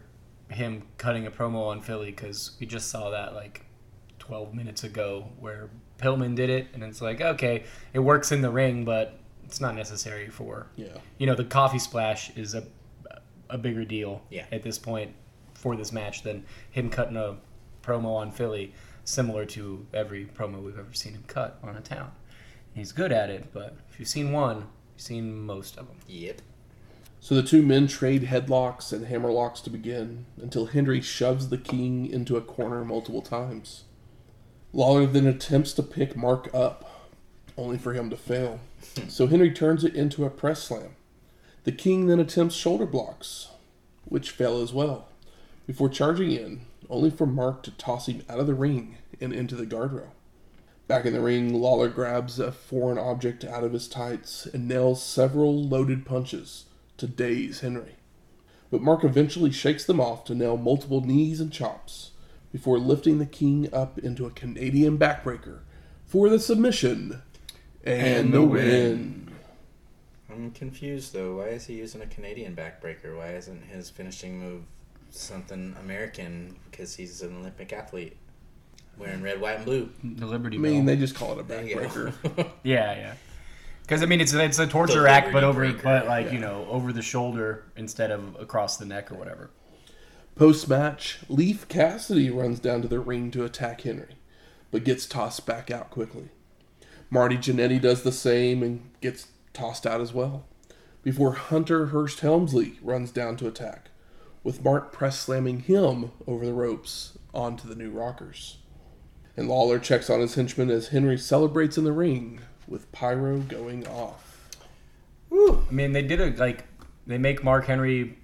him 0.49 0.83
cutting 0.97 1.27
a 1.27 1.31
promo 1.31 1.67
on 1.67 1.81
Philly 1.81 2.11
because 2.11 2.55
we 2.61 2.65
just 2.65 2.89
saw 2.89 3.09
that 3.09 3.33
like 3.35 3.65
12 4.19 4.53
minutes 4.53 4.83
ago 4.85 5.27
where 5.39 5.69
Pillman 5.97 6.35
did 6.35 6.49
it, 6.49 6.67
and 6.73 6.81
it's 6.81 7.01
like 7.01 7.19
okay, 7.19 7.63
it 7.93 7.99
works 7.99 8.31
in 8.31 8.41
the 8.41 8.49
ring, 8.49 8.85
but 8.85 9.19
it's 9.43 9.59
not 9.59 9.75
necessary 9.75 10.29
for 10.29 10.67
Yeah. 10.77 10.97
you 11.17 11.27
know 11.27 11.35
the 11.35 11.43
coffee 11.45 11.77
splash 11.79 12.35
is 12.37 12.55
a 12.55 12.63
a 13.49 13.57
bigger 13.57 13.83
deal 13.85 14.21
Yeah. 14.31 14.45
at 14.51 14.63
this 14.63 14.79
point 14.79 15.13
for 15.53 15.75
this 15.75 15.91
match 15.91 16.23
than 16.23 16.45
him 16.71 16.89
cutting 16.89 17.17
a 17.17 17.35
promo 17.83 18.15
on 18.15 18.31
Philly, 18.31 18.73
similar 19.03 19.45
to 19.45 19.85
every 19.93 20.25
promo 20.25 20.63
we've 20.63 20.79
ever 20.79 20.93
seen 20.93 21.13
him 21.13 21.23
cut 21.27 21.59
on 21.61 21.75
a 21.75 21.81
town. 21.81 22.11
He's 22.73 22.91
good 22.91 23.11
at 23.11 23.29
it, 23.29 23.51
but 23.53 23.75
if 23.89 23.99
you've 23.99 24.07
seen 24.07 24.31
one, 24.31 24.57
you've 24.93 25.01
seen 25.01 25.37
most 25.45 25.77
of 25.77 25.87
them. 25.87 25.97
Yep. 26.07 26.41
So 27.25 27.33
the 27.33 27.41
two 27.41 27.63
men 27.63 27.87
trade 27.87 28.25
headlocks 28.25 28.93
and 28.93 29.07
hammerlocks 29.07 29.59
to 29.63 29.71
begin 29.71 30.27
until 30.39 30.67
Henry 30.67 31.01
shoves 31.01 31.49
the 31.49 31.57
king 31.57 32.05
into 32.05 32.37
a 32.37 32.41
corner 32.41 32.85
multiple 32.85 33.23
times. 33.23 33.85
Lawler 34.73 35.07
then 35.07 35.25
attempts 35.25 35.73
to 35.73 35.81
pick 35.81 36.15
Mark 36.15 36.53
up, 36.53 37.09
only 37.57 37.79
for 37.79 37.93
him 37.93 38.11
to 38.11 38.15
fail. 38.15 38.59
So 39.07 39.25
Henry 39.25 39.49
turns 39.49 39.83
it 39.83 39.95
into 39.95 40.23
a 40.23 40.29
press 40.29 40.65
slam. 40.65 40.97
The 41.63 41.71
king 41.71 42.05
then 42.05 42.19
attempts 42.19 42.53
shoulder 42.53 42.85
blocks, 42.85 43.47
which 44.03 44.29
fail 44.29 44.61
as 44.61 44.71
well, 44.71 45.07
before 45.65 45.89
charging 45.89 46.29
in, 46.29 46.67
only 46.91 47.09
for 47.09 47.25
Mark 47.25 47.63
to 47.63 47.71
toss 47.71 48.07
him 48.07 48.21
out 48.29 48.39
of 48.39 48.45
the 48.45 48.53
ring 48.53 48.99
and 49.19 49.33
into 49.33 49.55
the 49.55 49.65
guardrail. 49.65 50.11
Back 50.87 51.07
in 51.07 51.13
the 51.13 51.21
ring, 51.21 51.59
Lawler 51.59 51.89
grabs 51.89 52.37
a 52.37 52.51
foreign 52.51 52.99
object 52.99 53.43
out 53.43 53.63
of 53.63 53.73
his 53.73 53.87
tights 53.87 54.45
and 54.45 54.67
nails 54.67 55.01
several 55.01 55.59
loaded 55.59 56.05
punches 56.05 56.65
to 56.97 57.07
daze 57.07 57.59
Henry. 57.61 57.95
But 58.71 58.81
Mark 58.81 59.03
eventually 59.03 59.51
shakes 59.51 59.85
them 59.85 59.99
off 59.99 60.25
to 60.25 60.35
nail 60.35 60.57
multiple 60.57 61.01
knees 61.01 61.39
and 61.39 61.51
chops 61.51 62.11
before 62.51 62.79
lifting 62.79 63.19
the 63.19 63.25
king 63.25 63.69
up 63.73 63.97
into 63.99 64.25
a 64.25 64.31
Canadian 64.31 64.97
backbreaker 64.97 65.59
for 66.05 66.29
the 66.29 66.39
submission 66.39 67.21
and, 67.83 68.01
And 68.07 68.33
the 68.33 68.39
the 68.39 68.45
win. 68.45 69.31
I'm 70.29 70.51
confused 70.51 71.13
though. 71.13 71.37
Why 71.37 71.49
is 71.49 71.65
he 71.65 71.75
using 71.75 72.01
a 72.01 72.07
Canadian 72.07 72.55
backbreaker? 72.55 73.15
Why 73.17 73.35
isn't 73.35 73.63
his 73.63 73.89
finishing 73.89 74.39
move 74.39 74.63
something 75.11 75.75
American? 75.79 76.55
Because 76.69 76.95
he's 76.95 77.21
an 77.21 77.37
Olympic 77.37 77.71
athlete, 77.71 78.17
wearing 78.97 79.21
red, 79.21 79.39
white, 79.39 79.57
and 79.57 79.65
blue. 79.65 79.89
The 80.03 80.25
Liberty 80.25 80.57
I 80.57 80.59
mean, 80.59 80.85
Bell. 80.85 80.95
they 80.95 80.99
just 80.99 81.15
call 81.15 81.33
it 81.33 81.39
a 81.39 81.43
backbreaker. 81.43 82.13
Yeah, 82.63 82.95
yeah. 82.95 83.13
Because 83.85 84.01
I 84.01 84.07
mean, 84.07 84.19
it's 84.19 84.33
it's 84.33 84.57
a 84.57 84.65
torture 84.65 85.03
The 85.03 85.09
act, 85.11 85.31
but 85.31 85.43
over 85.43 85.59
Breaker, 85.59 85.83
but 85.83 86.07
like 86.07 86.27
yeah. 86.27 86.31
you 86.33 86.39
know 86.39 86.65
over 86.69 86.91
the 86.91 87.03
shoulder 87.03 87.65
instead 87.75 88.09
of 88.09 88.35
across 88.39 88.77
the 88.77 88.85
neck 88.85 89.11
or 89.11 89.15
whatever. 89.15 89.51
Post 90.35 90.67
match, 90.67 91.19
Leif 91.29 91.67
Cassidy 91.69 92.29
runs 92.29 92.59
down 92.59 92.81
to 92.81 92.87
the 92.87 92.99
ring 92.99 93.31
to 93.31 93.45
attack 93.45 93.81
Henry, 93.81 94.17
but 94.71 94.83
gets 94.83 95.05
tossed 95.05 95.45
back 95.45 95.69
out 95.69 95.91
quickly. 95.91 96.29
Marty 97.09 97.37
Jannetty 97.37 97.79
does 97.79 98.03
the 98.03 98.11
same 98.11 98.63
and 98.63 98.89
gets 99.01 99.27
tossed 99.53 99.85
out 99.85 100.01
as 100.01 100.13
well, 100.13 100.45
before 101.03 101.33
Hunter 101.33 101.87
Hearst 101.87 102.19
Helmsley 102.21 102.79
runs 102.81 103.11
down 103.11 103.37
to 103.37 103.47
attack, 103.47 103.91
with 104.43 104.63
Mark 104.63 104.91
press 104.91 105.19
slamming 105.19 105.61
him 105.61 106.11
over 106.27 106.45
the 106.45 106.53
ropes 106.53 107.17
onto 107.33 107.67
the 107.67 107.75
new 107.75 107.91
rockers. 107.91 108.57
And 109.37 109.47
Lawler 109.47 109.79
checks 109.79 110.09
on 110.09 110.19
his 110.19 110.35
henchman 110.35 110.69
as 110.69 110.89
Henry 110.89 111.17
celebrates 111.17 111.77
in 111.77 111.83
the 111.83 111.91
ring, 111.93 112.41
with 112.67 112.91
Pyro 112.91 113.39
going 113.39 113.87
off. 113.87 114.49
I 115.31 115.71
mean, 115.71 115.91
they 115.91 116.01
did 116.01 116.21
a 116.21 116.31
like 116.37 116.65
they 117.07 117.17
make 117.17 117.43
Mark 117.43 117.65
Henry 117.65 118.17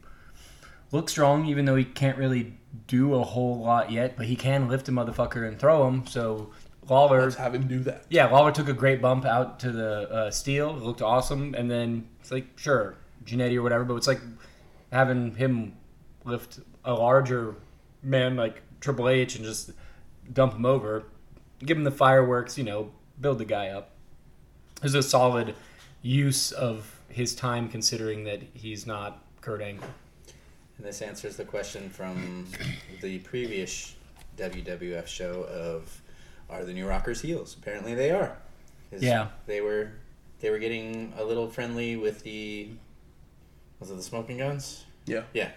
look 0.91 1.09
strong, 1.09 1.45
even 1.45 1.65
though 1.65 1.75
he 1.75 1.85
can't 1.85 2.17
really 2.17 2.57
do 2.87 3.15
a 3.15 3.23
whole 3.23 3.59
lot 3.59 3.91
yet, 3.91 4.15
but 4.15 4.25
he 4.25 4.35
can 4.35 4.67
lift 4.67 4.87
a 4.87 4.91
motherfucker 4.91 5.47
and 5.47 5.59
throw 5.59 5.87
him. 5.87 6.05
So 6.07 6.51
Lawler, 6.87 7.23
Let's 7.23 7.35
have 7.35 7.53
him 7.53 7.67
do 7.67 7.79
that. 7.81 8.05
yeah, 8.09 8.27
Lawler 8.27 8.51
took 8.51 8.67
a 8.67 8.73
great 8.73 9.01
bump 9.01 9.25
out 9.25 9.59
to 9.61 9.71
the 9.71 10.09
uh, 10.09 10.31
steel. 10.31 10.75
It 10.77 10.83
looked 10.83 11.01
awesome, 11.01 11.53
and 11.55 11.69
then 11.69 12.07
it's 12.19 12.31
like 12.31 12.47
sure, 12.57 12.95
Jannetty 13.25 13.55
or 13.55 13.61
whatever, 13.61 13.83
but 13.83 13.95
it's 13.95 14.07
like 14.07 14.21
having 14.91 15.35
him 15.35 15.73
lift 16.25 16.59
a 16.85 16.93
larger 16.93 17.55
man 18.03 18.35
like 18.35 18.61
Triple 18.79 19.09
H 19.09 19.35
and 19.35 19.45
just 19.45 19.71
dump 20.33 20.53
him 20.53 20.65
over, 20.65 21.03
give 21.59 21.77
him 21.77 21.83
the 21.83 21.91
fireworks, 21.91 22.57
you 22.57 22.63
know, 22.63 22.91
build 23.19 23.37
the 23.37 23.45
guy 23.45 23.69
up. 23.69 23.91
It 24.81 24.85
was 24.85 24.95
a 24.95 25.03
solid 25.03 25.53
use 26.01 26.51
of 26.51 26.99
his 27.07 27.35
time, 27.35 27.69
considering 27.69 28.23
that 28.23 28.41
he's 28.55 28.87
not 28.87 29.23
Kurt 29.41 29.61
Angle. 29.61 29.87
And 30.77 30.85
this 30.87 31.03
answers 31.03 31.35
the 31.35 31.45
question 31.45 31.87
from 31.91 32.47
the 33.01 33.19
previous 33.19 33.95
WWF 34.37 35.05
show 35.05 35.43
of 35.43 36.01
are 36.49 36.65
the 36.65 36.73
New 36.73 36.87
Rockers 36.87 37.21
heels? 37.21 37.55
Apparently 37.61 37.93
they 37.93 38.09
are. 38.09 38.35
Yeah. 38.97 39.27
They 39.45 39.61
were 39.61 39.91
they 40.39 40.49
were 40.49 40.57
getting 40.57 41.13
a 41.17 41.23
little 41.23 41.47
friendly 41.47 41.95
with 41.95 42.23
the 42.23 42.69
was 43.79 43.91
it 43.91 43.97
the 43.97 44.01
smoking 44.01 44.37
Gunns? 44.37 44.85
Yeah. 45.05 45.23
Yeah. 45.33 45.51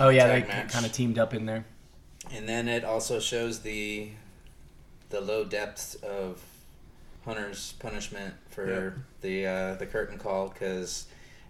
Oh 0.00 0.08
yeah, 0.08 0.26
they 0.26 0.40
match. 0.40 0.72
kind 0.72 0.84
of 0.84 0.92
teamed 0.92 1.18
up 1.18 1.32
in 1.32 1.46
there. 1.46 1.64
And 2.32 2.48
then 2.48 2.66
it 2.66 2.84
also 2.84 3.20
shows 3.20 3.60
the 3.60 4.10
the 5.10 5.20
low 5.20 5.44
depths 5.44 5.94
of 5.96 6.42
Hunter's 7.26 7.74
punishment 7.80 8.34
for 8.48 9.02
the 9.20 9.46
uh, 9.46 9.74
the 9.74 9.84
curtain 9.84 10.16
call 10.16 10.48
because 10.48 11.06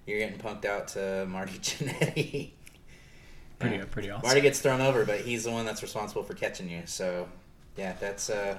you're 0.07 0.19
getting 0.19 0.39
punked 0.39 0.65
out 0.65 0.89
to 0.89 1.27
Marty 1.27 1.53
Jannetty. 1.59 2.51
Pretty, 3.59 3.79
pretty 3.85 4.11
awesome. 4.11 4.27
Marty 4.27 4.41
gets 4.41 4.61
thrown 4.61 4.81
over, 4.81 5.05
but 5.05 5.21
he's 5.21 5.45
the 5.45 5.51
one 5.51 5.65
that's 5.67 5.83
responsible 5.83 6.23
for 6.23 6.35
catching 6.35 6.69
you. 6.69 6.83
So, 6.87 7.29
yeah, 7.77 7.95
that's 8.01 8.31
uh, 8.31 8.59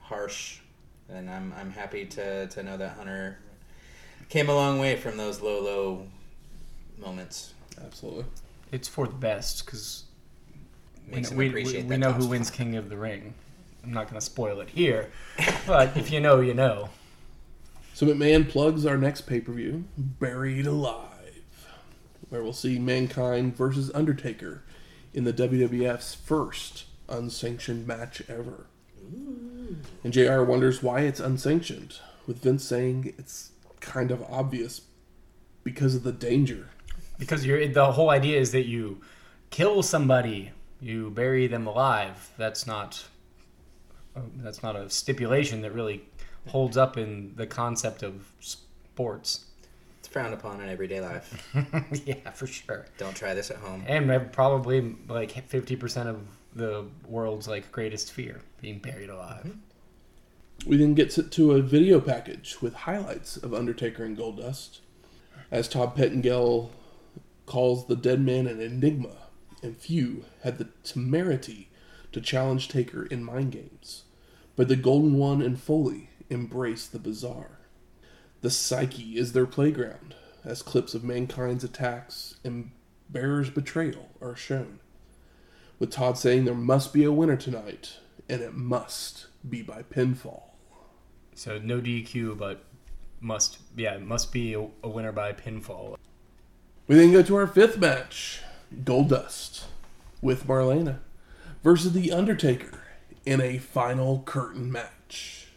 harsh, 0.00 0.60
and 1.10 1.28
I'm 1.30 1.52
I'm 1.58 1.70
happy 1.70 2.06
to 2.06 2.46
to 2.46 2.62
know 2.62 2.76
that 2.78 2.96
Hunter 2.96 3.38
came 4.30 4.48
a 4.48 4.54
long 4.54 4.78
way 4.78 4.96
from 4.96 5.18
those 5.18 5.42
low 5.42 5.62
low 5.62 6.06
moments. 6.98 7.52
Absolutely. 7.84 8.24
It's 8.72 8.88
for 8.88 9.06
the 9.06 9.14
best 9.14 9.66
because 9.66 10.04
we, 11.10 11.22
we, 11.34 11.64
we, 11.64 11.82
we 11.82 11.96
know 11.96 12.12
who 12.12 12.22
spot. 12.22 12.30
wins 12.30 12.50
King 12.50 12.76
of 12.76 12.88
the 12.88 12.96
Ring. 12.96 13.34
I'm 13.82 13.92
not 13.92 14.08
going 14.08 14.18
to 14.18 14.24
spoil 14.24 14.60
it 14.60 14.70
here, 14.70 15.10
but 15.66 15.96
if 15.96 16.10
you 16.10 16.20
know, 16.20 16.40
you 16.40 16.54
know. 16.54 16.90
So 17.94 18.06
McMahon 18.06 18.48
plugs 18.48 18.86
our 18.86 18.96
next 18.96 19.22
pay 19.22 19.40
per 19.40 19.52
view, 19.52 19.84
Buried 19.96 20.66
Alive, 20.66 21.66
where 22.28 22.42
we'll 22.42 22.52
see 22.52 22.78
Mankind 22.78 23.56
versus 23.56 23.90
Undertaker 23.94 24.62
in 25.12 25.24
the 25.24 25.32
WWF's 25.32 26.14
first 26.14 26.84
unsanctioned 27.08 27.86
match 27.86 28.22
ever. 28.28 28.66
And 30.04 30.12
JR 30.12 30.42
wonders 30.42 30.82
why 30.82 31.00
it's 31.00 31.20
unsanctioned, 31.20 31.98
with 32.26 32.42
Vince 32.42 32.64
saying 32.64 33.14
it's 33.18 33.50
kind 33.80 34.10
of 34.10 34.22
obvious 34.30 34.82
because 35.64 35.94
of 35.94 36.02
the 36.02 36.12
danger. 36.12 36.68
Because 37.18 37.44
you're 37.44 37.66
the 37.68 37.92
whole 37.92 38.10
idea 38.10 38.38
is 38.38 38.52
that 38.52 38.66
you 38.66 39.00
kill 39.50 39.82
somebody, 39.82 40.52
you 40.80 41.10
bury 41.10 41.46
them 41.46 41.66
alive. 41.66 42.30
That's 42.38 42.66
not 42.66 43.04
Oh, 44.16 44.22
that's 44.36 44.62
not 44.62 44.76
a 44.76 44.90
stipulation 44.90 45.62
that 45.62 45.72
really 45.72 46.02
holds 46.48 46.76
up 46.76 46.96
in 46.96 47.34
the 47.36 47.46
concept 47.46 48.02
of 48.02 48.32
sports. 48.40 49.46
It's 49.98 50.08
frowned 50.08 50.34
upon 50.34 50.60
in 50.60 50.68
everyday 50.68 51.00
life. 51.00 51.54
yeah, 52.04 52.30
for 52.30 52.46
sure. 52.46 52.86
Don't 52.98 53.14
try 53.14 53.34
this 53.34 53.50
at 53.50 53.58
home. 53.58 53.84
And 53.86 54.32
probably 54.32 54.96
like 55.08 55.32
fifty 55.48 55.76
percent 55.76 56.08
of 56.08 56.20
the 56.54 56.86
world's 57.06 57.46
like 57.46 57.70
greatest 57.70 58.12
fear 58.12 58.40
being 58.60 58.78
buried 58.78 59.10
alive. 59.10 59.44
Mm-hmm. 59.44 60.68
We 60.68 60.76
then 60.76 60.94
get 60.94 61.10
to- 61.10 61.22
to 61.22 61.52
a 61.52 61.62
video 61.62 62.00
package 62.00 62.60
with 62.60 62.74
highlights 62.74 63.36
of 63.38 63.54
Undertaker 63.54 64.04
and 64.04 64.16
Goldust, 64.16 64.80
as 65.50 65.68
Todd 65.68 65.96
Pettengill 65.96 66.70
calls 67.46 67.86
the 67.86 67.96
dead 67.96 68.20
man 68.20 68.46
an 68.46 68.60
enigma, 68.60 69.16
and 69.62 69.76
few 69.76 70.24
had 70.42 70.58
the 70.58 70.68
temerity 70.84 71.69
to 72.12 72.20
challenge 72.20 72.68
Taker 72.68 73.04
in 73.06 73.24
mind 73.24 73.52
games. 73.52 74.04
But 74.56 74.68
the 74.68 74.76
Golden 74.76 75.14
One 75.14 75.42
and 75.42 75.60
Foley 75.60 76.10
embrace 76.28 76.86
the 76.86 76.98
bizarre. 76.98 77.58
The 78.40 78.50
psyche 78.50 79.16
is 79.18 79.32
their 79.32 79.46
playground, 79.46 80.14
as 80.44 80.62
clips 80.62 80.94
of 80.94 81.04
Mankind's 81.04 81.64
attacks 81.64 82.36
and 82.44 82.70
Bearer's 83.10 83.50
betrayal 83.50 84.08
are 84.20 84.36
shown. 84.36 84.80
With 85.78 85.90
Todd 85.90 86.18
saying 86.18 86.44
there 86.44 86.54
must 86.54 86.92
be 86.92 87.04
a 87.04 87.12
winner 87.12 87.36
tonight, 87.36 87.98
and 88.28 88.42
it 88.42 88.54
must 88.54 89.26
be 89.48 89.62
by 89.62 89.82
pinfall. 89.82 90.42
So 91.34 91.58
no 91.58 91.80
DQ, 91.80 92.38
but 92.38 92.64
must 93.20 93.58
yeah 93.76 93.94
it 93.94 94.02
must 94.02 94.32
be 94.32 94.54
a, 94.54 94.66
a 94.82 94.88
winner 94.88 95.12
by 95.12 95.32
pinfall. 95.32 95.96
We 96.86 96.96
then 96.96 97.12
go 97.12 97.22
to 97.22 97.36
our 97.36 97.46
fifth 97.46 97.78
match 97.78 98.40
Goldust, 98.84 99.64
with 100.20 100.46
Marlena 100.46 100.98
versus 101.62 101.92
The 101.92 102.12
Undertaker 102.12 102.80
in 103.26 103.40
a 103.40 103.58
final 103.58 104.22
curtain 104.24 104.70
match. 104.72 105.48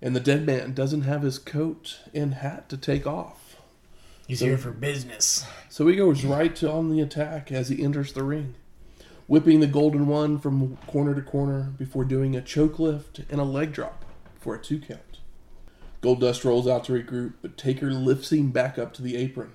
And 0.00 0.14
the 0.14 0.20
dead 0.20 0.46
man 0.46 0.74
doesn't 0.74 1.02
have 1.02 1.22
his 1.22 1.38
coat 1.38 2.00
and 2.14 2.34
hat 2.34 2.68
to 2.68 2.76
take 2.76 3.06
off. 3.06 3.56
He's 4.26 4.40
So- 4.40 4.46
here 4.46 4.58
for 4.58 4.70
business. 4.70 5.44
So 5.68 5.86
he 5.88 5.96
goes 5.96 6.24
right 6.24 6.54
to 6.56 6.70
on 6.70 6.90
the 6.90 7.00
attack 7.00 7.50
as 7.50 7.68
he 7.68 7.82
enters 7.82 8.12
the 8.12 8.22
ring, 8.22 8.54
whipping 9.26 9.60
the 9.60 9.66
golden 9.66 10.06
one 10.06 10.38
from 10.38 10.76
corner 10.86 11.14
to 11.14 11.22
corner 11.22 11.72
before 11.76 12.04
doing 12.04 12.36
a 12.36 12.42
choke 12.42 12.78
lift 12.78 13.20
and 13.30 13.40
a 13.40 13.44
leg 13.44 13.72
drop 13.72 14.04
for 14.38 14.54
a 14.54 14.62
two 14.62 14.78
count. 14.78 15.00
Goldust 16.02 16.44
rolls 16.44 16.68
out 16.68 16.84
to 16.84 16.92
regroup, 16.92 17.34
but 17.40 17.56
Taker 17.56 17.90
lifts 17.90 18.30
him 18.30 18.50
back 18.50 18.78
up 18.78 18.92
to 18.94 19.02
the 19.02 19.16
apron, 19.16 19.52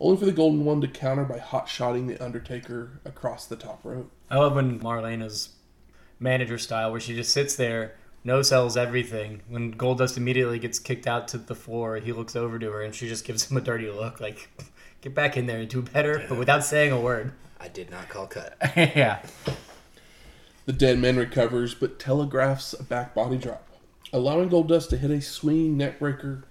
only 0.00 0.16
for 0.16 0.24
the 0.24 0.32
golden 0.32 0.64
one 0.64 0.80
to 0.80 0.88
counter 0.88 1.24
by 1.24 1.38
hot 1.38 1.68
shotting 1.68 2.06
the 2.06 2.24
Undertaker 2.24 3.00
across 3.04 3.44
the 3.46 3.56
top 3.56 3.80
rope. 3.84 4.12
I 4.30 4.38
love 4.38 4.54
when 4.54 4.80
Marlena's 4.80 5.50
manager 6.18 6.58
style, 6.58 6.90
where 6.90 7.00
she 7.00 7.14
just 7.14 7.32
sits 7.32 7.56
there, 7.56 7.94
no 8.24 8.42
sells 8.42 8.76
everything. 8.76 9.42
When 9.48 9.74
Goldust 9.74 10.16
immediately 10.16 10.58
gets 10.58 10.78
kicked 10.78 11.06
out 11.06 11.28
to 11.28 11.38
the 11.38 11.54
floor, 11.54 11.96
he 11.96 12.12
looks 12.12 12.34
over 12.34 12.58
to 12.58 12.70
her 12.70 12.82
and 12.82 12.94
she 12.94 13.08
just 13.08 13.24
gives 13.24 13.50
him 13.50 13.56
a 13.56 13.60
dirty 13.60 13.90
look, 13.90 14.20
like, 14.20 14.48
"Get 15.02 15.14
back 15.14 15.36
in 15.36 15.46
there 15.46 15.58
and 15.60 15.68
do 15.68 15.82
better," 15.82 16.24
but 16.28 16.38
without 16.38 16.64
saying 16.64 16.92
a 16.92 17.00
word. 17.00 17.32
I 17.60 17.68
did 17.68 17.90
not 17.90 18.08
call 18.08 18.26
cut. 18.26 18.56
yeah, 18.76 19.22
The 20.66 20.72
dead 20.72 20.98
man 20.98 21.16
recovers, 21.16 21.74
but 21.74 21.98
telegraphs 21.98 22.72
a 22.78 22.82
back 22.82 23.14
body 23.14 23.36
drop, 23.38 23.66
allowing 24.12 24.48
Goldust 24.50 24.88
to 24.90 24.96
hit 24.96 25.10
a 25.10 25.20
swinging 25.20 25.76
neckbreaker, 25.78 26.44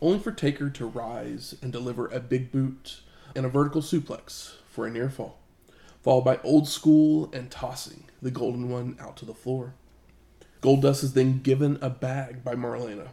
only 0.00 0.18
for 0.18 0.32
Taker 0.32 0.68
to 0.70 0.86
rise 0.86 1.54
and 1.62 1.72
deliver 1.72 2.06
a 2.08 2.18
big 2.20 2.50
boot 2.50 3.00
and 3.36 3.46
a 3.46 3.48
vertical 3.48 3.80
suplex 3.80 4.54
for 4.68 4.86
a 4.86 4.90
near 4.90 5.08
fall, 5.10 5.38
followed 6.02 6.24
by 6.24 6.38
old 6.44 6.68
school 6.68 7.30
and 7.32 7.50
tossing 7.50 8.04
the 8.20 8.30
golden 8.30 8.68
one 8.68 8.96
out 9.00 9.16
to 9.18 9.24
the 9.24 9.34
floor. 9.34 9.74
Goldust 10.60 11.02
is 11.02 11.14
then 11.14 11.40
given 11.40 11.78
a 11.80 11.90
bag 11.90 12.44
by 12.44 12.54
Marlena 12.54 13.08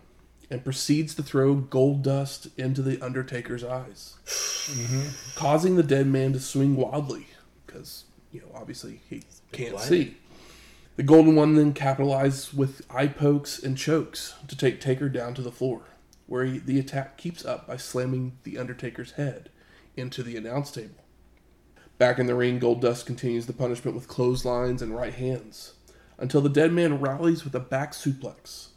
and 0.50 0.64
proceeds 0.64 1.16
to 1.16 1.24
throw 1.24 1.56
gold 1.56 2.04
dust 2.04 2.48
into 2.58 2.82
the 2.82 3.04
Undertaker's 3.04 3.64
eyes, 3.64 4.16
mm-hmm. 4.26 5.10
causing 5.36 5.76
the 5.76 5.84
dead 5.84 6.08
man 6.08 6.34
to 6.34 6.40
swing 6.40 6.76
wildly 6.76 7.28
because, 7.66 8.06
you 8.32 8.42
know, 8.42 8.52
obviously 8.54 9.02
he 9.10 9.24
can't 9.52 9.72
blind. 9.72 9.88
see. 9.88 10.18
The 10.96 11.04
Golden 11.04 11.36
One 11.36 11.56
then 11.56 11.74
capitalizes 11.74 12.54
with 12.54 12.86
eye 12.90 13.08
pokes 13.08 13.58
and 13.62 13.78
chokes 13.78 14.36
to 14.48 14.58
take 14.58 14.82
Taker 14.82 15.08
down 15.08 15.34
to 15.36 15.42
the 15.42 15.52
floor, 15.52 15.84
where 16.28 16.44
he, 16.46 16.58
the 16.58 16.78
attack 16.78 17.18
keeps 17.18 17.46
up 17.46 17.68
by 17.68 17.78
slamming 17.78 18.38
the 18.44 18.58
Undertaker's 18.58 19.14
head 19.14 19.50
into 19.96 20.24
the 20.24 20.36
announce 20.36 20.72
table. 20.72 21.04
Back 22.00 22.18
in 22.18 22.28
the 22.28 22.34
ring, 22.34 22.62
Goldust 22.62 23.06
continues 23.06 23.46
the 23.46 23.54
punishment 23.54 23.94
with 23.94 24.08
clotheslines 24.08 24.82
and 24.82 24.96
right 24.96 25.14
hands 25.14 25.74
until 26.18 26.40
the 26.40 26.50
dead 26.50 26.72
man 26.72 27.02
rallies 27.02 27.44
with 27.44 27.54
a 27.54 27.60
back 27.60 27.92
suplex. 27.92 28.70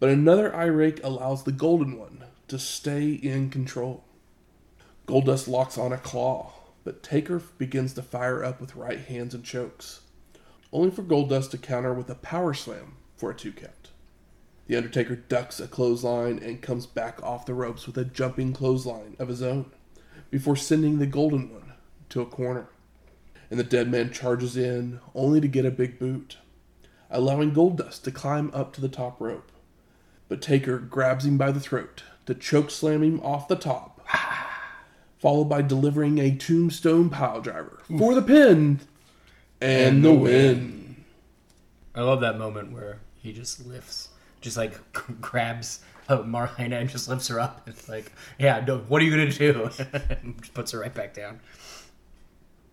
But 0.00 0.10
another 0.10 0.54
eye 0.54 0.64
rake 0.64 1.02
allows 1.04 1.44
the 1.44 1.52
Golden 1.52 1.96
One 1.96 2.24
to 2.48 2.58
stay 2.58 3.12
in 3.12 3.50
control. 3.50 4.02
Goldust 5.06 5.46
locks 5.46 5.78
on 5.78 5.92
a 5.92 5.98
claw, 5.98 6.52
but 6.82 7.02
Taker 7.02 7.38
begins 7.38 7.94
to 7.94 8.02
fire 8.02 8.44
up 8.44 8.60
with 8.60 8.76
right 8.76 8.98
hands 8.98 9.34
and 9.34 9.44
chokes 9.44 10.00
only 10.72 10.90
for 10.90 11.02
Goldust 11.02 11.50
to 11.50 11.58
counter 11.58 11.94
with 11.94 12.10
a 12.10 12.14
power 12.14 12.54
slam 12.54 12.96
for 13.16 13.30
a 13.30 13.34
two 13.34 13.52
count. 13.52 13.90
The 14.66 14.76
Undertaker 14.76 15.16
ducks 15.16 15.60
a 15.60 15.68
clothesline 15.68 16.40
and 16.40 16.60
comes 16.60 16.86
back 16.86 17.22
off 17.22 17.46
the 17.46 17.54
ropes 17.54 17.86
with 17.86 17.96
a 17.96 18.04
jumping 18.04 18.52
clothesline 18.52 19.16
of 19.18 19.28
his 19.28 19.42
own, 19.42 19.70
before 20.30 20.56
sending 20.56 20.98
the 20.98 21.06
Golden 21.06 21.52
One 21.52 21.67
to 22.10 22.20
a 22.20 22.26
corner. 22.26 22.68
And 23.50 23.58
the 23.58 23.64
dead 23.64 23.90
man 23.90 24.12
charges 24.12 24.56
in, 24.56 25.00
only 25.14 25.40
to 25.40 25.48
get 25.48 25.64
a 25.64 25.70
big 25.70 25.98
boot, 25.98 26.36
allowing 27.10 27.52
Goldust 27.52 28.02
to 28.02 28.10
climb 28.10 28.50
up 28.52 28.72
to 28.74 28.80
the 28.80 28.88
top 28.88 29.20
rope. 29.20 29.50
But 30.28 30.42
Taker 30.42 30.78
grabs 30.78 31.24
him 31.24 31.38
by 31.38 31.50
the 31.50 31.60
throat 31.60 32.02
to 32.26 32.34
choke 32.34 32.70
slam 32.70 33.02
him 33.02 33.20
off 33.20 33.48
the 33.48 33.56
top, 33.56 34.06
followed 35.18 35.46
by 35.46 35.62
delivering 35.62 36.18
a 36.18 36.36
tombstone 36.36 37.08
pile 37.08 37.40
driver 37.40 37.80
for 37.96 38.14
the 38.14 38.22
pin 38.22 38.80
and 39.60 40.04
the 40.04 40.12
win. 40.12 41.04
I 41.94 42.02
love 42.02 42.20
that 42.20 42.38
moment 42.38 42.72
where 42.72 43.00
he 43.14 43.32
just 43.32 43.66
lifts, 43.66 44.10
just 44.40 44.56
like 44.56 44.78
grabs 45.20 45.80
Marlena 46.08 46.80
and 46.80 46.88
just 46.88 47.08
lifts 47.08 47.28
her 47.28 47.40
up. 47.40 47.62
It's 47.66 47.88
like, 47.88 48.12
yeah, 48.38 48.62
no, 48.66 48.78
what 48.78 49.02
are 49.02 49.04
you 49.04 49.10
gonna 49.10 49.30
do? 49.30 49.68
just 50.40 50.54
puts 50.54 50.72
her 50.72 50.80
right 50.80 50.94
back 50.94 51.14
down. 51.14 51.40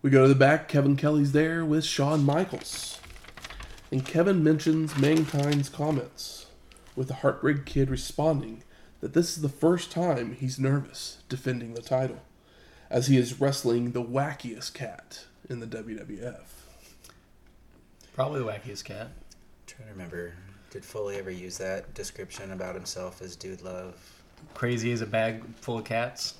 We 0.06 0.12
go 0.12 0.22
to 0.22 0.28
the 0.28 0.36
back. 0.36 0.68
Kevin 0.68 0.94
Kelly's 0.94 1.32
there 1.32 1.64
with 1.64 1.84
Shawn 1.84 2.22
Michaels. 2.22 3.00
And 3.90 4.06
Kevin 4.06 4.44
mentions 4.44 4.96
Mankind's 4.96 5.68
comments, 5.68 6.46
with 6.94 7.08
the 7.08 7.14
Heartbreak 7.14 7.66
Kid 7.66 7.90
responding 7.90 8.62
that 9.00 9.14
this 9.14 9.34
is 9.34 9.42
the 9.42 9.48
first 9.48 9.90
time 9.90 10.34
he's 10.34 10.60
nervous 10.60 11.24
defending 11.28 11.74
the 11.74 11.82
title, 11.82 12.20
as 12.88 13.08
he 13.08 13.16
is 13.16 13.40
wrestling 13.40 13.90
the 13.90 14.00
wackiest 14.00 14.74
cat 14.74 15.24
in 15.50 15.58
the 15.58 15.66
WWF. 15.66 16.44
Probably 18.14 18.38
the 18.38 18.46
wackiest 18.46 18.84
cat. 18.84 19.08
trying 19.66 19.88
to 19.88 19.92
remember. 19.92 20.34
Did 20.70 20.84
Foley 20.84 21.16
ever 21.16 21.32
use 21.32 21.58
that 21.58 21.94
description 21.94 22.52
about 22.52 22.76
himself 22.76 23.22
as 23.22 23.34
dude 23.34 23.62
love? 23.62 23.96
Crazy 24.54 24.92
as 24.92 25.00
a 25.00 25.06
bag 25.06 25.42
full 25.56 25.78
of 25.78 25.84
cats. 25.84 26.34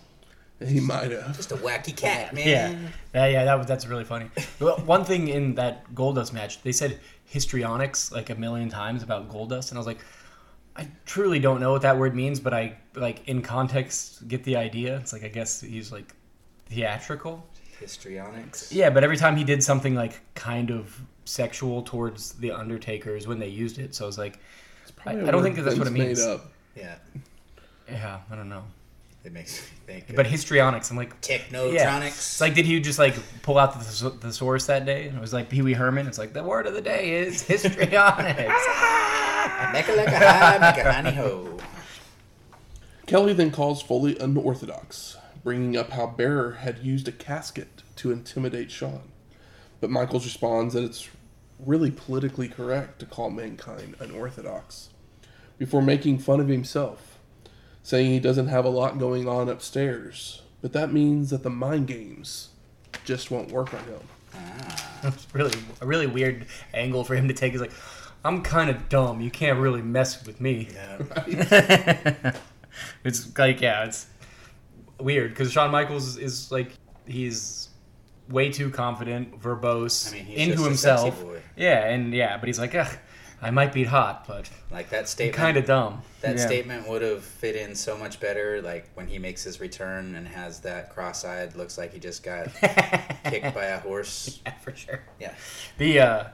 He 0.65 0.81
might 0.81 1.11
have. 1.11 1.37
Just 1.37 1.53
a 1.53 1.57
wacky 1.57 1.95
cat, 1.95 2.35
man. 2.35 2.49
Yeah, 2.49 2.79
yeah, 3.15 3.27
yeah. 3.27 3.45
That 3.45 3.67
that's 3.67 3.87
really 3.87 4.05
funny. 4.05 4.31
Well, 4.59 4.79
One 4.79 5.05
thing 5.05 5.29
in 5.29 5.55
that 5.57 5.95
Goldust 5.95 6.33
match, 6.33 6.63
they 6.63 6.73
said 6.73 6.99
histrionics 7.27 8.11
like 8.11 8.31
a 8.31 8.35
million 8.35 8.71
times 8.71 9.03
about 9.03 9.29
Goldust, 9.29 9.71
and 9.71 9.77
I 9.77 9.81
was 9.81 9.87
like, 9.87 9.99
I 10.75 10.89
truly 11.05 11.39
don't 11.41 11.61
know 11.61 11.73
what 11.73 11.83
that 11.83 11.99
word 11.99 12.15
means, 12.15 12.41
but 12.41 12.55
I 12.55 12.77
like 12.95 13.27
in 13.29 13.43
context 13.43 14.27
get 14.29 14.45
the 14.45 14.57
idea. 14.57 14.97
It's 14.97 15.13
like 15.13 15.25
I 15.25 15.29
guess 15.29 15.61
he's 15.61 15.93
like 15.93 16.15
theatrical. 16.67 17.47
Histrionics. 17.79 18.73
Yeah, 18.73 18.89
but 18.89 19.05
every 19.05 19.19
time 19.19 19.37
he 19.37 19.45
did 19.45 19.63
something 19.63 19.95
like 19.95 20.21
kind 20.35 20.71
of 20.71 20.99
sexual 21.27 21.83
towards 21.83 22.33
the 22.35 22.51
Undertakers 22.51 23.27
when 23.27 23.39
they 23.39 23.49
used 23.49 23.79
it, 23.79 23.95
so 23.95 24.05
I 24.05 24.07
was 24.07 24.17
like, 24.17 24.39
I, 24.39 25.03
Probably 25.03 25.23
a 25.23 25.29
I 25.29 25.31
don't 25.31 25.43
think 25.43 25.57
that 25.57 25.63
that's 25.63 25.79
what 25.79 25.87
it 25.87 25.91
means. 25.91 26.25
Made 26.25 26.33
up. 26.33 26.53
Yeah. 26.75 26.95
Yeah, 27.89 28.21
I 28.31 28.35
don't 28.35 28.49
know. 28.49 28.65
It 29.27 29.33
makes 29.33 29.61
me 29.61 29.67
think. 29.87 30.15
But 30.15 30.27
of 30.27 30.33
histrionics, 30.33 30.89
I'm 30.91 30.97
like, 30.97 31.21
Technotronics. 31.21 31.73
Yeah. 31.75 32.05
It's 32.05 32.41
like, 32.41 32.55
did 32.55 32.65
he 32.65 32.79
just 32.79 33.01
like 33.01 33.17
pull 33.43 33.59
out 33.59 33.73
the 33.73 33.81
thes- 33.81 34.21
thesaurus 34.21 34.67
that 34.67 34.87
day? 34.87 35.09
And 35.09 35.19
it 35.19 35.21
was 35.21 35.33
like 35.33 35.49
Pee 35.49 35.63
Wee 35.63 35.73
Herman. 35.73 36.07
It's 36.07 36.17
like 36.17 36.33
the 36.33 36.45
word 36.45 36.69
of 36.69 36.75
the 36.75 36.81
day 36.81 37.15
is 37.15 37.43
histrionics. 37.47 38.39
Make 39.73 39.89
a 39.89 39.93
like 39.97 40.09
a 40.09 40.19
high, 40.19 40.59
make 40.59 40.85
a 40.85 40.93
honey 40.93 41.13
ho. 41.13 41.59
Kelly 43.07 43.33
then 43.33 43.51
calls 43.51 43.81
Foley 43.83 44.19
unorthodox, 44.19 45.17
bringing 45.45 45.77
up 45.77 45.91
how 45.91 46.07
Bearer 46.09 46.53
had 46.53 46.79
used 46.81 47.09
a 47.09 47.13
casket 47.13 47.83
to 47.97 48.11
intimidate 48.11 48.71
Shawn. 48.71 49.13
But 49.81 49.91
Michaels 49.91 50.25
responds 50.25 50.75
that 50.75 50.83
it's 50.85 51.09
really 51.65 51.91
politically 51.91 52.49
correct 52.49 52.99
to 53.01 53.07
call 53.07 53.31
mankind 53.31 53.97
unorthodox, 54.01 54.91
before 55.59 55.83
making 55.83 56.19
fun 56.19 56.41
of 56.41 56.49
himself, 56.49 57.16
saying 57.87 58.11
he 58.11 58.19
doesn't 58.19 58.49
have 58.49 58.65
a 58.65 58.69
lot 58.69 58.99
going 58.99 59.29
on 59.29 59.49
upstairs, 59.49 60.43
but 60.61 60.73
that 60.73 60.93
means 60.93 61.31
that 61.31 61.45
the 61.45 61.51
mind 61.51 61.87
games 61.87 62.49
just 63.05 63.31
won't 63.31 63.53
work 63.53 63.73
on 63.73 63.85
him. 63.85 64.01
Ah. 64.35 64.99
That's 65.05 65.25
really 65.33 65.57
a 65.81 65.87
really 65.87 66.09
weird 66.09 66.47
angle 66.75 67.05
for 67.05 67.15
him 67.15 67.29
to 67.29 67.35
take. 67.35 67.53
He's 67.53 67.61
like, 67.61 67.71
I'm 68.25 68.43
kind 68.43 68.71
of 68.71 68.89
dumb. 68.89 69.21
You 69.21 69.31
can't 69.31 69.61
really 69.61 69.83
mess 69.83 70.27
with 70.27 70.41
me. 70.41 70.69
Yeah. 71.29 72.33
It's 73.05 73.39
like 73.39 73.61
yeah, 73.63 73.85
it's 73.85 74.07
weird 75.01 75.31
because 75.31 75.51
Shawn 75.53 75.71
Michaels 75.71 76.19
is 76.19 76.51
like 76.53 76.73
he's 77.07 77.69
way 78.29 78.51
too 78.51 78.69
confident, 78.69 79.41
verbose, 79.41 80.11
I 80.11 80.17
mean, 80.17 80.25
he's 80.27 80.39
into 80.41 80.57
just 80.57 80.71
a 80.71 80.77
sexy 80.77 81.05
himself. 81.05 81.23
boy. 81.25 81.41
Yeah, 81.57 81.89
and 81.89 82.13
yeah, 82.13 82.37
but 82.37 82.49
he's 82.49 82.59
like, 82.59 82.75
Ugh, 82.75 82.99
I 83.43 83.51
might 83.51 83.73
be 83.73 83.85
hot, 83.85 84.27
but 84.27 84.49
Like 84.71 84.89
that 84.91 85.09
statement. 85.09 85.37
kind 85.37 85.57
of 85.57 85.67
dumb. 85.67 86.03
That 86.23 86.37
Yeah. 86.37 86.47
statement 86.47 86.89
would 86.89 87.03
have 87.03 87.23
fit 87.23 87.55
in 87.55 87.75
so 87.75 87.97
much 87.97 88.19
better, 88.19 88.63
like 88.63 88.89
when 88.95 89.07
he 89.07 89.19
makes 89.19 89.43
his 89.45 89.61
return 89.61 90.15
and 90.17 90.27
has 90.27 90.61
that 90.61 90.91
cross-eyed, 90.95 91.55
looks 91.55 91.77
like 91.77 91.93
he 91.93 91.99
just 92.01 92.23
got 92.23 92.49
kicked 93.25 93.55
by 93.55 93.67
a 93.67 93.79
horse. 93.79 94.41
Yeah, 94.47 94.53
for 94.55 94.75
sure. 94.75 95.01
Yeah, 95.21 95.35
The 95.79 96.01
uh, 96.01 96.25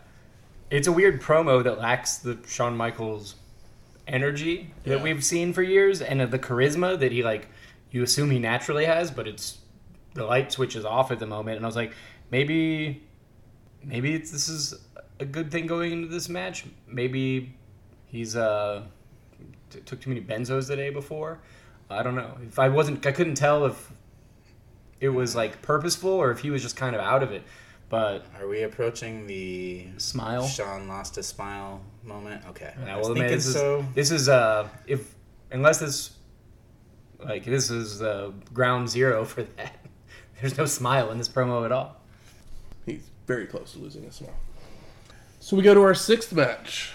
it's 0.71 0.87
a 0.87 0.93
weird 0.93 1.21
promo 1.21 1.63
that 1.65 1.79
lacks 1.79 2.19
the 2.19 2.39
Shawn 2.47 2.77
Michaels 2.77 3.35
energy 4.07 4.73
that 4.85 5.03
we've 5.03 5.25
seen 5.25 5.53
for 5.53 5.63
years, 5.63 6.01
and 6.03 6.21
the 6.21 6.39
charisma 6.39 6.99
that 6.99 7.13
he 7.13 7.23
like 7.23 7.49
you 7.91 8.03
assume 8.03 8.31
he 8.31 8.39
naturally 8.39 8.85
has, 8.87 9.11
but 9.11 9.27
it's 9.29 9.59
the 10.15 10.25
light 10.25 10.51
switches 10.53 10.85
off 10.85 11.11
at 11.11 11.19
the 11.19 11.27
moment, 11.27 11.57
and 11.57 11.65
I 11.65 11.69
was 11.69 11.77
like, 11.77 11.93
maybe, 12.31 13.03
maybe 13.85 14.15
it's, 14.15 14.31
this 14.31 14.49
is 14.49 14.75
a 15.23 15.25
good 15.25 15.51
thing 15.51 15.67
going 15.67 15.93
into 15.93 16.09
this 16.09 16.29
match. 16.29 16.65
Maybe 16.87 17.55
he's 18.07 18.37
uh 18.37 18.83
t- 19.71 19.81
took 19.81 20.01
too 20.01 20.11
many 20.11 20.21
benzos 20.21 20.69
the 20.69 20.77
day 20.77 20.91
before. 20.91 21.39
I 21.89 22.03
don't 22.03 22.15
know. 22.15 22.37
If 22.47 22.59
I 22.59 22.69
wasn't, 22.69 23.07
I 23.07 23.13
couldn't 23.13 23.35
tell 23.37 23.65
if 23.67 23.93
it 25.01 25.09
was 25.09 25.35
like 25.35 25.63
purposeful 25.63 26.11
or 26.11 26.31
if 26.31 26.41
he 26.41 26.51
was 26.51 26.63
just 26.63 26.77
kind 26.77 26.95
of 26.95 27.01
out 27.01 27.23
of 27.23 27.33
it. 27.33 27.43
But 27.89 28.25
are 28.41 28.49
we 28.49 28.63
approaching 28.63 29.27
the 29.27 29.87
smile. 29.99 30.47
Shawn 30.47 30.89
lost 30.89 31.17
his 31.17 31.27
smile 31.27 31.83
moment? 32.03 32.43
Okay, 32.49 32.73
Yeah, 32.87 32.95
I 32.95 32.97
was 32.97 33.07
well, 33.07 33.15
man, 33.15 33.23
thinking 33.25 33.37
this 33.37 33.47
is 33.47 33.55
so. 33.55 33.85
this 33.95 34.11
is 34.11 34.29
uh 34.29 34.69
if 34.87 35.15
unless 35.51 35.79
this 35.79 36.17
like 37.23 37.45
this 37.45 37.71
is 37.71 38.03
uh, 38.03 38.33
ground 38.53 38.89
zero 38.89 39.25
for 39.33 39.43
that. 39.43 39.77
There's 40.41 40.59
no 40.59 40.65
smile 40.67 41.11
in 41.13 41.19
this 41.19 41.29
promo 41.29 41.65
at 41.65 41.71
all. 41.71 41.97
He's 42.85 43.09
very 43.29 43.47
close 43.47 43.73
to 43.75 43.79
losing 43.79 44.05
a 44.07 44.11
smile. 44.11 44.35
So 45.45 45.57
we 45.57 45.65
go 45.65 45.75
to 45.75 45.83
our 45.83 45.93
sixth 45.93 46.33
match 46.33 46.93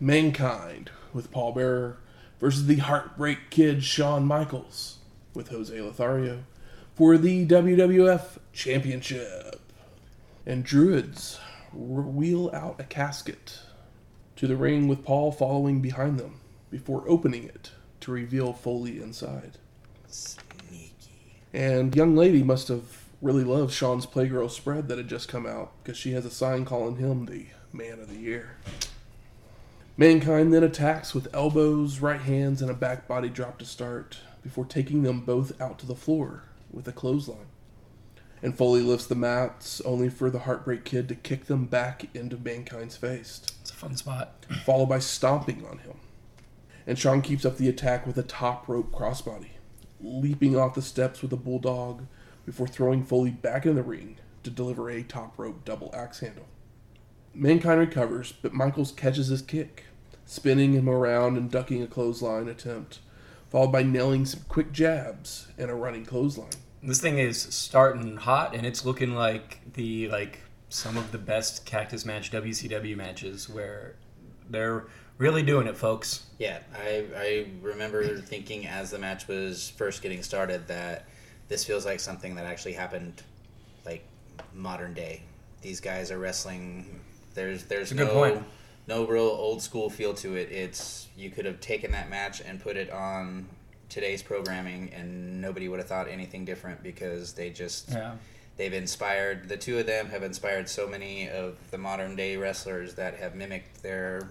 Mankind 0.00 0.90
with 1.12 1.30
Paul 1.30 1.52
Bearer 1.52 1.98
versus 2.40 2.64
the 2.64 2.76
Heartbreak 2.76 3.50
Kid 3.50 3.84
Shawn 3.84 4.24
Michaels 4.24 4.96
with 5.34 5.50
Jose 5.50 5.78
Lothario 5.78 6.44
for 6.94 7.18
the 7.18 7.46
WWF 7.46 8.38
Championship. 8.54 9.60
And 10.46 10.64
Druids 10.64 11.40
wheel 11.74 12.50
out 12.54 12.80
a 12.80 12.84
casket 12.84 13.58
to 14.36 14.46
the 14.46 14.56
ring 14.56 14.88
with 14.88 15.04
Paul 15.04 15.30
following 15.30 15.82
behind 15.82 16.18
them 16.18 16.40
before 16.70 17.04
opening 17.06 17.44
it 17.44 17.72
to 18.00 18.12
reveal 18.12 18.54
Foley 18.54 18.98
inside. 18.98 19.58
Sneaky. 20.06 21.34
And 21.52 21.94
young 21.94 22.16
lady 22.16 22.42
must 22.42 22.68
have 22.68 23.04
really 23.20 23.44
loved 23.44 23.74
Shawn's 23.74 24.06
Playgirl 24.06 24.50
spread 24.50 24.88
that 24.88 24.96
had 24.96 25.08
just 25.08 25.28
come 25.28 25.44
out 25.44 25.72
because 25.82 25.98
she 25.98 26.12
has 26.12 26.24
a 26.24 26.30
sign 26.30 26.64
calling 26.64 26.96
him 26.96 27.26
the 27.26 27.48
Man 27.72 28.00
of 28.00 28.08
the 28.08 28.16
Year. 28.18 28.56
Mankind 29.96 30.52
then 30.52 30.64
attacks 30.64 31.14
with 31.14 31.34
elbows, 31.34 32.00
right 32.00 32.20
hands, 32.20 32.62
and 32.62 32.70
a 32.70 32.74
back 32.74 33.06
body 33.06 33.28
drop 33.28 33.58
to 33.58 33.64
start 33.64 34.18
before 34.42 34.64
taking 34.64 35.02
them 35.02 35.20
both 35.20 35.60
out 35.60 35.78
to 35.80 35.86
the 35.86 35.94
floor 35.94 36.44
with 36.70 36.88
a 36.88 36.92
clothesline. 36.92 37.46
And 38.42 38.56
Foley 38.56 38.80
lifts 38.80 39.06
the 39.06 39.14
mats 39.14 39.82
only 39.82 40.08
for 40.08 40.30
the 40.30 40.40
Heartbreak 40.40 40.84
Kid 40.84 41.08
to 41.08 41.14
kick 41.14 41.44
them 41.44 41.66
back 41.66 42.06
into 42.14 42.38
Mankind's 42.38 42.96
face 42.96 43.42
It's 43.60 43.70
a 43.70 43.74
fun 43.74 43.96
spot. 43.96 44.46
followed 44.64 44.88
by 44.88 44.98
stomping 44.98 45.66
on 45.66 45.78
him. 45.78 45.98
And 46.86 46.98
Shawn 46.98 47.20
keeps 47.20 47.44
up 47.44 47.58
the 47.58 47.68
attack 47.68 48.06
with 48.06 48.16
a 48.16 48.22
top 48.22 48.66
rope 48.68 48.90
crossbody, 48.92 49.50
leaping 50.00 50.56
off 50.56 50.74
the 50.74 50.82
steps 50.82 51.20
with 51.20 51.32
a 51.32 51.36
bulldog 51.36 52.06
before 52.46 52.66
throwing 52.66 53.04
Foley 53.04 53.30
back 53.30 53.66
in 53.66 53.74
the 53.74 53.82
ring 53.82 54.16
to 54.42 54.50
deliver 54.50 54.88
a 54.88 55.02
top 55.02 55.38
rope 55.38 55.64
double 55.66 55.94
axe 55.94 56.20
handle. 56.20 56.46
Mankind 57.40 57.80
recovers, 57.80 58.32
but 58.32 58.52
Michaels 58.52 58.92
catches 58.92 59.28
his 59.28 59.40
kick, 59.40 59.84
spinning 60.26 60.74
him 60.74 60.90
around 60.90 61.38
and 61.38 61.50
ducking 61.50 61.82
a 61.82 61.86
clothesline 61.86 62.48
attempt, 62.48 62.98
followed 63.48 63.72
by 63.72 63.82
nailing 63.82 64.26
some 64.26 64.42
quick 64.46 64.72
jabs 64.72 65.48
and 65.56 65.70
a 65.70 65.74
running 65.74 66.04
clothesline. 66.04 66.50
This 66.82 67.00
thing 67.00 67.18
is 67.18 67.40
starting 67.40 68.18
hot, 68.18 68.54
and 68.54 68.66
it's 68.66 68.84
looking 68.84 69.14
like 69.14 69.60
the 69.72 70.08
like 70.08 70.40
some 70.68 70.98
of 70.98 71.12
the 71.12 71.18
best 71.18 71.64
Cactus 71.64 72.04
Match 72.04 72.30
WCW 72.30 72.94
matches 72.94 73.48
where 73.48 73.96
they're 74.50 74.86
really 75.16 75.42
doing 75.42 75.66
it, 75.66 75.78
folks. 75.78 76.26
Yeah, 76.38 76.58
I, 76.74 77.06
I 77.16 77.46
remember 77.62 78.18
thinking 78.18 78.66
as 78.66 78.90
the 78.90 78.98
match 78.98 79.28
was 79.28 79.70
first 79.70 80.02
getting 80.02 80.22
started 80.22 80.68
that 80.68 81.06
this 81.48 81.64
feels 81.64 81.86
like 81.86 82.00
something 82.00 82.34
that 82.34 82.44
actually 82.44 82.74
happened 82.74 83.22
like 83.86 84.04
modern 84.54 84.92
day. 84.92 85.22
These 85.62 85.80
guys 85.80 86.10
are 86.10 86.18
wrestling. 86.18 87.00
There's 87.34 87.64
there's 87.64 87.92
no 87.92 88.06
point. 88.08 88.42
no 88.86 89.06
real 89.06 89.22
old 89.24 89.62
school 89.62 89.90
feel 89.90 90.14
to 90.14 90.34
it. 90.36 90.50
It's 90.50 91.08
you 91.16 91.30
could 91.30 91.44
have 91.44 91.60
taken 91.60 91.92
that 91.92 92.08
match 92.10 92.40
and 92.40 92.60
put 92.60 92.76
it 92.76 92.90
on 92.90 93.46
today's 93.88 94.22
programming 94.22 94.92
and 94.94 95.40
nobody 95.40 95.68
would 95.68 95.80
have 95.80 95.88
thought 95.88 96.08
anything 96.08 96.44
different 96.44 96.82
because 96.82 97.32
they 97.32 97.50
just 97.50 97.90
Yeah. 97.90 98.12
they've 98.56 98.72
inspired 98.72 99.48
the 99.48 99.56
two 99.56 99.78
of 99.80 99.86
them 99.86 100.08
have 100.10 100.22
inspired 100.22 100.68
so 100.68 100.86
many 100.86 101.28
of 101.28 101.58
the 101.72 101.78
modern 101.78 102.14
day 102.14 102.36
wrestlers 102.36 102.94
that 102.94 103.16
have 103.16 103.34
mimicked 103.34 103.82
their 103.82 104.28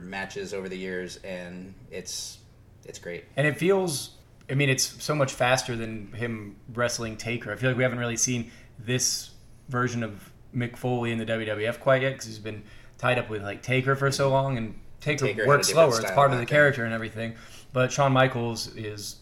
matches 0.00 0.54
over 0.54 0.68
the 0.68 0.76
years 0.78 1.16
and 1.24 1.74
it's 1.90 2.38
it's 2.84 3.00
great 3.00 3.24
And 3.36 3.44
it 3.46 3.56
feels, 3.56 4.10
I 4.48 4.54
mean, 4.54 4.68
it's 4.68 5.02
so 5.02 5.14
much 5.16 5.32
faster 5.32 5.74
than 5.74 6.12
him 6.12 6.54
wrestling 6.72 7.16
Taker. 7.16 7.52
I 7.52 7.56
feel 7.56 7.70
like 7.70 7.76
we 7.76 7.82
haven't 7.82 7.98
really 7.98 8.16
seen 8.16 8.52
this 8.78 9.30
version 9.68 10.04
of 10.04 10.30
Mick 10.56 10.76
Foley 10.76 11.12
in 11.12 11.18
the 11.18 11.26
WWF 11.26 11.80
quite 11.80 12.02
yet 12.02 12.12
because 12.12 12.26
he's 12.26 12.38
been 12.38 12.62
tied 12.98 13.18
up 13.18 13.28
with 13.28 13.42
like 13.42 13.62
Taker 13.62 13.94
for 13.94 14.10
so 14.10 14.30
long, 14.30 14.56
and 14.56 14.80
Taker, 15.00 15.26
Taker 15.26 15.42
had 15.42 15.48
works 15.48 15.68
slower. 15.68 16.00
It's 16.00 16.10
part 16.12 16.32
of 16.32 16.38
the 16.38 16.46
character 16.46 16.84
and 16.84 16.94
everything. 16.94 17.34
But 17.72 17.92
Shawn 17.92 18.12
Michaels 18.12 18.74
is 18.74 19.16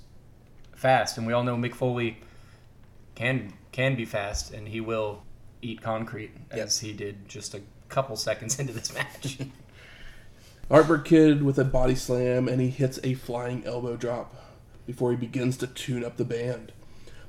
fast, 0.73 1.19
and 1.19 1.27
we 1.27 1.33
all 1.33 1.43
know 1.43 1.57
Mick 1.57 1.75
Foley 1.75 2.19
can 3.15 3.53
can 3.73 3.97
be 3.97 4.05
fast, 4.05 4.53
and 4.53 4.69
he 4.69 4.81
will 4.81 5.25
eat 5.61 5.83
concrete 5.83 6.31
as 6.51 6.81
he 6.81 6.93
did 6.93 7.29
just 7.29 7.55
a 7.55 7.63
couple 7.89 8.17
seconds 8.17 8.59
into 8.61 8.73
this 8.73 8.95
match. 8.95 9.39
Heartbreak 10.71 11.05
Kid 11.05 11.43
with 11.43 11.59
a 11.59 11.65
body 11.65 11.95
slam, 11.95 12.49
and 12.49 12.61
he 12.61 12.71
hits 12.71 12.99
a 13.03 13.15
flying 13.15 13.65
elbow 13.67 13.97
drop 13.97 14.35
before 14.87 15.11
he 15.11 15.17
begins 15.17 15.57
to 15.59 15.67
tune 15.67 16.05
up 16.05 16.17
the 16.17 16.25
band. 16.25 16.73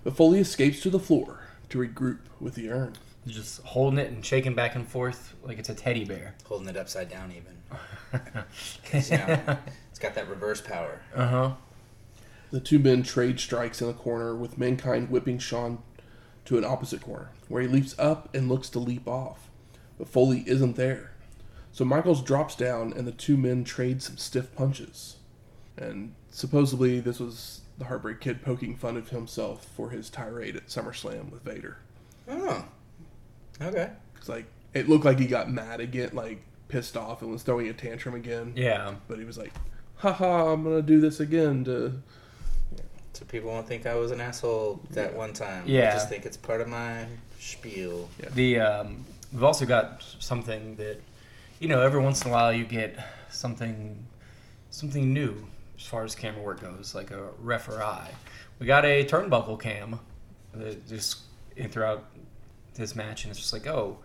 But 0.04 0.16
Foley 0.16 0.40
escapes 0.40 0.82
to 0.82 0.90
the 0.90 1.00
floor 1.00 1.40
to 1.70 1.80
regroup 1.80 2.20
with 2.40 2.56
the 2.56 2.70
urn. 2.70 2.94
Just 3.28 3.62
holding 3.64 3.98
it 4.00 4.12
and 4.12 4.24
shaking 4.26 4.54
back 4.54 4.76
and 4.76 4.88
forth 4.88 5.34
like 5.44 5.58
it's 5.58 5.70
a 5.70 5.74
teddy 5.74 6.06
bear. 6.06 6.36
holding 6.46 6.68
it 6.70 6.78
upside 6.78 7.10
down 7.10 7.32
even. 7.32 7.56
you 9.12 9.18
know, 9.18 9.58
it's 9.90 10.00
got 10.00 10.14
that 10.16 10.30
reverse 10.30 10.62
power 10.62 11.02
Uh 11.16 11.28
huh. 11.28 11.52
the 12.52 12.60
two 12.60 12.78
men 12.80 13.02
trade 13.04 13.40
strikes 13.40 13.82
in 13.82 13.88
the 13.88 13.94
corner, 13.94 14.36
with 14.36 14.58
Mankind 14.58 15.10
whipping 15.10 15.40
Shawn 15.40 15.80
to 16.46 16.58
an 16.60 16.64
opposite 16.64 17.02
corner, 17.02 17.30
where 17.50 17.64
he 17.64 17.68
leaps 17.68 17.96
up 17.98 18.34
and 18.36 18.48
looks 18.48 18.70
to 18.70 18.80
leap 18.80 19.08
off. 19.08 19.50
But 19.98 20.08
Foley 20.08 20.44
isn't 20.46 20.76
there. 20.76 21.12
So 21.72 21.84
Michaels 21.84 22.22
drops 22.22 22.56
down, 22.56 22.94
and 22.94 23.08
the 23.08 23.12
two 23.12 23.36
men 23.38 23.64
trade 23.64 24.02
some 24.04 24.18
stiff 24.18 24.56
punches. 24.56 25.18
And 25.76 26.14
supposedly, 26.30 27.00
this 27.00 27.20
was 27.20 27.62
the 27.80 27.86
Heartbreak 27.86 28.22
Kid 28.22 28.42
poking 28.44 28.76
fun 28.78 28.96
of 28.96 29.10
himself 29.10 29.66
for 29.76 29.90
his 29.90 30.10
tirade 30.10 30.56
at 30.56 30.68
SummerSlam 30.68 31.32
with 31.32 31.42
Vader. 31.44 31.78
Oh. 32.30 32.66
Okay. 33.62 33.90
Because, 34.14 34.30
like, 34.30 34.46
it 34.74 34.90
looked 34.90 35.06
like 35.06 35.20
he 35.20 35.28
got 35.28 35.50
mad 35.50 35.80
again, 35.80 36.10
like, 36.14 36.42
pissed 36.68 36.98
off 36.98 37.22
and 37.22 37.32
was 37.32 37.44
throwing 37.44 37.68
a 37.68 37.74
tantrum 37.74 38.16
again. 38.16 38.54
Yeah. 38.56 38.96
But 39.08 39.20
he 39.20 39.26
was 39.26 39.38
like, 39.38 39.54
haha, 39.98 40.54
I'm 40.54 40.64
going 40.64 40.76
to 40.76 40.82
do 40.82 41.00
this 41.00 41.20
again 41.20 41.64
to. 41.66 41.94
So 43.14 43.24
people 43.26 43.50
won't 43.50 43.66
think 43.66 43.86
I 43.86 43.96
was 43.96 44.12
an 44.12 44.20
asshole 44.20 44.82
that 44.92 45.16
one 45.16 45.32
time. 45.32 45.64
Yeah. 45.66 45.90
I 45.90 45.94
just 45.94 46.10
think 46.10 46.26
it's 46.26 46.36
part 46.36 46.60
of 46.60 46.68
my 46.68 47.06
spiel. 47.40 48.10
The 48.34 48.60
um, 48.60 49.06
we've 49.32 49.44
also 49.44 49.66
got 49.66 50.04
something 50.20 50.76
that 50.76 51.00
you 51.60 51.70
know 51.70 51.82
every 51.82 52.02
once 52.02 52.24
in 52.24 52.30
a 52.30 52.34
while 52.34 52.52
you 52.52 52.66
get 52.66 52.98
something 53.30 54.06
something 54.70 55.14
new 55.14 55.48
as 55.78 55.86
far 55.86 56.04
as 56.04 56.14
camera 56.14 56.42
work 56.42 56.60
goes, 56.62 56.94
like 56.94 57.12
a 57.12 57.30
referee. 57.40 58.12
We 58.60 58.66
got 58.66 58.84
a 58.86 59.06
turnbuckle 59.06 59.62
cam 59.62 60.00
that 60.54 60.88
just 60.88 61.20
in 61.56 61.70
throughout 61.70 62.06
this 62.76 62.96
match, 62.96 63.24
and 63.24 63.32
it's 63.32 63.40
just 63.40 63.54
like 63.54 63.68
oh, 63.68 63.98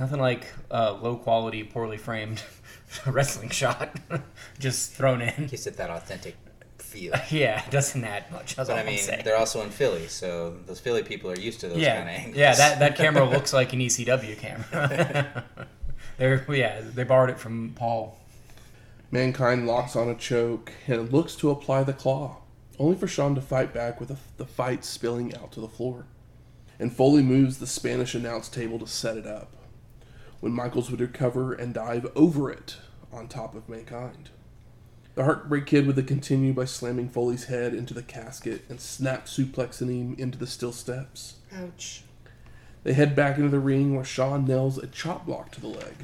nothing 0.00 0.20
like 0.20 0.46
uh, 0.70 0.94
low 1.00 1.16
quality, 1.16 1.62
poorly 1.64 1.96
framed 1.98 2.42
wrestling 3.06 3.50
shot 3.50 3.96
just 4.58 4.92
thrown 4.92 5.22
in. 5.22 5.46
Gives 5.46 5.66
it 5.66 5.76
that 5.76 5.90
authentic 5.90 6.36
feel. 6.78 7.14
Yeah, 7.30 7.64
it 7.64 7.70
doesn't 7.70 8.04
add 8.04 8.30
much. 8.30 8.54
That's 8.56 8.68
But 8.68 8.74
all 8.74 8.78
I 8.78 8.80
I'm 8.80 8.86
mean, 8.86 9.00
they're 9.24 9.36
also 9.36 9.62
in 9.62 9.70
Philly, 9.70 10.08
so 10.08 10.56
those 10.66 10.80
Philly 10.80 11.02
people 11.02 11.30
are 11.30 11.38
used 11.38 11.60
to 11.60 11.68
those 11.68 11.78
yeah, 11.78 11.96
kind 12.04 12.08
of 12.08 12.14
angles. 12.14 12.36
yeah. 12.36 12.54
That 12.54 12.78
that 12.80 12.96
camera 12.96 13.24
looks 13.24 13.52
like 13.52 13.72
an 13.72 13.80
ECW 13.80 14.36
camera. 14.38 15.44
They're 16.18 16.44
yeah, 16.54 16.80
they 16.82 17.04
borrowed 17.04 17.30
it 17.30 17.38
from 17.38 17.72
Paul. 17.74 18.18
Mankind 19.10 19.66
locks 19.66 19.94
on 19.96 20.08
a 20.08 20.14
choke 20.14 20.72
and 20.86 21.12
looks 21.12 21.34
to 21.36 21.50
apply 21.50 21.84
the 21.84 21.92
claw, 21.92 22.38
only 22.78 22.96
for 22.96 23.06
Shawn 23.06 23.34
to 23.34 23.40
fight 23.42 23.72
back 23.74 24.00
with 24.00 24.08
the, 24.08 24.16
the 24.38 24.46
fight 24.46 24.84
spilling 24.84 25.34
out 25.36 25.52
to 25.52 25.60
the 25.60 25.68
floor. 25.68 26.06
And 26.78 26.92
Foley 26.92 27.22
moves 27.22 27.58
the 27.58 27.66
Spanish 27.66 28.14
announce 28.14 28.48
table 28.48 28.78
to 28.78 28.86
set 28.86 29.16
it 29.16 29.26
up, 29.26 29.52
when 30.40 30.52
Michaels 30.52 30.90
would 30.90 31.00
recover 31.00 31.52
and 31.52 31.72
dive 31.72 32.10
over 32.16 32.50
it 32.50 32.76
on 33.12 33.28
top 33.28 33.54
of 33.54 33.68
Mankind. 33.68 34.30
The 35.14 35.24
Heartbreak 35.24 35.66
Kid 35.66 35.86
would 35.86 35.96
then 35.96 36.06
continue 36.06 36.54
by 36.54 36.64
slamming 36.64 37.10
Foley's 37.10 37.44
head 37.44 37.74
into 37.74 37.92
the 37.92 38.02
casket 38.02 38.62
and 38.70 38.80
snap 38.80 39.26
suplexing 39.26 39.88
him 39.88 40.14
into 40.18 40.38
the 40.38 40.46
steel 40.46 40.72
steps. 40.72 41.36
Ouch. 41.54 42.02
They 42.82 42.94
head 42.94 43.14
back 43.14 43.36
into 43.36 43.50
the 43.50 43.60
ring 43.60 43.94
where 43.94 44.04
Shawn 44.04 44.46
nails 44.46 44.78
a 44.78 44.86
chop 44.86 45.26
block 45.26 45.52
to 45.52 45.60
the 45.60 45.68
leg, 45.68 45.94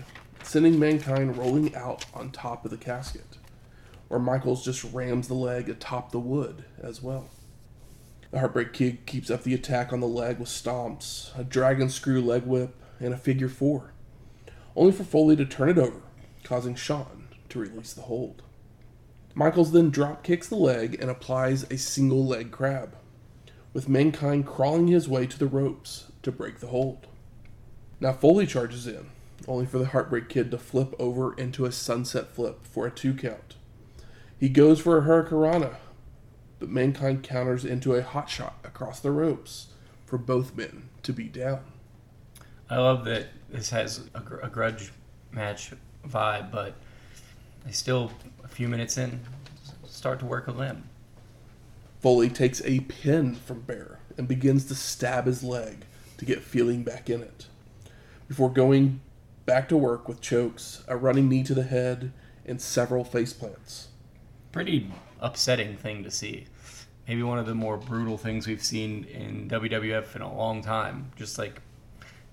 sending 0.42 0.78
Mankind 0.78 1.38
rolling 1.38 1.74
out 1.74 2.04
on 2.12 2.30
top 2.30 2.64
of 2.66 2.70
the 2.70 2.76
casket, 2.76 3.38
where 4.08 4.20
Michaels 4.20 4.64
just 4.64 4.84
rams 4.92 5.26
the 5.26 5.34
leg 5.34 5.70
atop 5.70 6.12
the 6.12 6.20
wood 6.20 6.64
as 6.80 7.02
well. 7.02 7.30
The 8.31 8.41
Heartbreak 8.41 8.74
Kid 8.74 9.07
keeps 9.07 9.31
up 9.31 9.43
the 9.43 9.55
attack 9.55 9.93
on 9.93 10.01
the 10.01 10.07
leg 10.07 10.39
with 10.39 10.51
stomps, 10.51 11.37
a 11.39 11.45
dragon 11.45 11.89
screw 11.89 12.20
leg 12.20 12.43
whip, 12.43 12.74
and 13.01 13.14
a 13.14 13.16
figure 13.16 13.49
four, 13.49 13.93
only 14.76 14.93
for 14.93 15.05
Foley 15.05 15.35
to 15.37 15.47
turn 15.47 15.70
it 15.70 15.79
over, 15.79 16.03
causing 16.45 16.74
Shawn 16.74 17.29
to 17.49 17.59
release 17.59 17.95
the 17.95 18.03
hold. 18.03 18.43
Michaels 19.35 19.72
then 19.72 19.89
drop 19.89 20.22
kicks 20.22 20.49
the 20.49 20.57
leg 20.57 20.99
and 21.01 21.11
applies 21.11 21.62
a 21.70 21.79
single 21.79 22.26
leg 22.26 22.51
crab, 22.51 22.97
with 23.72 23.89
Mankind 23.89 24.47
crawling 24.47 24.89
his 24.89 25.09
way 25.09 25.26
to 25.26 25.39
the 25.39 25.47
ropes 25.47 26.12
to 26.22 26.31
break 26.31 26.61
the 26.61 26.66
hold. 26.66 27.07
Now 27.99 28.12
Foley 28.12 28.47
charges 28.47 28.87
in, 28.87 29.07
only 29.47 29.64
for 29.64 29.79
the 29.79 29.87
Heartbreak 29.87 30.29
Kid 30.29 30.51
to 30.51 30.59
flip 30.59 30.95
over 30.99 31.33
into 31.35 31.64
a 31.64 31.72
sunset 31.72 32.29
flip 32.29 32.66
for 32.66 32.87
a 32.87 32.91
two 32.91 33.14
count. 33.14 33.57
He 34.39 34.51
goes 34.51 34.81
for 34.81 34.99
a 34.99 35.03
Hurricanrana, 35.03 35.76
but 36.59 36.68
Mankind 36.68 37.22
counters 37.22 37.64
into 37.64 37.94
a 37.94 38.02
hot 38.02 38.28
shot 38.28 38.59
across 38.64 39.00
the 39.00 39.11
ropes 39.11 39.68
for 40.06 40.18
both 40.18 40.56
men 40.56 40.88
to 41.02 41.12
be 41.12 41.24
down. 41.24 41.61
I 42.70 42.78
love 42.78 43.04
that 43.06 43.28
this 43.48 43.70
has 43.70 44.09
a, 44.14 44.20
gr- 44.20 44.40
a 44.40 44.48
grudge 44.48 44.92
match 45.32 45.72
vibe, 46.06 46.50
but 46.50 46.74
they 47.64 47.72
still 47.72 48.12
a 48.44 48.48
few 48.48 48.68
minutes 48.68 48.98
in 48.98 49.20
start 49.84 50.20
to 50.20 50.26
work 50.26 50.46
a 50.46 50.52
limb. 50.52 50.84
Foley 52.00 52.28
takes 52.28 52.62
a 52.64 52.80
pin 52.80 53.34
from 53.34 53.61
Bear 53.62 53.98
and 54.16 54.28
begins 54.28 54.64
to 54.66 54.74
stab 54.74 55.26
his 55.26 55.42
leg 55.42 55.84
to 56.18 56.24
get 56.24 56.42
feeling 56.42 56.84
back 56.84 57.11
in 57.11 57.22
it, 57.22 57.46
before 58.28 58.50
going 58.50 59.00
back 59.46 59.68
to 59.68 59.76
work 59.76 60.09
with 60.09 60.20
chokes, 60.20 60.84
a 60.86 60.96
running 60.96 61.28
knee 61.28 61.42
to 61.42 61.54
the 61.54 61.64
head, 61.64 62.12
and 62.46 62.61
several 62.61 63.02
face 63.02 63.32
plants. 63.32 63.88
Pretty 64.52 64.90
upsetting 65.20 65.76
thing 65.76 66.04
to 66.04 66.10
see. 66.10 66.46
Maybe 67.06 67.22
one 67.22 67.38
of 67.38 67.46
the 67.46 67.54
more 67.54 67.76
brutal 67.76 68.18
things 68.18 68.46
we've 68.46 68.62
seen 68.62 69.04
in 69.04 69.48
WWF 69.48 70.14
in 70.14 70.22
a 70.22 70.34
long 70.34 70.62
time. 70.62 71.10
Just 71.16 71.38
like, 71.38 71.60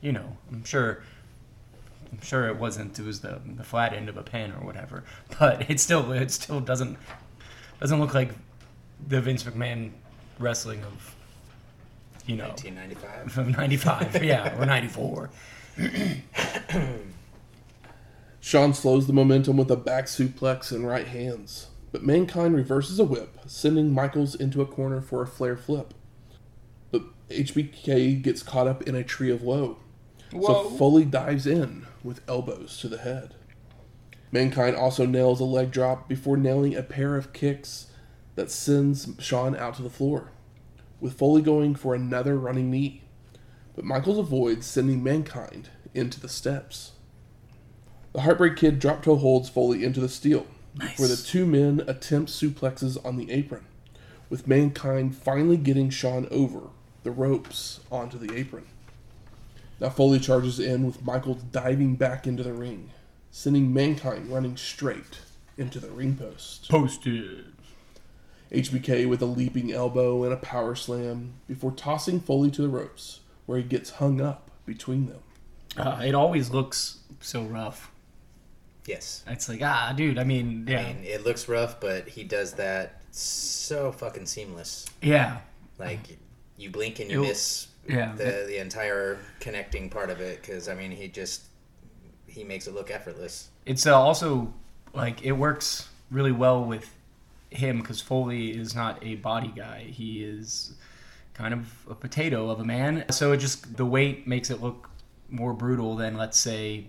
you 0.01 0.11
know, 0.11 0.37
I'm 0.51 0.63
sure. 0.63 1.03
I'm 2.11 2.21
sure 2.21 2.47
it 2.47 2.57
wasn't. 2.57 2.97
It 2.97 3.05
was 3.05 3.21
the 3.21 3.41
the 3.45 3.63
flat 3.63 3.93
end 3.93 4.09
of 4.09 4.17
a 4.17 4.23
pen 4.23 4.51
or 4.51 4.65
whatever. 4.65 5.03
But 5.39 5.69
it 5.69 5.79
still 5.79 6.11
it 6.11 6.31
still 6.31 6.59
doesn't 6.59 6.97
doesn't 7.79 7.99
look 7.99 8.13
like 8.13 8.29
the 9.07 9.21
Vince 9.21 9.43
McMahon 9.43 9.91
wrestling 10.39 10.83
of 10.83 11.15
you 12.25 12.35
know 12.35 12.47
1995. 12.49 13.37
of 13.37 13.57
'95. 13.57 14.23
yeah, 14.23 14.57
or 14.59 14.65
'94. 14.65 15.29
Shawn 18.39 18.73
slows 18.73 19.07
the 19.07 19.13
momentum 19.13 19.57
with 19.57 19.71
a 19.71 19.75
back 19.75 20.05
suplex 20.05 20.71
and 20.71 20.87
right 20.87 21.07
hands, 21.07 21.67
but 21.95 22.03
Mankind 22.03 22.53
reverses 22.53 22.99
a 22.99 23.05
whip, 23.05 23.39
sending 23.45 23.93
Michaels 23.93 24.35
into 24.35 24.61
a 24.61 24.65
corner 24.65 24.99
for 24.99 25.21
a 25.21 25.25
Flair 25.25 25.55
flip. 25.55 25.93
But 26.91 27.03
HBK 27.29 28.21
gets 28.21 28.43
caught 28.43 28.67
up 28.67 28.81
in 28.83 28.95
a 28.95 29.03
tree 29.03 29.31
of 29.31 29.43
woe, 29.43 29.77
so 30.29 30.71
Foley 30.71 31.05
dives 31.05 31.47
in 31.47 31.87
with 32.03 32.19
elbows 32.27 32.77
to 32.79 32.89
the 32.89 32.97
head. 32.97 33.35
Mankind 34.29 34.75
also 34.75 35.05
nails 35.05 35.39
a 35.39 35.45
leg 35.45 35.71
drop 35.71 36.09
before 36.09 36.35
nailing 36.35 36.75
a 36.75 36.83
pair 36.83 37.15
of 37.15 37.31
kicks 37.31 37.87
that 38.35 38.51
sends 38.51 39.07
Shawn 39.19 39.55
out 39.55 39.75
to 39.75 39.81
the 39.81 39.89
floor, 39.89 40.33
with 40.99 41.13
Foley 41.13 41.41
going 41.41 41.75
for 41.75 41.95
another 41.95 42.37
running 42.37 42.69
knee. 42.69 43.03
But 43.73 43.85
Michaels 43.85 44.19
avoids 44.19 44.65
sending 44.65 45.01
Mankind 45.01 45.69
into 45.93 46.19
the 46.19 46.27
steps. 46.27 46.91
The 48.11 48.19
Heartbreak 48.19 48.57
Kid 48.57 48.79
drop 48.79 49.03
toe 49.03 49.15
holds 49.15 49.47
Foley 49.47 49.85
into 49.85 50.01
the 50.01 50.09
steel, 50.09 50.45
Nice. 50.77 50.99
where 50.99 51.07
the 51.07 51.15
two 51.15 51.45
men 51.45 51.83
attempt 51.87 52.29
suplexes 52.31 53.03
on 53.05 53.15
the 53.15 53.31
apron, 53.31 53.65
with 54.29 54.47
Mankind 54.47 55.15
finally 55.15 55.57
getting 55.57 55.89
Shawn 55.89 56.27
over 56.29 56.69
the 57.03 57.11
ropes 57.11 57.79
onto 57.91 58.17
the 58.17 58.35
apron. 58.35 58.65
Now 59.79 59.89
Foley 59.89 60.19
charges 60.19 60.59
in 60.59 60.85
with 60.85 61.05
Michaels 61.05 61.43
diving 61.43 61.95
back 61.95 62.27
into 62.27 62.43
the 62.43 62.53
ring, 62.53 62.91
sending 63.31 63.73
Mankind 63.73 64.29
running 64.29 64.57
straight 64.57 65.19
into 65.57 65.79
the 65.79 65.89
ring 65.89 66.15
post. 66.15 66.69
Posted. 66.69 67.45
HBK 68.51 69.07
with 69.07 69.21
a 69.21 69.25
leaping 69.25 69.71
elbow 69.73 70.23
and 70.23 70.33
a 70.33 70.37
power 70.37 70.75
slam 70.75 71.33
before 71.47 71.71
tossing 71.71 72.19
Foley 72.19 72.51
to 72.51 72.61
the 72.61 72.69
ropes, 72.69 73.21
where 73.45 73.57
he 73.57 73.63
gets 73.63 73.91
hung 73.91 74.21
up 74.21 74.51
between 74.65 75.07
them. 75.07 75.19
Uh, 75.77 76.01
it 76.05 76.15
always 76.15 76.51
looks 76.51 76.99
so 77.19 77.43
rough. 77.43 77.91
Yes. 78.85 79.23
It's 79.27 79.49
like 79.49 79.61
ah, 79.63 79.93
dude. 79.95 80.17
I 80.19 80.23
mean, 80.23 80.65
yeah, 80.67 80.81
I 80.81 80.93
mean, 80.93 81.03
it 81.03 81.23
looks 81.25 81.47
rough, 81.49 81.79
but 81.79 82.07
he 82.07 82.23
does 82.23 82.53
that 82.53 83.01
so 83.11 83.91
fucking 83.91 84.25
seamless. 84.25 84.85
yeah, 85.01 85.37
Like, 85.79 86.17
you 86.57 86.69
blink 86.69 86.99
and 86.99 87.09
you 87.09 87.17
It'll- 87.21 87.27
miss 87.29 87.67
yeah. 87.87 88.13
the 88.15 88.45
the 88.47 88.59
entire 88.61 89.17
connecting 89.39 89.89
part 89.89 90.09
of 90.09 90.19
it. 90.21 90.41
Because 90.41 90.67
I 90.69 90.75
mean, 90.75 90.91
he 90.91 91.07
just 91.07 91.43
he 92.27 92.43
makes 92.43 92.67
it 92.67 92.73
look 92.73 92.91
effortless. 92.91 93.49
It's 93.65 93.87
uh, 93.87 93.99
also 93.99 94.53
like 94.93 95.23
it 95.23 95.31
works 95.33 95.87
really 96.11 96.31
well 96.31 96.63
with 96.63 96.89
him 97.49 97.79
because 97.79 98.01
Foley 98.01 98.51
is 98.51 98.75
not 98.75 99.03
a 99.03 99.15
body 99.15 99.51
guy. 99.55 99.79
He 99.89 100.23
is 100.23 100.73
kind 101.33 101.53
of 101.53 101.67
a 101.89 101.95
potato 101.95 102.49
of 102.49 102.59
a 102.59 102.63
man. 102.65 103.05
So 103.11 103.31
it 103.31 103.37
just 103.37 103.77
the 103.77 103.85
weight 103.85 104.27
makes 104.27 104.49
it 104.51 104.61
look 104.61 104.89
more 105.29 105.53
brutal 105.53 105.95
than 105.95 106.17
let's 106.17 106.37
say 106.37 106.85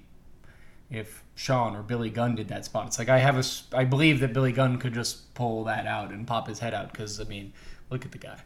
if 0.91 1.25
Shawn 1.35 1.75
or 1.75 1.83
Billy 1.83 2.11
Gunn 2.11 2.35
did 2.35 2.49
that 2.49 2.65
spot. 2.65 2.87
It's 2.87 2.99
like 2.99 3.09
I 3.09 3.19
have 3.19 3.39
a 3.39 3.77
I 3.77 3.85
believe 3.85 4.21
that 4.21 4.33
Billy 4.33 4.53
Gunn 4.53 4.79
could 4.79 4.95
just 4.95 5.35
pull 5.35 5.65
that 5.65 5.87
out 5.87 6.11
and 6.11 6.27
pop 6.27 6.49
his 6.49 6.61
head 6.61 6.75
out 6.75 6.93
because 6.93 7.21
I 7.21 7.25
mean 7.25 7.53
look 7.91 8.05
at 8.05 8.13
the 8.13 8.19
guy. 8.19 8.39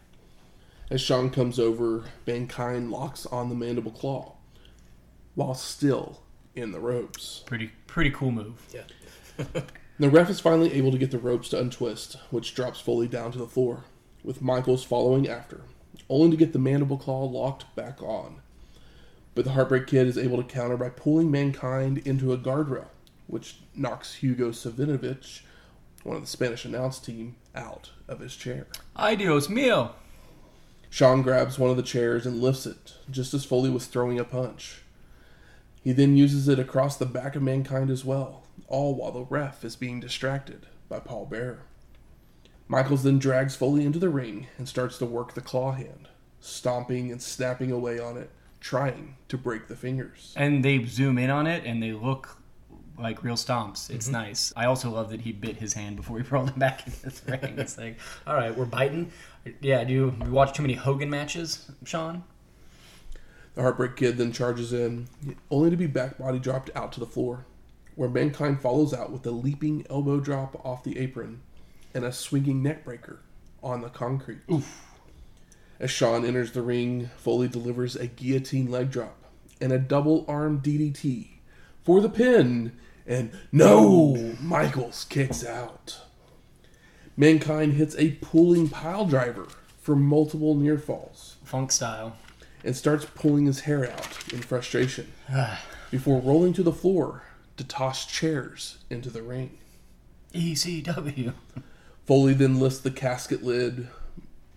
As 0.90 1.00
Shawn 1.00 1.30
comes 1.30 1.58
over, 1.58 2.04
Mankind 2.26 2.90
locks 2.90 3.24
on 3.26 3.48
the 3.48 3.54
mandible 3.54 3.92
claw, 3.92 4.34
while 5.36 5.54
still 5.54 6.22
in 6.56 6.72
the 6.72 6.80
ropes. 6.80 7.42
Pretty 7.46 7.70
pretty 7.86 8.10
cool 8.10 8.32
move. 8.32 8.66
Yeah. 8.72 9.62
The 10.00 10.08
ref 10.08 10.30
is 10.30 10.40
finally 10.40 10.72
able 10.72 10.92
to 10.92 10.96
get 10.96 11.10
the 11.10 11.18
ropes 11.18 11.50
to 11.50 11.60
untwist, 11.60 12.16
which 12.30 12.54
drops 12.54 12.80
Foley 12.80 13.06
down 13.06 13.32
to 13.32 13.38
the 13.38 13.46
floor, 13.46 13.84
with 14.24 14.40
Michaels 14.40 14.82
following 14.82 15.28
after, 15.28 15.60
only 16.08 16.30
to 16.30 16.38
get 16.38 16.54
the 16.54 16.58
mandible 16.58 16.96
claw 16.96 17.24
locked 17.24 17.66
back 17.76 18.02
on. 18.02 18.40
But 19.40 19.46
the 19.46 19.52
Heartbreak 19.52 19.86
Kid 19.86 20.06
is 20.06 20.18
able 20.18 20.36
to 20.36 20.46
counter 20.46 20.76
by 20.76 20.90
pulling 20.90 21.30
Mankind 21.30 22.02
into 22.04 22.34
a 22.34 22.36
guardrail, 22.36 22.88
which 23.26 23.56
knocks 23.74 24.16
Hugo 24.16 24.50
Savinovich, 24.50 25.44
one 26.02 26.14
of 26.14 26.20
the 26.20 26.28
Spanish 26.28 26.66
announce 26.66 26.98
team, 26.98 27.36
out 27.54 27.88
of 28.06 28.20
his 28.20 28.36
chair. 28.36 28.66
Ay 28.94 29.14
Dios 29.14 29.46
mío. 29.46 29.92
Shawn 30.90 31.22
grabs 31.22 31.58
one 31.58 31.70
of 31.70 31.78
the 31.78 31.82
chairs 31.82 32.26
and 32.26 32.42
lifts 32.42 32.66
it, 32.66 32.96
just 33.10 33.32
as 33.32 33.46
Foley 33.46 33.70
was 33.70 33.86
throwing 33.86 34.18
a 34.18 34.24
punch. 34.24 34.82
He 35.82 35.92
then 35.92 36.18
uses 36.18 36.46
it 36.46 36.58
across 36.58 36.98
the 36.98 37.06
back 37.06 37.34
of 37.34 37.40
Mankind 37.40 37.88
as 37.88 38.04
well, 38.04 38.42
all 38.68 38.94
while 38.94 39.12
the 39.12 39.24
ref 39.24 39.64
is 39.64 39.74
being 39.74 40.00
distracted 40.00 40.66
by 40.90 40.98
Paul 40.98 41.24
Bearer. 41.24 41.62
Michaels 42.68 43.04
then 43.04 43.18
drags 43.18 43.56
Foley 43.56 43.86
into 43.86 43.98
the 43.98 44.10
ring 44.10 44.48
and 44.58 44.68
starts 44.68 44.98
to 44.98 45.06
work 45.06 45.32
the 45.32 45.40
claw 45.40 45.72
hand, 45.72 46.08
stomping 46.40 47.10
and 47.10 47.22
snapping 47.22 47.72
away 47.72 47.98
on 47.98 48.18
it, 48.18 48.28
trying 48.60 49.16
to 49.28 49.38
break 49.38 49.68
the 49.68 49.76
fingers. 49.76 50.34
And 50.36 50.64
they 50.64 50.84
zoom 50.84 51.18
in 51.18 51.30
on 51.30 51.46
it 51.46 51.64
and 51.64 51.82
they 51.82 51.92
look 51.92 52.40
like 52.98 53.24
real 53.24 53.34
stomps. 53.34 53.90
It's 53.90 54.06
mm-hmm. 54.06 54.12
nice. 54.12 54.52
I 54.56 54.66
also 54.66 54.90
love 54.90 55.10
that 55.10 55.22
he 55.22 55.32
bit 55.32 55.56
his 55.56 55.72
hand 55.72 55.96
before 55.96 56.18
he 56.18 56.24
rolled 56.30 56.50
it 56.50 56.58
back 56.58 56.86
into 56.86 57.24
the 57.24 57.32
ring. 57.32 57.58
It's 57.58 57.78
like, 57.78 57.98
all 58.26 58.34
right, 58.34 58.56
we're 58.56 58.66
biting. 58.66 59.10
Yeah, 59.60 59.84
do 59.84 59.92
you, 59.92 60.14
you 60.24 60.30
watch 60.30 60.54
too 60.54 60.62
many 60.62 60.74
Hogan 60.74 61.08
matches, 61.08 61.70
Shawn? 61.84 62.22
The 63.54 63.62
Heartbreak 63.62 63.96
Kid 63.96 64.16
then 64.16 64.32
charges 64.32 64.72
in, 64.72 65.08
only 65.50 65.70
to 65.70 65.76
be 65.76 65.86
back 65.86 66.18
body 66.18 66.38
dropped 66.38 66.70
out 66.76 66.92
to 66.92 67.00
the 67.00 67.06
floor, 67.06 67.46
where 67.96 68.08
Mankind 68.08 68.60
follows 68.60 68.94
out 68.94 69.10
with 69.10 69.26
a 69.26 69.30
leaping 69.30 69.84
elbow 69.90 70.20
drop 70.20 70.64
off 70.64 70.84
the 70.84 70.98
apron 70.98 71.40
and 71.94 72.04
a 72.04 72.12
swinging 72.12 72.62
neck 72.62 72.84
breaker 72.84 73.20
on 73.62 73.80
the 73.80 73.88
concrete. 73.88 74.38
As 75.80 75.90
Shawn 75.90 76.26
enters 76.26 76.52
the 76.52 76.60
ring, 76.60 77.08
Foley 77.16 77.48
delivers 77.48 77.96
a 77.96 78.06
guillotine 78.06 78.70
leg 78.70 78.90
drop 78.90 79.16
and 79.62 79.72
a 79.72 79.78
double 79.78 80.26
arm 80.28 80.60
DDT 80.60 81.28
for 81.82 82.02
the 82.02 82.10
pin, 82.10 82.72
and 83.06 83.30
no! 83.50 84.36
Michaels 84.40 85.06
kicks 85.08 85.44
out. 85.44 86.02
Mankind 87.16 87.72
hits 87.72 87.96
a 87.96 88.12
pulling 88.20 88.68
pile 88.68 89.06
driver 89.06 89.48
for 89.80 89.96
multiple 89.96 90.54
near 90.54 90.76
falls 90.76 91.36
Funk 91.44 91.72
style. 91.72 92.16
and 92.62 92.76
starts 92.76 93.06
pulling 93.14 93.46
his 93.46 93.60
hair 93.60 93.90
out 93.90 94.32
in 94.34 94.42
frustration 94.42 95.10
before 95.90 96.20
rolling 96.20 96.52
to 96.52 96.62
the 96.62 96.72
floor 96.72 97.22
to 97.56 97.64
toss 97.64 98.04
chairs 98.04 98.78
into 98.90 99.08
the 99.08 99.22
ring. 99.22 99.56
ECW. 100.34 101.32
Foley 102.06 102.34
then 102.34 102.60
lifts 102.60 102.80
the 102.80 102.90
casket 102.90 103.42
lid, 103.42 103.88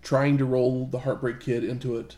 trying 0.04 0.38
to 0.38 0.44
roll 0.44 0.86
the 0.86 1.00
Heartbreak 1.00 1.40
Kid 1.40 1.64
into 1.64 1.96
it, 1.96 2.16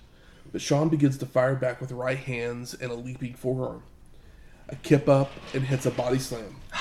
but 0.52 0.60
Shawn 0.60 0.88
begins 0.88 1.16
to 1.18 1.26
fire 1.26 1.54
back 1.54 1.80
with 1.80 1.92
right 1.92 2.18
hands 2.18 2.74
and 2.74 2.90
a 2.90 2.94
leaping 2.94 3.34
forearm. 3.34 3.84
A 4.68 4.76
kip 4.76 5.08
up 5.08 5.30
and 5.54 5.64
hits 5.64 5.86
a 5.86 5.90
body 5.90 6.18
slam. 6.18 6.56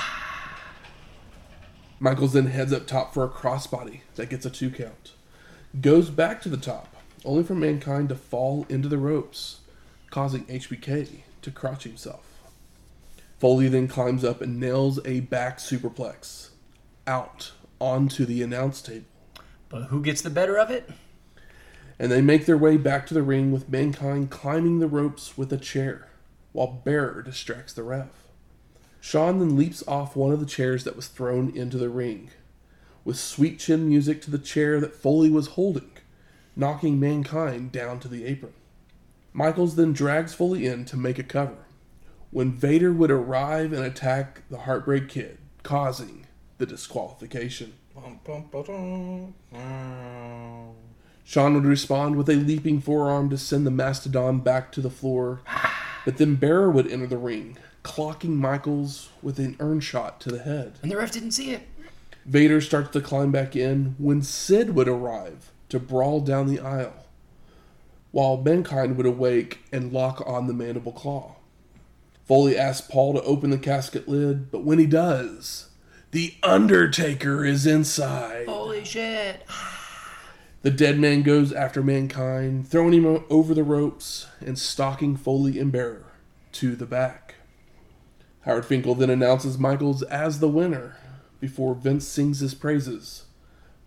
Michaels 2.00 2.32
then 2.32 2.46
heads 2.46 2.72
up 2.72 2.86
top 2.86 3.14
for 3.14 3.24
a 3.24 3.28
crossbody 3.28 4.00
that 4.16 4.28
gets 4.28 4.44
a 4.44 4.50
two 4.50 4.70
count. 4.70 5.12
Goes 5.80 6.10
back 6.10 6.42
to 6.42 6.48
the 6.48 6.56
top, 6.56 6.94
only 7.24 7.44
for 7.44 7.54
Mankind 7.54 8.08
to 8.08 8.16
fall 8.16 8.66
into 8.68 8.88
the 8.88 8.98
ropes, 8.98 9.60
causing 10.10 10.44
HBK 10.46 11.20
to 11.42 11.50
crouch 11.50 11.84
himself. 11.84 12.24
Foley 13.38 13.68
then 13.68 13.86
climbs 13.86 14.24
up 14.24 14.40
and 14.40 14.58
nails 14.58 14.98
a 15.04 15.20
back 15.20 15.58
superplex 15.58 16.48
out 17.06 17.52
onto 17.78 18.24
the 18.24 18.42
announce 18.42 18.82
table. 18.82 19.06
But 19.68 19.84
who 19.84 20.02
gets 20.02 20.22
the 20.22 20.30
better 20.30 20.58
of 20.58 20.70
it? 20.70 20.88
And 21.98 22.12
they 22.12 22.20
make 22.20 22.46
their 22.46 22.58
way 22.58 22.76
back 22.76 23.06
to 23.06 23.14
the 23.14 23.22
ring 23.22 23.50
with 23.50 23.68
Mankind 23.68 24.30
climbing 24.30 24.78
the 24.78 24.86
ropes 24.86 25.36
with 25.36 25.52
a 25.52 25.56
chair, 25.56 26.08
while 26.52 26.82
Bearer 26.84 27.22
distracts 27.22 27.72
the 27.72 27.82
ref. 27.82 28.08
Shawn 29.00 29.38
then 29.38 29.56
leaps 29.56 29.86
off 29.86 30.16
one 30.16 30.32
of 30.32 30.40
the 30.40 30.46
chairs 30.46 30.84
that 30.84 30.96
was 30.96 31.08
thrown 31.08 31.56
into 31.56 31.78
the 31.78 31.88
ring, 31.88 32.30
with 33.04 33.16
sweet 33.16 33.58
chin 33.58 33.88
music 33.88 34.20
to 34.22 34.30
the 34.30 34.38
chair 34.38 34.80
that 34.80 34.94
Foley 34.94 35.30
was 35.30 35.48
holding, 35.48 35.90
knocking 36.54 36.98
Mankind 37.00 37.72
down 37.72 38.00
to 38.00 38.08
the 38.08 38.24
apron. 38.24 38.52
Michaels 39.32 39.76
then 39.76 39.92
drags 39.92 40.34
Foley 40.34 40.66
in 40.66 40.84
to 40.86 40.96
make 40.96 41.18
a 41.18 41.22
cover, 41.22 41.58
when 42.30 42.52
Vader 42.52 42.92
would 42.92 43.10
arrive 43.10 43.72
and 43.72 43.84
attack 43.84 44.42
the 44.50 44.58
Heartbreak 44.58 45.08
Kid, 45.08 45.38
causing 45.62 46.26
the 46.58 46.66
disqualification. 46.66 47.74
Bum, 47.96 48.20
bum, 48.24 48.44
ba-dum. 48.50 49.34
Shawn 51.24 51.54
would 51.54 51.64
respond 51.64 52.16
with 52.16 52.28
a 52.28 52.34
leaping 52.34 52.78
forearm 52.78 53.30
to 53.30 53.38
send 53.38 53.66
the 53.66 53.70
mastodon 53.70 54.40
back 54.40 54.70
to 54.72 54.82
the 54.82 54.90
floor, 54.90 55.40
but 56.04 56.18
then 56.18 56.34
Bearer 56.34 56.70
would 56.70 56.92
enter 56.92 57.06
the 57.06 57.16
ring, 57.16 57.56
clocking 57.82 58.36
Michaels 58.36 59.08
with 59.22 59.38
an 59.38 59.56
urn 59.60 59.80
shot 59.80 60.20
to 60.20 60.30
the 60.30 60.42
head. 60.42 60.78
And 60.82 60.92
the 60.92 60.98
ref 60.98 61.10
didn't 61.10 61.30
see 61.30 61.52
it. 61.52 61.62
Vader 62.26 62.60
starts 62.60 62.90
to 62.90 63.00
climb 63.00 63.32
back 63.32 63.56
in 63.56 63.94
when 63.98 64.20
Sid 64.20 64.74
would 64.74 64.88
arrive 64.88 65.50
to 65.70 65.80
brawl 65.80 66.20
down 66.20 66.48
the 66.48 66.60
aisle, 66.60 67.06
while 68.10 68.36
Mankind 68.36 68.98
would 68.98 69.06
awake 69.06 69.60
and 69.72 69.90
lock 69.90 70.22
on 70.26 70.48
the 70.48 70.52
mandible 70.52 70.92
claw. 70.92 71.36
Foley 72.26 72.58
asks 72.58 72.86
Paul 72.86 73.14
to 73.14 73.22
open 73.22 73.48
the 73.48 73.58
casket 73.58 74.06
lid, 74.06 74.50
but 74.50 74.64
when 74.64 74.78
he 74.78 74.86
does, 74.86 75.70
the 76.16 76.34
Undertaker 76.42 77.44
is 77.44 77.66
inside. 77.66 78.46
Holy 78.48 78.82
shit. 78.86 79.46
The 80.62 80.70
dead 80.70 80.98
man 80.98 81.20
goes 81.20 81.52
after 81.52 81.82
mankind, 81.82 82.66
throwing 82.66 82.94
him 82.94 83.22
over 83.28 83.52
the 83.52 83.62
ropes 83.62 84.26
and 84.40 84.58
stalking 84.58 85.18
Foley 85.18 85.58
and 85.58 85.70
Bearer 85.70 86.14
to 86.52 86.74
the 86.74 86.86
back. 86.86 87.34
Howard 88.46 88.64
Finkel 88.64 88.94
then 88.94 89.10
announces 89.10 89.58
Michaels 89.58 90.02
as 90.04 90.40
the 90.40 90.48
winner 90.48 90.96
before 91.38 91.74
Vince 91.74 92.08
sings 92.08 92.40
his 92.40 92.54
praises. 92.54 93.26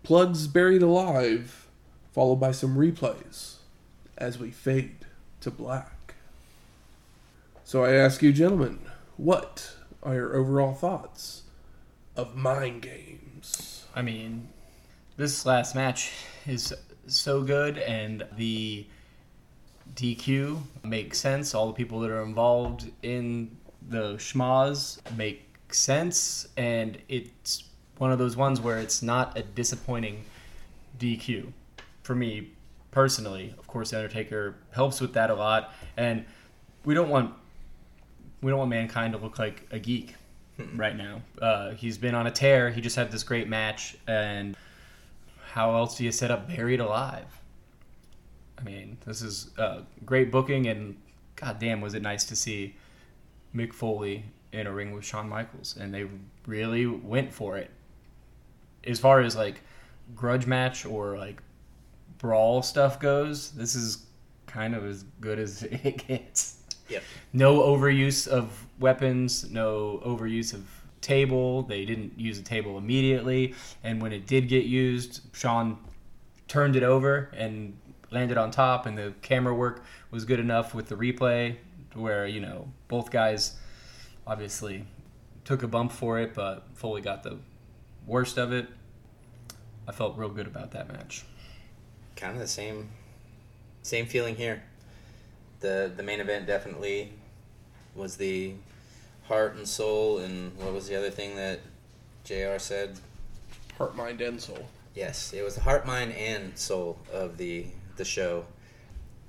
Plugs 0.04 0.46
buried 0.46 0.82
alive, 0.82 1.66
followed 2.12 2.36
by 2.36 2.52
some 2.52 2.76
replays 2.76 3.56
as 4.16 4.38
we 4.38 4.52
fade 4.52 5.04
to 5.40 5.50
black. 5.50 6.14
So 7.64 7.82
I 7.82 7.94
ask 7.94 8.22
you, 8.22 8.32
gentlemen, 8.32 8.78
what 9.16 9.72
are 10.04 10.14
your 10.14 10.36
overall 10.36 10.74
thoughts 10.74 11.39
of 12.16 12.36
mind 12.36 12.82
games? 12.82 13.86
I 13.94 14.02
mean, 14.02 14.48
this 15.16 15.44
last 15.46 15.74
match 15.74 16.12
is 16.46 16.74
so 17.06 17.42
good, 17.42 17.78
and 17.78 18.24
the 18.36 18.86
DQ 19.94 20.60
makes 20.84 21.18
sense. 21.18 21.54
All 21.54 21.66
the 21.66 21.72
people 21.72 22.00
that 22.00 22.10
are 22.10 22.22
involved 22.22 22.90
in 23.02 23.56
the 23.88 24.14
schmaz 24.14 24.98
make 25.16 25.44
sense, 25.70 26.48
and 26.56 26.98
it's 27.08 27.64
one 27.98 28.12
of 28.12 28.18
those 28.18 28.36
ones 28.36 28.60
where 28.60 28.78
it's 28.78 29.02
not 29.02 29.36
a 29.36 29.42
disappointing 29.42 30.24
DQ 30.98 31.52
for 32.02 32.14
me 32.14 32.52
personally. 32.90 33.54
Of 33.58 33.66
course, 33.66 33.90
the 33.90 33.98
Undertaker 33.98 34.56
helps 34.70 35.00
with 35.00 35.12
that 35.14 35.30
a 35.30 35.34
lot, 35.34 35.74
and 35.96 36.24
we 36.84 36.94
don't 36.94 37.08
want 37.08 37.34
we 38.42 38.50
don't 38.50 38.58
want 38.58 38.70
mankind 38.70 39.12
to 39.12 39.18
look 39.18 39.38
like 39.38 39.66
a 39.70 39.78
geek 39.78 40.14
right 40.76 40.96
now. 40.96 41.22
Uh, 41.40 41.70
he's 41.72 41.98
been 41.98 42.14
on 42.14 42.26
a 42.26 42.30
tear. 42.30 42.70
He 42.70 42.80
just 42.80 42.96
had 42.96 43.10
this 43.10 43.22
great 43.22 43.48
match, 43.48 43.96
and 44.06 44.56
how 45.52 45.74
else 45.74 45.96
do 45.98 46.04
you 46.04 46.12
set 46.12 46.30
up 46.30 46.48
Buried 46.48 46.80
Alive? 46.80 47.26
I 48.58 48.62
mean, 48.62 48.98
this 49.06 49.22
is 49.22 49.50
uh, 49.58 49.82
great 50.04 50.30
booking, 50.30 50.66
and 50.66 50.96
goddamn, 51.36 51.80
was 51.80 51.94
it 51.94 52.02
nice 52.02 52.24
to 52.24 52.36
see 52.36 52.76
Mick 53.54 53.72
Foley 53.72 54.24
in 54.52 54.66
a 54.66 54.72
ring 54.72 54.92
with 54.92 55.04
Shawn 55.04 55.28
Michaels, 55.28 55.76
and 55.78 55.92
they 55.94 56.06
really 56.46 56.86
went 56.86 57.32
for 57.32 57.56
it. 57.56 57.70
As 58.86 58.98
far 58.98 59.20
as 59.20 59.36
like 59.36 59.60
grudge 60.14 60.46
match 60.46 60.84
or 60.84 61.16
like 61.16 61.40
brawl 62.18 62.62
stuff 62.62 62.98
goes, 63.00 63.50
this 63.52 63.74
is 63.74 64.06
kind 64.46 64.74
of 64.74 64.84
as 64.84 65.04
good 65.20 65.38
as 65.38 65.62
it 65.70 66.06
gets 66.06 66.56
Yep. 66.88 67.02
no 67.32 67.60
overuse 67.60 68.26
of 68.26 68.50
weapons, 68.80 69.50
no 69.50 70.02
overuse 70.04 70.52
of 70.52 70.66
table. 71.00 71.62
They 71.62 71.84
didn't 71.84 72.18
use 72.18 72.38
the 72.38 72.44
table 72.44 72.76
immediately, 72.78 73.54
and 73.84 74.02
when 74.02 74.12
it 74.12 74.26
did 74.26 74.48
get 74.48 74.64
used, 74.64 75.20
Shawn 75.32 75.78
turned 76.48 76.74
it 76.76 76.82
over 76.82 77.30
and 77.36 77.76
landed 78.10 78.36
on 78.36 78.50
top, 78.50 78.86
and 78.86 78.98
the 78.98 79.14
camera 79.22 79.54
work 79.54 79.84
was 80.10 80.24
good 80.24 80.40
enough 80.40 80.74
with 80.74 80.88
the 80.88 80.96
replay 80.96 81.56
where 81.94 82.26
you 82.26 82.40
know 82.40 82.68
both 82.88 83.10
guys 83.10 83.56
obviously 84.26 84.84
took 85.44 85.62
a 85.62 85.68
bump 85.68 85.92
for 85.92 86.18
it, 86.20 86.34
but 86.34 86.64
Foley 86.74 87.00
got 87.00 87.22
the 87.22 87.38
worst 88.06 88.38
of 88.38 88.52
it. 88.52 88.66
I 89.88 89.92
felt 89.92 90.16
real 90.16 90.28
good 90.28 90.46
about 90.46 90.70
that 90.72 90.88
match. 90.88 91.24
kind 92.16 92.32
of 92.34 92.38
the 92.38 92.46
same 92.46 92.90
same 93.82 94.06
feeling 94.06 94.36
here. 94.36 94.62
The 95.60 95.90
the 95.94 96.02
main 96.02 96.20
event 96.20 96.46
definitely 96.46 97.12
was 97.94 98.16
the 98.16 98.54
heart 99.30 99.54
and 99.54 99.66
soul 99.66 100.18
and 100.18 100.50
what 100.58 100.72
was 100.74 100.88
the 100.88 100.96
other 100.96 101.08
thing 101.08 101.36
that 101.36 101.60
Jr. 102.24 102.58
said, 102.58 102.98
Heart, 103.78 103.94
mind, 103.96 104.20
and 104.20 104.40
soul. 104.40 104.68
yes, 104.94 105.32
it 105.32 105.42
was 105.42 105.54
the 105.54 105.60
heart, 105.62 105.86
mind, 105.86 106.12
and 106.12 106.58
soul 106.58 106.98
of 107.12 107.38
the 107.38 107.64
the 107.96 108.04
show. 108.04 108.44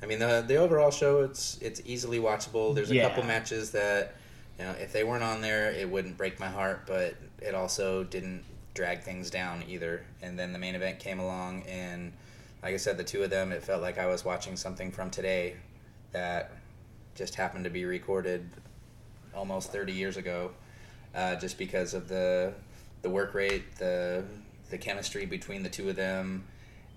I 0.02 0.08
mean, 0.08 0.18
the 0.20 0.43
the 0.45 0.56
overall 0.56 0.89
show 0.91 1.22
it's 1.22 1.58
it's 1.62 1.82
easily 1.86 2.20
watchable. 2.20 2.74
There's 2.76 2.89
a 2.91 2.95
Yeah. 2.95 3.08
couple 3.08 3.24
matches 3.24 3.72
that 3.72 4.16
you 4.58 4.66
know 4.66 4.72
if 4.72 4.91
they 4.91 5.04
weren't 5.04 5.24
on 5.24 5.41
there, 5.41 5.72
it 5.72 5.88
wouldn't 5.89 6.18
break 6.18 6.39
my 6.39 6.49
heart, 6.49 6.84
but 6.88 7.16
it 7.39 7.54
also 7.54 8.04
didn't 8.04 8.43
drag 8.74 9.04
things 9.04 9.30
down 9.30 9.64
either. 9.70 10.04
And 10.24 10.38
then 10.38 10.52
the 10.52 10.60
main 10.60 10.74
event 10.76 10.97
came 10.99 11.20
along, 11.20 11.64
and 11.68 12.12
like 12.64 12.74
I 12.74 12.78
said, 12.78 12.97
the 12.97 13.04
two 13.04 13.22
of 13.24 13.30
them, 13.30 13.52
it 13.52 13.64
felt 13.64 13.82
like 13.84 13.97
I 13.99 14.08
was 14.08 14.26
watching 14.26 14.58
something 14.58 14.91
from 14.91 15.12
today 15.12 15.56
that 16.12 16.52
just 17.16 17.36
happened 17.36 17.64
to 17.66 17.70
be 17.70 17.86
recorded 17.86 18.49
almost 19.36 19.71
30 19.71 19.91
years 19.93 20.17
ago, 20.17 20.51
uh, 21.15 21.36
just 21.36 21.57
because 21.57 21.93
of 21.93 22.07
the 22.07 22.53
the 23.01 23.09
work 23.09 23.34
rate, 23.34 23.75
the 23.77 24.23
the 24.69 24.77
chemistry 24.77 25.25
between 25.25 25.63
the 25.63 25.69
two 25.69 25.89
of 25.89 25.95
them, 25.95 26.43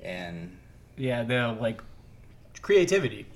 and 0.03 0.57
Yeah, 0.97 1.22
the 1.24 1.57
like 1.61 1.80
creativity, 2.62 3.26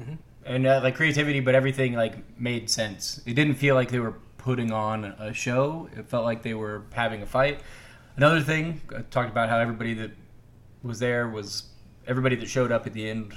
Mhm. 0.00 0.18
and 0.44 0.66
uh, 0.66 0.80
like 0.82 0.94
creativity, 0.94 1.40
but 1.40 1.54
everything 1.54 1.94
like 1.94 2.14
made 2.38 2.70
sense. 2.70 3.20
It 3.26 3.34
didn't 3.34 3.54
feel 3.54 3.74
like 3.74 3.90
they 3.90 3.98
were 3.98 4.14
putting 4.38 4.70
on 4.72 5.04
a 5.04 5.32
show. 5.34 5.88
It 5.96 6.06
felt 6.08 6.24
like 6.24 6.42
they 6.42 6.54
were 6.54 6.82
having 6.92 7.22
a 7.22 7.26
fight. 7.26 7.60
Another 8.16 8.40
thing, 8.40 8.80
I 8.96 9.02
talked 9.02 9.30
about 9.30 9.48
how 9.48 9.58
everybody 9.58 9.94
that 9.94 10.10
was 10.82 10.98
there 11.00 11.28
was 11.28 11.64
everybody 12.06 12.36
that 12.36 12.48
showed 12.48 12.70
up 12.72 12.86
at 12.86 12.92
the 12.92 13.08
end. 13.08 13.34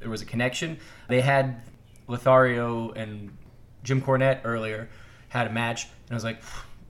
There 0.00 0.10
was 0.10 0.20
a 0.22 0.26
connection. 0.26 0.78
They 1.08 1.20
had 1.20 1.62
Lothario 2.08 2.90
and 2.92 3.30
Jim 3.82 4.00
Cornette 4.00 4.40
earlier 4.44 4.88
had 5.28 5.46
a 5.46 5.50
match, 5.50 5.84
and 5.84 6.12
I 6.12 6.14
was 6.14 6.24
like, 6.24 6.42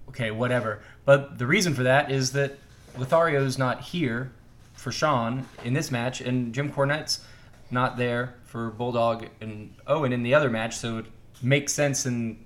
okay, 0.08 0.30
whatever. 0.30 0.82
But 1.04 1.38
the 1.38 1.46
reason 1.46 1.74
for 1.74 1.84
that 1.84 2.10
is 2.10 2.32
that 2.32 2.58
Lothario's 2.96 3.58
not 3.58 3.80
here 3.80 4.32
for 4.74 4.92
Shawn 4.92 5.46
in 5.64 5.74
this 5.74 5.90
match, 5.90 6.20
and 6.20 6.52
Jim 6.52 6.72
Cornette's 6.72 7.24
not 7.70 7.96
there 7.96 8.34
for 8.44 8.70
Bulldog 8.70 9.26
and 9.40 9.74
Owen 9.86 10.12
in 10.12 10.22
the 10.22 10.34
other 10.34 10.50
match, 10.50 10.76
so 10.76 10.98
it 10.98 11.06
makes 11.42 11.72
sense 11.72 12.04
in 12.04 12.44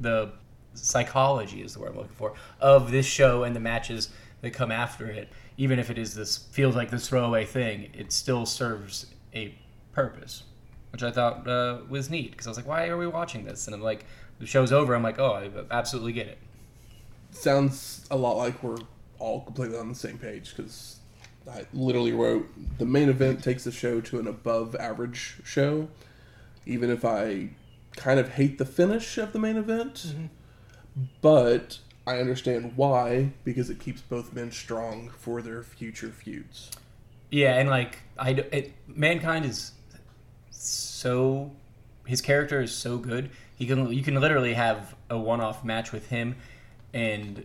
the 0.00 0.32
psychology 0.74 1.62
is 1.62 1.74
the 1.74 1.80
word 1.80 1.90
I'm 1.92 1.96
looking 1.96 2.14
for 2.16 2.34
of 2.60 2.90
this 2.90 3.06
show 3.06 3.44
and 3.44 3.56
the 3.56 3.60
matches 3.60 4.10
that 4.42 4.50
come 4.50 4.70
after 4.70 5.06
it. 5.06 5.28
Even 5.56 5.78
if 5.78 5.88
it 5.90 5.96
is 5.96 6.14
this 6.14 6.36
feels 6.36 6.76
like 6.76 6.90
this 6.90 7.08
throwaway 7.08 7.44
thing, 7.44 7.90
it 7.94 8.12
still 8.12 8.44
serves 8.44 9.06
a 9.34 9.54
purpose, 9.92 10.42
which 10.90 11.02
I 11.02 11.10
thought 11.10 11.46
uh, 11.46 11.78
was 11.88 12.10
neat 12.10 12.30
because 12.30 12.46
I 12.46 12.50
was 12.50 12.56
like, 12.56 12.66
why 12.66 12.88
are 12.88 12.96
we 12.96 13.06
watching 13.06 13.44
this? 13.44 13.66
And 13.66 13.74
I'm 13.74 13.82
like, 13.82 14.04
the 14.38 14.46
show's 14.46 14.72
over. 14.72 14.94
I'm 14.94 15.02
like, 15.02 15.18
oh, 15.18 15.32
I 15.32 15.50
absolutely 15.70 16.12
get 16.12 16.26
it. 16.26 16.38
Sounds 17.30 18.06
a 18.10 18.16
lot 18.16 18.36
like 18.36 18.62
we're 18.62 18.78
all 19.18 19.40
completely 19.42 19.78
on 19.78 19.88
the 19.88 19.94
same 19.94 20.18
page 20.18 20.54
because 20.56 20.96
I 21.50 21.66
literally 21.72 22.12
wrote 22.12 22.48
the 22.78 22.86
main 22.86 23.08
event 23.08 23.42
takes 23.42 23.64
the 23.64 23.72
show 23.72 24.00
to 24.02 24.18
an 24.18 24.26
above 24.26 24.74
average 24.76 25.36
show. 25.44 25.88
Even 26.64 26.90
if 26.90 27.04
I 27.04 27.50
kind 27.96 28.18
of 28.18 28.30
hate 28.30 28.58
the 28.58 28.64
finish 28.64 29.18
of 29.18 29.32
the 29.32 29.38
main 29.38 29.56
event, 29.56 30.14
but 31.20 31.78
I 32.06 32.18
understand 32.18 32.72
why 32.76 33.32
because 33.44 33.70
it 33.70 33.80
keeps 33.80 34.00
both 34.00 34.32
men 34.32 34.50
strong 34.50 35.10
for 35.10 35.42
their 35.42 35.62
future 35.62 36.10
feuds. 36.10 36.70
Yeah, 37.30 37.58
and 37.58 37.68
like 37.68 37.98
I, 38.18 38.32
d- 38.32 38.44
it, 38.52 38.72
mankind 38.86 39.44
is 39.44 39.72
so 40.58 41.52
his 42.06 42.20
character 42.20 42.60
is 42.60 42.72
so 42.72 42.98
good. 42.98 43.30
He 43.56 43.66
can 43.66 43.92
you 43.92 44.02
can 44.02 44.20
literally 44.20 44.54
have 44.54 44.94
a 45.10 45.18
one-off 45.18 45.64
match 45.64 45.92
with 45.92 46.08
him 46.08 46.36
and 46.92 47.44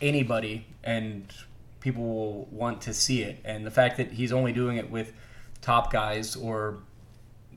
anybody, 0.00 0.66
and 0.84 1.32
people 1.80 2.04
will 2.04 2.44
want 2.50 2.80
to 2.82 2.94
see 2.94 3.22
it. 3.22 3.40
And 3.44 3.64
the 3.64 3.70
fact 3.70 3.96
that 3.96 4.12
he's 4.12 4.32
only 4.32 4.52
doing 4.52 4.76
it 4.76 4.90
with 4.90 5.12
top 5.60 5.92
guys 5.92 6.36
or 6.36 6.78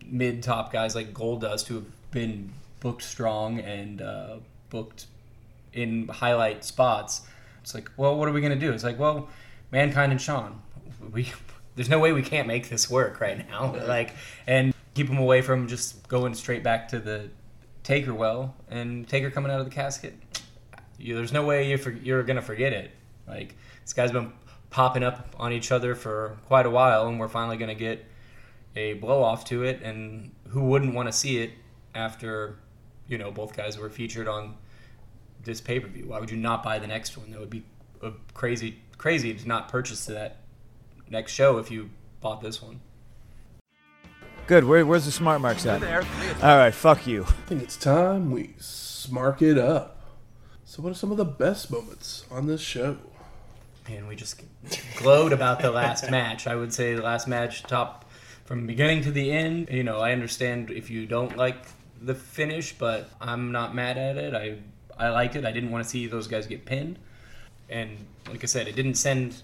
mid 0.05 0.43
top 0.43 0.71
guys 0.71 0.95
like 0.95 1.13
Goldust 1.13 1.67
who 1.67 1.75
have 1.75 2.11
been 2.11 2.51
booked 2.79 3.03
strong 3.03 3.59
and 3.59 4.01
uh, 4.01 4.37
booked 4.69 5.05
in 5.73 6.07
highlight 6.07 6.63
spots. 6.63 7.21
It's 7.61 7.73
like, 7.73 7.89
well, 7.97 8.17
what 8.17 8.27
are 8.27 8.31
we 8.31 8.41
gonna 8.41 8.55
do? 8.55 8.71
It's 8.71 8.83
like, 8.83 8.99
well, 8.99 9.29
mankind 9.71 10.11
and 10.11 10.19
Shawn, 10.19 10.61
we 11.11 11.31
there's 11.75 11.89
no 11.89 11.99
way 11.99 12.11
we 12.11 12.21
can't 12.21 12.47
make 12.47 12.69
this 12.69 12.89
work 12.89 13.21
right 13.21 13.47
now. 13.47 13.75
Like, 13.87 14.15
and 14.47 14.70
keep 14.93 15.07
him 15.07 15.17
away 15.17 15.41
from 15.41 15.67
just 15.67 16.07
going 16.07 16.33
straight 16.33 16.63
back 16.63 16.87
to 16.89 16.99
the 16.99 17.29
Taker 17.83 18.13
well 18.13 18.55
and 18.69 19.07
Taker 19.07 19.31
coming 19.31 19.51
out 19.51 19.59
of 19.59 19.65
the 19.65 19.71
casket. 19.71 20.13
You, 20.97 21.15
there's 21.15 21.33
no 21.33 21.43
way 21.43 21.69
you're, 21.69 21.91
you're 21.93 22.23
gonna 22.23 22.41
forget 22.41 22.73
it. 22.73 22.91
Like 23.27 23.55
this 23.83 23.93
guy's 23.93 24.11
been 24.11 24.33
popping 24.69 25.03
up 25.03 25.35
on 25.37 25.51
each 25.51 25.71
other 25.71 25.95
for 25.95 26.37
quite 26.45 26.65
a 26.65 26.69
while, 26.69 27.07
and 27.07 27.19
we're 27.19 27.27
finally 27.27 27.57
gonna 27.57 27.75
get 27.75 28.05
a 28.75 28.93
blow 28.93 29.23
off 29.23 29.45
to 29.45 29.63
it. 29.63 29.81
And 29.81 30.31
who 30.49 30.65
wouldn't 30.65 30.93
want 30.93 31.07
to 31.07 31.13
see 31.13 31.39
it 31.39 31.51
after 31.95 32.57
you 33.07 33.17
know 33.17 33.31
both 33.31 33.55
guys 33.55 33.77
were 33.77 33.89
featured 33.89 34.27
on 34.27 34.55
this 35.43 35.61
pay 35.61 35.79
per 35.79 35.87
view? 35.87 36.07
Why 36.07 36.19
would 36.19 36.29
you 36.29 36.37
not 36.37 36.63
buy 36.63 36.79
the 36.79 36.87
next 36.87 37.17
one? 37.17 37.31
That 37.31 37.39
would 37.39 37.49
be 37.49 37.63
crazy, 38.33 38.79
crazy 38.97 39.33
to 39.33 39.47
not 39.47 39.69
purchase 39.69 40.05
that 40.05 40.37
next 41.09 41.33
show 41.33 41.57
if 41.57 41.71
you 41.71 41.89
bought 42.21 42.41
this 42.41 42.61
one. 42.61 42.81
Good. 44.47 44.63
Where, 44.65 44.85
where's 44.85 45.05
the 45.05 45.11
smart 45.11 45.41
marks 45.41 45.65
at? 45.65 45.81
All 46.43 46.57
right. 46.57 46.73
Fuck 46.73 47.07
you. 47.07 47.23
I 47.23 47.31
think 47.47 47.63
it's 47.63 47.77
time 47.77 48.31
we 48.31 48.49
smark 48.59 49.41
it 49.41 49.57
up. 49.57 49.97
So, 50.65 50.81
what 50.81 50.91
are 50.91 50.95
some 50.95 51.11
of 51.11 51.17
the 51.17 51.25
best 51.25 51.71
moments 51.71 52.25
on 52.31 52.47
this 52.47 52.61
show? 52.61 52.97
And 53.87 54.07
we 54.07 54.15
just 54.15 54.41
glowed 54.95 55.33
about 55.33 55.59
the 55.61 55.71
last 55.71 56.09
match. 56.09 56.47
I 56.47 56.55
would 56.55 56.73
say 56.73 56.93
the 56.93 57.01
last 57.01 57.27
match 57.27 57.63
top 57.63 58.09
from 58.45 58.67
beginning 58.67 59.01
to 59.03 59.11
the 59.11 59.31
end. 59.31 59.69
You 59.69 59.83
know, 59.83 59.99
I 59.99 60.11
understand 60.13 60.71
if 60.71 60.89
you 60.89 61.05
don't 61.05 61.35
like 61.35 61.55
the 62.01 62.15
finish, 62.15 62.73
but 62.73 63.09
I'm 63.19 63.51
not 63.51 63.75
mad 63.75 63.97
at 63.97 64.17
it. 64.17 64.33
I 64.33 64.57
I 64.97 65.09
liked 65.09 65.35
it. 65.35 65.45
I 65.45 65.51
didn't 65.51 65.71
want 65.71 65.83
to 65.83 65.89
see 65.89 66.07
those 66.07 66.27
guys 66.27 66.47
get 66.47 66.65
pinned. 66.65 66.99
And 67.69 67.97
like 68.29 68.43
I 68.43 68.47
said, 68.47 68.67
it 68.67 68.75
didn't 68.75 68.95
send 68.95 69.43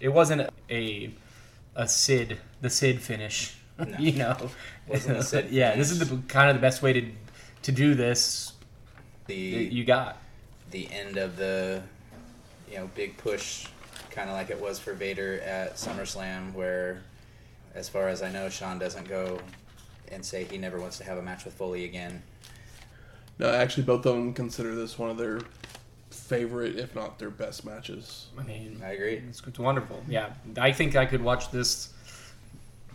it 0.00 0.08
wasn't 0.08 0.48
a 0.70 1.12
a 1.74 1.88
Sid 1.88 2.38
the 2.60 2.70
Sid 2.70 3.00
finish. 3.00 3.56
you 3.98 4.12
know. 4.12 4.36
Wasn't 4.86 5.32
a 5.34 5.46
yeah, 5.50 5.76
this 5.76 5.90
is 5.90 5.98
the 5.98 6.16
kind 6.28 6.50
of 6.50 6.56
the 6.56 6.60
best 6.60 6.82
way 6.82 6.92
to 6.92 7.10
to 7.62 7.72
do 7.72 7.94
this 7.94 8.52
the 9.26 9.54
that 9.54 9.72
you 9.72 9.84
got. 9.84 10.18
the 10.70 10.90
end 10.90 11.16
of 11.16 11.36
the 11.36 11.82
you 12.70 12.78
know 12.78 12.90
big 12.94 13.16
push, 13.16 13.66
kind 14.10 14.28
of 14.28 14.36
like 14.36 14.50
it 14.50 14.60
was 14.60 14.78
for 14.78 14.94
Vader 14.94 15.40
at 15.40 15.76
SummerSlam, 15.76 16.52
where, 16.54 17.02
as 17.74 17.88
far 17.88 18.08
as 18.08 18.22
I 18.22 18.30
know, 18.30 18.48
Shawn 18.48 18.78
doesn't 18.78 19.08
go 19.08 19.38
and 20.10 20.24
say 20.24 20.44
he 20.44 20.58
never 20.58 20.80
wants 20.80 20.98
to 20.98 21.04
have 21.04 21.18
a 21.18 21.22
match 21.22 21.44
with 21.44 21.54
Foley 21.54 21.84
again. 21.84 22.22
No, 23.38 23.52
actually, 23.52 23.84
both 23.84 24.04
of 24.06 24.14
them 24.14 24.32
consider 24.32 24.74
this 24.74 24.98
one 24.98 25.10
of 25.10 25.16
their 25.16 25.40
favorite, 26.10 26.76
if 26.76 26.94
not 26.94 27.18
their 27.18 27.30
best 27.30 27.64
matches. 27.64 28.26
I 28.38 28.42
mean, 28.42 28.82
I 28.84 28.92
agree. 28.92 29.22
it's, 29.28 29.42
it's 29.46 29.58
wonderful. 29.58 30.02
Yeah, 30.08 30.30
I 30.58 30.72
think 30.72 30.96
I 30.96 31.06
could 31.06 31.22
watch 31.22 31.50
this 31.50 31.90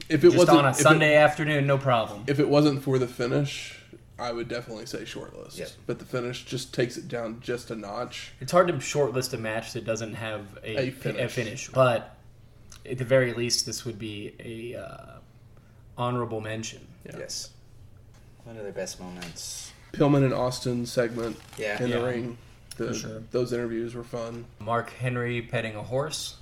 If 0.10 0.24
it 0.24 0.28
just 0.28 0.38
wasn't 0.38 0.60
on 0.60 0.66
a 0.66 0.70
if 0.72 0.80
it- 0.80 0.84
Sunday 0.84 1.16
afternoon, 1.16 1.66
no 1.68 1.78
problem. 1.78 2.24
if 2.28 2.40
it 2.40 2.48
wasn't 2.50 2.84
for 2.84 3.00
the 3.00 3.08
finish, 3.08 3.80
I 4.20 4.32
would 4.32 4.48
definitely 4.48 4.86
say 4.86 5.00
shortlist. 5.00 5.58
Yep. 5.58 5.70
But 5.88 6.00
the 6.00 6.06
finish 6.06 6.46
just 6.46 6.74
takes 6.74 6.98
it 6.98 7.08
down 7.08 7.40
just 7.42 7.72
a 7.72 7.76
notch. 7.76 8.32
It's 8.40 8.52
hard 8.52 8.68
to 8.68 8.74
shortlist 8.76 9.34
a 9.34 9.38
match 9.38 9.74
that 9.74 9.86
doesn't 9.86 10.14
have 10.16 10.42
a, 10.64 10.78
A 10.78 10.88
a, 10.88 10.92
finish. 10.92 11.32
finish. 11.34 11.70
but 11.70 12.16
at 12.90 12.98
the 12.98 13.06
very 13.06 13.34
least, 13.34 13.66
this 13.66 13.86
would 13.86 13.98
be 13.98 14.34
a 14.76 14.80
uh, 14.80 15.12
honorable 15.98 16.42
mention. 16.42 16.86
Yeah. 17.06 17.18
Yes. 17.20 17.50
One 18.44 18.58
of 18.58 18.64
their 18.64 18.72
best 18.74 19.00
moments. 19.00 19.72
Pillman 19.94 20.24
and 20.26 20.34
Austin 20.34 20.86
segment 20.86 21.38
Yeah. 21.58 21.82
in 21.82 21.90
Yeah, 21.90 21.98
the 22.00 22.04
ring. 22.06 22.38
The, 22.78 22.94
sure. 22.94 23.22
Those 23.32 23.54
interviews 23.54 23.94
were 23.96 24.04
fun. 24.04 24.46
Mark 24.60 24.92
Henry 24.92 25.42
petting 25.42 25.76
a 25.76 25.84
horse. 25.84 26.36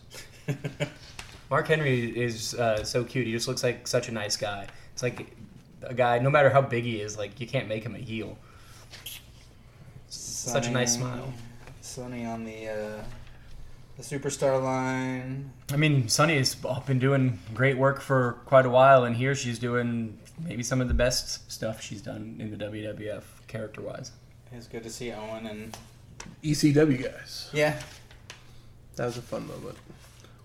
Mark 1.51 1.67
Henry 1.67 2.17
is 2.17 2.53
uh, 2.55 2.81
so 2.85 3.03
cute. 3.03 3.27
He 3.27 3.33
just 3.33 3.49
looks 3.49 3.61
like 3.61 3.85
such 3.85 4.07
a 4.07 4.13
nice 4.13 4.37
guy. 4.37 4.67
It's 4.93 5.03
like 5.03 5.35
a 5.83 5.93
guy, 5.93 6.17
no 6.19 6.29
matter 6.29 6.49
how 6.49 6.61
big 6.61 6.85
he 6.85 7.01
is, 7.01 7.17
like 7.17 7.41
you 7.41 7.45
can't 7.45 7.67
make 7.67 7.83
him 7.83 7.93
a 7.93 7.97
heel. 7.97 8.37
Such 10.07 10.67
a 10.67 10.71
nice 10.71 10.95
smile. 10.95 11.33
Sunny 11.81 12.25
on 12.25 12.45
the 12.45 12.69
uh, 12.69 13.03
the 13.97 14.03
superstar 14.03 14.63
line. 14.63 15.51
I 15.73 15.75
mean, 15.75 16.07
Sunny 16.07 16.37
has 16.37 16.55
been 16.87 16.99
doing 16.99 17.37
great 17.53 17.77
work 17.77 17.99
for 17.99 18.39
quite 18.45 18.65
a 18.65 18.69
while, 18.69 19.03
and 19.03 19.13
here 19.13 19.35
she's 19.35 19.59
doing 19.59 20.17
maybe 20.39 20.63
some 20.63 20.79
of 20.79 20.87
the 20.87 20.93
best 20.93 21.51
stuff 21.51 21.81
she's 21.81 22.01
done 22.01 22.37
in 22.39 22.49
the 22.49 22.65
WWF 22.65 23.23
character-wise. 23.47 24.11
It's 24.53 24.67
good 24.67 24.83
to 24.83 24.89
see 24.89 25.11
Owen 25.11 25.45
and 25.47 25.77
ECW 26.43 27.03
guys. 27.03 27.49
yeah, 27.51 27.77
That 28.95 29.05
was 29.05 29.17
a 29.17 29.21
fun 29.21 29.47
moment. 29.47 29.77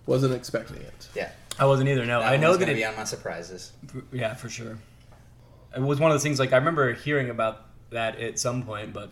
Wasn't 0.07 0.33
expecting 0.33 0.77
it. 0.77 1.07
yeah. 1.15 1.29
I 1.59 1.65
wasn't 1.65 1.89
either. 1.89 2.05
No, 2.05 2.19
That 2.19 2.31
I 2.33 2.37
know 2.37 2.49
one's 2.49 2.59
that 2.59 2.65
gonna 2.65 2.75
it. 2.77 2.81
be 2.81 2.85
on 2.85 2.95
my 2.95 3.03
surprises. 3.03 3.71
Yeah, 4.11 4.33
for 4.33 4.49
sure. 4.49 4.77
It 5.75 5.81
was 5.81 5.99
one 5.99 6.09
of 6.11 6.15
those 6.15 6.23
things. 6.23 6.39
Like 6.39 6.53
I 6.53 6.57
remember 6.57 6.93
hearing 6.93 7.29
about 7.29 7.65
that 7.91 8.19
at 8.19 8.39
some 8.39 8.63
point, 8.63 8.93
but 8.93 9.11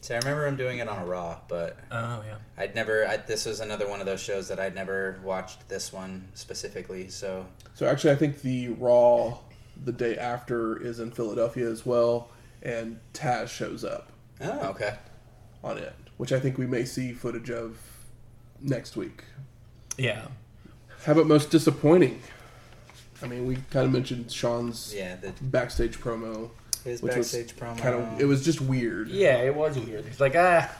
See, 0.00 0.14
I 0.14 0.18
remember 0.18 0.46
him 0.48 0.56
doing 0.56 0.78
it 0.78 0.88
on 0.88 1.00
a 1.00 1.06
Raw, 1.06 1.38
but 1.48 1.76
Oh 1.90 2.22
yeah. 2.26 2.36
I'd 2.58 2.74
never. 2.74 3.06
I, 3.06 3.18
this 3.18 3.46
was 3.46 3.60
another 3.60 3.88
one 3.88 4.00
of 4.00 4.06
those 4.06 4.20
shows 4.20 4.48
that 4.48 4.58
I'd 4.58 4.74
never 4.74 5.20
watched. 5.22 5.68
This 5.68 5.92
one 5.92 6.26
specifically, 6.34 7.08
so 7.08 7.46
So 7.74 7.86
actually, 7.86 8.10
I 8.12 8.16
think 8.16 8.42
the 8.42 8.68
Raw 8.70 9.38
the 9.84 9.92
day 9.92 10.16
after 10.16 10.76
is 10.80 10.98
in 11.00 11.10
Philadelphia 11.10 11.68
as 11.70 11.84
well, 11.86 12.30
and 12.62 12.98
Taz 13.12 13.48
shows 13.48 13.84
up 13.84 14.10
oh 14.40 14.68
okay. 14.70 14.94
on 15.64 15.78
it, 15.78 15.94
which 16.16 16.32
I 16.32 16.38
think 16.40 16.58
we 16.58 16.66
may 16.66 16.84
see 16.84 17.12
footage 17.12 17.50
of 17.50 17.76
next 18.60 18.96
week. 18.96 19.24
Yeah. 19.98 20.22
How 21.04 21.12
about 21.12 21.26
most 21.26 21.50
disappointing? 21.50 22.20
I 23.22 23.26
mean, 23.26 23.46
we 23.46 23.56
kind 23.70 23.86
of 23.86 23.92
mentioned 23.92 24.30
Shawn's 24.32 24.94
Yeah, 24.96 25.16
the 25.16 25.32
backstage 25.42 25.98
promo, 26.00 26.50
his 26.84 27.02
which 27.02 27.16
was 27.16 27.32
backstage 27.32 27.56
promo. 27.56 27.78
kind 27.78 27.94
of 27.94 28.20
it 28.20 28.24
was 28.24 28.44
just 28.44 28.60
weird. 28.60 29.08
Yeah, 29.08 29.36
it 29.42 29.54
was 29.54 29.78
weird. 29.78 30.06
It's 30.06 30.20
like 30.20 30.34
ah, 30.36 30.70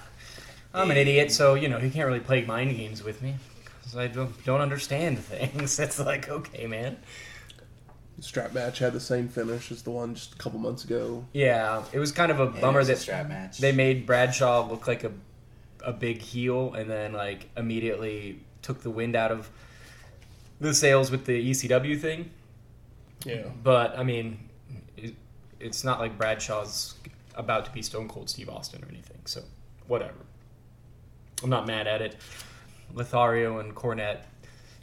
I'm 0.75 0.91
an 0.91 0.97
idiot, 0.97 1.31
so 1.31 1.55
you 1.55 1.69
know 1.69 1.79
he 1.79 1.91
can't 1.91 2.07
really 2.07 2.21
play 2.21 2.45
mind 2.45 2.77
games 2.77 3.03
with 3.05 3.23
me 3.23 3.35
because 3.81 3.97
I 3.97 4.07
don't 4.09 4.45
don't 4.45 4.61
understand 4.61 5.19
things. 5.25 5.79
It's 5.79 5.99
like 6.01 6.29
okay, 6.29 6.67
man. 6.67 6.97
Strap 8.21 8.53
match 8.55 8.79
had 8.79 8.93
the 8.93 9.01
same 9.01 9.27
finish 9.29 9.73
as 9.73 9.83
the 9.83 9.91
one 9.91 10.15
just 10.15 10.35
a 10.35 10.37
couple 10.37 10.59
months 10.61 10.85
ago. 10.85 11.25
Yeah, 11.33 11.83
it 11.93 11.99
was 11.99 12.13
kind 12.13 12.31
of 12.31 12.39
a 12.39 12.45
Yeah, 12.55 12.61
bummer 12.61 12.79
it 12.79 12.83
was 12.83 12.89
a 12.89 12.93
that 12.93 12.99
strap 13.01 13.29
match. 13.29 13.59
they 13.59 13.73
made 13.73 14.07
Bradshaw 14.07 14.69
look 14.69 14.87
like 14.87 15.03
a 15.05 15.11
a 15.85 15.93
big 15.93 16.19
heel, 16.19 16.75
and 16.75 16.89
then 16.89 17.13
like 17.13 17.49
immediately 17.57 18.41
took 18.63 18.83
the 18.83 18.91
wind 18.91 19.15
out 19.17 19.31
of 19.33 19.51
the 20.61 20.73
sails 20.75 21.11
with 21.11 21.27
the 21.27 21.51
ECW 21.51 22.01
thing. 22.01 22.31
Yeah. 23.25 23.43
But 23.63 23.99
I 23.99 24.03
mean, 24.05 24.39
it, 24.97 25.15
it's 25.61 25.85
not 25.85 25.99
like 26.01 26.17
Bradshaw's 26.19 26.95
about 27.35 27.65
to 27.67 27.71
be 27.73 27.83
Stone 27.83 28.09
Cold 28.09 28.29
Steve 28.31 28.49
Austin 28.49 28.83
or 28.85 28.89
anything. 28.89 29.19
So 29.25 29.43
whatever. 29.87 30.15
I'm 31.43 31.51
not 31.51 31.67
mad 31.67 31.87
at 31.87 32.01
it. 32.03 32.17
Lothario 32.95 33.59
and 33.59 33.75
Cornette 33.75 34.19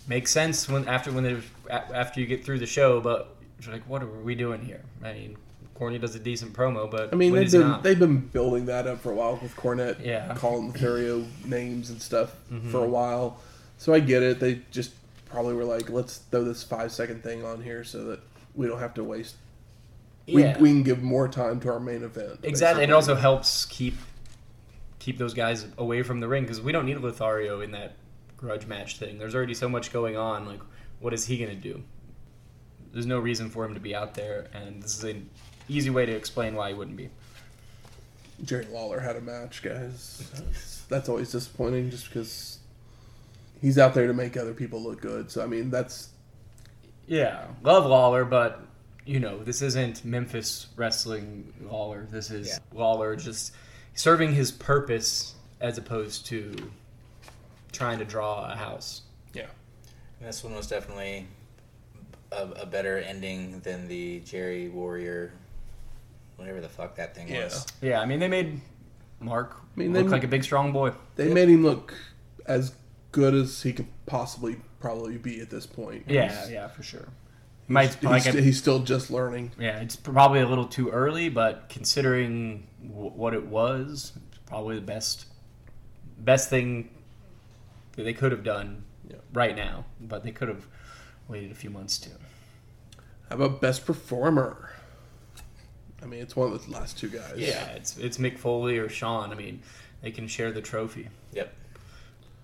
make 0.07 0.27
sense 0.27 0.67
when 0.67 0.87
after 0.87 1.11
when 1.11 1.43
after 1.69 2.19
you 2.19 2.25
get 2.25 2.43
through 2.43 2.59
the 2.59 2.65
show, 2.65 2.99
but 2.99 3.35
you're 3.61 3.73
like, 3.73 3.83
what 3.87 4.01
are 4.01 4.07
we 4.07 4.35
doing 4.35 4.61
here? 4.65 4.81
I 5.03 5.13
mean, 5.13 5.37
Corny 5.75 5.99
does 5.99 6.15
a 6.15 6.19
decent 6.19 6.53
promo, 6.53 6.89
but 6.89 7.13
I 7.13 7.15
mean, 7.15 7.33
they've 7.33 7.51
been 7.51 7.77
they've 7.83 7.99
been 7.99 8.17
building 8.19 8.65
that 8.65 8.87
up 8.87 8.99
for 8.99 9.11
a 9.11 9.15
while 9.15 9.37
with 9.41 9.55
Cornette, 9.55 10.03
Yeah. 10.03 10.33
calling 10.35 10.67
Lothario 10.71 11.25
names 11.45 11.89
and 11.91 12.01
stuff 12.01 12.35
Mm-hmm. 12.51 12.71
for 12.71 12.83
a 12.83 12.89
while. 12.89 13.39
So 13.79 13.93
I 13.93 13.99
get 14.01 14.21
it. 14.21 14.39
They 14.39 14.61
just 14.71 14.91
probably 15.25 15.53
were 15.55 15.63
like, 15.63 15.89
let's 15.89 16.17
throw 16.17 16.43
this 16.43 16.61
five 16.63 16.91
second 16.91 17.23
thing 17.23 17.43
on 17.43 17.63
here 17.63 17.83
so 17.83 18.03
that 18.05 18.19
we 18.53 18.67
don't 18.67 18.79
have 18.79 18.93
to 18.95 19.03
waste. 19.03 19.35
We, 20.27 20.43
Yeah. 20.43 20.59
we 20.59 20.69
can 20.69 20.83
give 20.83 21.01
more 21.01 21.27
time 21.27 21.59
to 21.61 21.71
our 21.71 21.79
main 21.79 22.03
event. 22.03 22.41
Exactly. 22.43 22.83
It 22.83 22.91
also 22.91 23.15
helps 23.15 23.65
keep 23.65 23.95
keep 24.99 25.17
those 25.17 25.33
guys 25.33 25.65
away 25.77 26.03
from 26.03 26.19
the 26.19 26.27
ring 26.27 26.43
because 26.43 26.59
we 26.61 26.73
don't 26.73 26.85
need 26.85 26.97
Lothario 26.97 27.61
in 27.61 27.71
that 27.71 27.95
grudge 28.35 28.67
match 28.67 28.97
thing. 28.99 29.17
There's 29.17 29.33
already 29.33 29.53
so 29.53 29.69
much 29.69 29.93
going 29.93 30.17
on. 30.17 30.45
Like, 30.45 30.59
what 30.99 31.13
is 31.13 31.25
he 31.25 31.37
gonna 31.37 31.55
do? 31.55 31.81
There's 32.91 33.05
no 33.05 33.17
reason 33.17 33.49
for 33.49 33.63
him 33.63 33.73
to 33.75 33.79
be 33.79 33.95
out 33.95 34.13
there, 34.15 34.47
and 34.53 34.83
this 34.83 34.97
is 34.97 35.03
an 35.05 35.29
easy 35.69 35.89
way 35.89 36.05
to 36.05 36.11
explain 36.11 36.53
why 36.53 36.69
he 36.69 36.73
wouldn't 36.73 36.97
be. 36.97 37.09
Jerry 38.43 38.65
Lawler 38.65 38.99
had 38.99 39.15
a 39.15 39.21
match, 39.21 39.61
guys. 39.63 40.29
That's, 40.35 40.81
that's 40.89 41.09
always 41.09 41.31
disappointing, 41.31 41.89
just 41.91 42.05
because 42.05 42.58
he's 43.61 43.77
out 43.77 43.93
there 43.93 44.07
to 44.07 44.13
make 44.13 44.37
other 44.37 44.53
people 44.53 44.81
look 44.81 45.01
good. 45.01 45.29
So 45.31 45.43
I 45.43 45.47
mean, 45.47 45.69
that's 45.69 46.09
Yeah, 47.07 47.45
love 47.63 47.85
Lawler, 47.85 48.25
but 48.25 48.61
you 49.05 49.19
know 49.19 49.43
this 49.43 49.61
isn't 49.61 50.05
Memphis 50.05 50.67
wrestling 50.75 51.53
Lawler. 51.61 52.07
This 52.11 52.29
is 52.31 52.47
Yeah. 52.49 52.57
Lawler 52.73 53.15
just 53.15 53.53
serving 53.95 54.33
his 54.33 54.51
purpose 54.51 55.35
as 55.61 55.77
opposed 55.77 56.25
to 56.27 56.55
trying 57.71 57.99
to 57.99 58.05
draw 58.05 58.51
a 58.51 58.55
house. 58.55 59.01
yeah. 59.33 59.47
This 60.21 60.43
one 60.43 60.53
was 60.55 60.67
definitely 60.67 61.27
a, 62.31 62.43
a 62.61 62.65
better 62.65 62.97
ending 62.97 63.59
than 63.61 63.87
the 63.87 64.19
Jerry 64.21 64.69
Warrior, 64.69 65.31
whatever 66.35 66.59
the 66.61 66.69
fuck 66.69 66.95
that 66.95 67.15
thing 67.15 67.27
Yeah. 67.29 67.45
was. 67.45 67.65
Yeah, 67.81 68.01
I 68.01 68.05
mean 68.05 68.19
they 68.19 68.27
made 68.27 68.61
Mark 69.19 69.55
I 69.75 69.79
mean, 69.79 69.93
look 69.93 70.05
they- 70.05 70.11
like 70.11 70.23
a 70.23 70.27
big 70.27 70.43
strong 70.43 70.71
boy. 70.71 70.91
They 71.15 71.25
Yep. 71.25 71.33
made 71.33 71.49
him 71.49 71.63
look 71.63 71.93
as 72.45 72.73
good 73.11 73.33
as 73.33 73.61
he 73.63 73.73
could 73.73 73.87
possibly 74.05 74.57
probably 74.79 75.17
be 75.17 75.41
at 75.41 75.49
this 75.49 75.65
point. 75.65 76.05
Yeah, 76.07 76.27
He's- 76.29 76.49
yeah, 76.51 76.67
for 76.67 76.83
sure. 76.83 77.07
He's, 77.67 77.73
Might 77.73 77.93
he's, 77.95 78.03
like 78.03 78.25
a- 78.25 78.41
he's 78.41 78.57
still 78.57 78.79
just 78.79 79.11
learning. 79.11 79.51
yeah, 79.59 79.79
it's 79.79 79.95
probably 79.95 80.39
a 80.41 80.47
little 80.47 80.65
too 80.65 80.89
early, 80.89 81.29
but 81.29 81.69
considering 81.69 82.67
w- 82.81 83.11
what 83.11 83.33
it 83.33 83.45
was, 83.45 84.13
probably 84.45 84.75
the 84.75 84.81
best 84.81 85.25
best 86.17 86.49
thing 86.49 86.89
that 87.95 88.03
they 88.03 88.13
could 88.13 88.31
have 88.31 88.43
done 88.43 88.83
Yeah. 89.09 89.17
right 89.33 89.55
now. 89.55 89.85
But 90.01 90.23
they 90.23 90.31
could 90.31 90.47
have 90.49 90.67
waited 91.27 91.51
a 91.51 91.55
few 91.55 91.69
months 91.69 91.97
too. 91.97 92.11
How 93.29 93.35
about 93.35 93.61
best 93.61 93.85
performer? 93.85 94.71
I 96.01 96.05
mean, 96.05 96.21
it's 96.21 96.35
one 96.35 96.51
of 96.51 96.65
the 96.65 96.71
last 96.71 96.97
two 96.97 97.09
guys. 97.09 97.33
Yeah, 97.37 97.67
it's 97.71 97.97
it's 97.97 98.17
Mick 98.17 98.37
Foley 98.39 98.77
or 98.79 98.89
Shawn. 98.89 99.31
I 99.31 99.35
mean, 99.35 99.61
they 100.01 100.11
can 100.11 100.27
share 100.27 100.51
the 100.51 100.61
trophy. 100.61 101.09
Yep. 101.33 101.53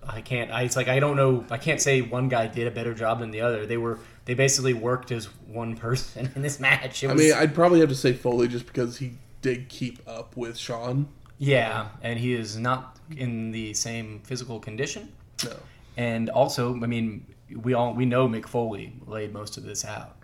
I 0.08 0.20
can't. 0.20 0.50
I, 0.50 0.62
it's 0.62 0.76
like 0.76 0.88
I 0.88 1.00
don't 1.00 1.16
know. 1.16 1.44
I 1.50 1.58
can't 1.58 1.80
say 1.80 2.00
one 2.02 2.28
guy 2.28 2.46
did 2.46 2.66
a 2.66 2.70
better 2.70 2.94
job 2.94 3.20
than 3.20 3.30
the 3.30 3.40
other. 3.40 3.66
They 3.66 3.76
were 3.76 3.98
they 4.24 4.34
basically 4.34 4.74
worked 4.74 5.10
as 5.12 5.26
one 5.46 5.76
person 5.76 6.30
in 6.36 6.42
this 6.42 6.60
match. 6.60 7.02
It 7.04 7.10
I 7.10 7.14
mean, 7.14 7.32
I'd 7.32 7.54
probably 7.54 7.80
have 7.80 7.88
to 7.88 7.94
say 7.94 8.12
Foley 8.12 8.48
just 8.48 8.66
because 8.66 8.98
he 8.98 9.14
did 9.42 9.68
keep 9.68 10.00
up 10.08 10.36
with 10.36 10.56
Shawn. 10.56 11.08
yeah, 11.38 11.88
and 12.02 12.18
he 12.18 12.32
is 12.34 12.56
not 12.56 12.98
in 13.16 13.50
the 13.52 13.74
same 13.74 14.20
physical 14.24 14.58
condition. 14.60 15.12
No. 15.44 15.56
And 15.96 16.28
also, 16.30 16.74
I 16.74 16.86
mean, 16.86 17.26
we 17.54 17.74
all 17.74 17.94
we 17.94 18.04
know 18.06 18.28
Mick 18.28 18.46
Foley 18.46 18.92
laid 19.06 19.32
most 19.32 19.56
of 19.56 19.64
this 19.64 19.84
out. 19.84 20.16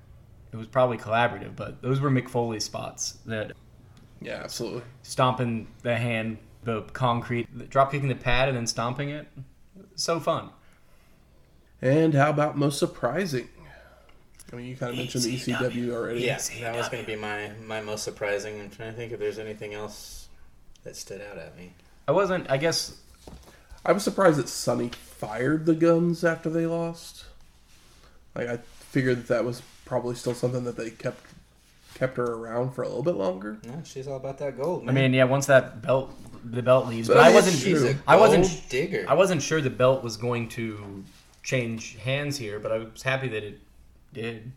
It 0.53 0.57
was 0.57 0.67
probably 0.67 0.99
collaborative, 0.99 1.57
but 1.57 1.81
those 1.81 2.01
were 2.01 2.11
Mick 2.11 2.61
spots 2.61 3.19
that 3.27 3.53
Yeah, 4.21 4.41
absolutely. 4.45 4.83
stomping 5.03 5.67
the 5.83 5.97
hand, 5.97 6.39
the 6.65 6.83
concrete, 6.93 7.71
drop 7.71 7.91
kicking 7.93 8.09
the 8.09 8.15
pad, 8.15 8.49
and 8.49 8.57
then 8.57 8.67
stomping 8.67 9.09
it. 9.11 9.29
So 10.03 10.19
fun. 10.19 10.51
And 11.81 12.13
how 12.13 12.31
about 12.31 12.59
most 12.59 12.77
surprising? 12.77 13.49
I 14.53 14.57
mean, 14.57 14.67
you 14.67 14.75
kind 14.75 14.91
of 14.91 14.99
mentioned 14.99 15.23
the 15.23 15.37
ECW 15.37 15.93
already. 15.93 16.23
Yeah, 16.23 16.39
that 16.61 16.75
was 16.75 16.89
going 16.89 17.05
to 17.05 17.07
be 17.07 17.15
my, 17.15 17.53
my 17.65 17.81
most 17.81 18.03
surprising. 18.03 18.61
I'm 18.61 18.69
trying 18.69 18.91
to 18.91 18.97
think 18.97 19.13
if 19.13 19.21
there's 19.21 19.39
anything 19.39 19.75
else 19.75 20.27
that 20.83 20.97
stood 20.97 21.21
out 21.21 21.39
at 21.39 21.57
me. 21.57 21.71
I 22.09 22.11
wasn't. 22.11 22.51
I 22.51 22.57
guess 22.57 22.97
I 23.87 23.93
was 23.93 24.03
surprised 24.03 24.41
that 24.41 24.49
Sunny 24.49 24.89
fired 24.89 25.67
the 25.67 25.75
Gunns 25.77 26.25
after 26.25 26.51
they 26.51 26.67
lost. 26.67 27.25
Like 28.35 28.49
I 28.49 28.57
figured 28.57 29.19
that 29.19 29.29
that 29.29 29.45
was 29.45 29.63
probably 29.85 30.17
still 30.17 30.35
something 30.35 30.65
that 30.65 30.77
they 30.77 30.91
kept 30.91 31.25
kept 31.95 32.17
her 32.17 32.25
around 32.25 32.73
for 32.73 32.83
a 32.83 32.89
little 32.89 33.05
bit 33.05 33.15
longer. 33.15 33.59
Yeah, 33.63 33.85
she's 33.85 34.09
all 34.09 34.17
about 34.17 34.39
that 34.39 34.59
gold. 34.59 34.83
I 34.89 34.93
mean, 34.93 35.15
yeah. 35.15 35.25
Once 35.25 35.47
that 35.47 35.81
belt, 35.81 36.13
the 36.45 36.63
belt 36.63 36.87
leaves, 36.89 37.09
But 37.09 37.15
but 37.15 37.25
I 37.25 37.33
wasn't. 37.33 37.57
she's 37.57 37.83
a 37.83 37.97
I 38.07 38.17
wasn't. 38.17 38.69
digger. 38.69 39.05
I 39.09 39.15
wasn't 39.15 39.43
sure 39.43 39.61
the 39.61 39.71
belt 39.71 40.03
was 40.03 40.17
going 40.17 40.49
to 40.51 41.05
change 41.43 41.97
hands 41.99 42.37
here, 42.39 42.59
but 42.59 42.73
I 42.73 42.79
was 42.79 43.03
happy 43.03 43.29
that 43.29 43.43
it 43.43 43.61
did. 44.13 44.53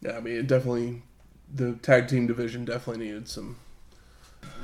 Yeah, 0.00 0.16
I 0.16 0.20
mean, 0.20 0.36
it 0.36 0.46
definitely 0.46 1.02
the 1.54 1.74
tag 1.74 2.08
team 2.08 2.26
division 2.26 2.64
definitely 2.64 3.06
needed 3.06 3.28
some 3.28 3.56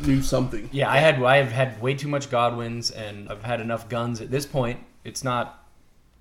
new 0.00 0.22
something. 0.22 0.68
Yeah, 0.72 0.90
I 0.90 0.98
had. 0.98 1.22
I 1.22 1.36
have 1.36 1.52
had 1.52 1.80
way 1.82 1.94
too 1.94 2.08
much 2.08 2.30
Godwins, 2.30 2.90
and 2.90 3.28
I've 3.28 3.42
had 3.42 3.60
enough 3.60 3.88
Gunns 3.88 4.20
at 4.20 4.30
this 4.30 4.46
point. 4.46 4.80
It's 5.04 5.22
not. 5.24 5.64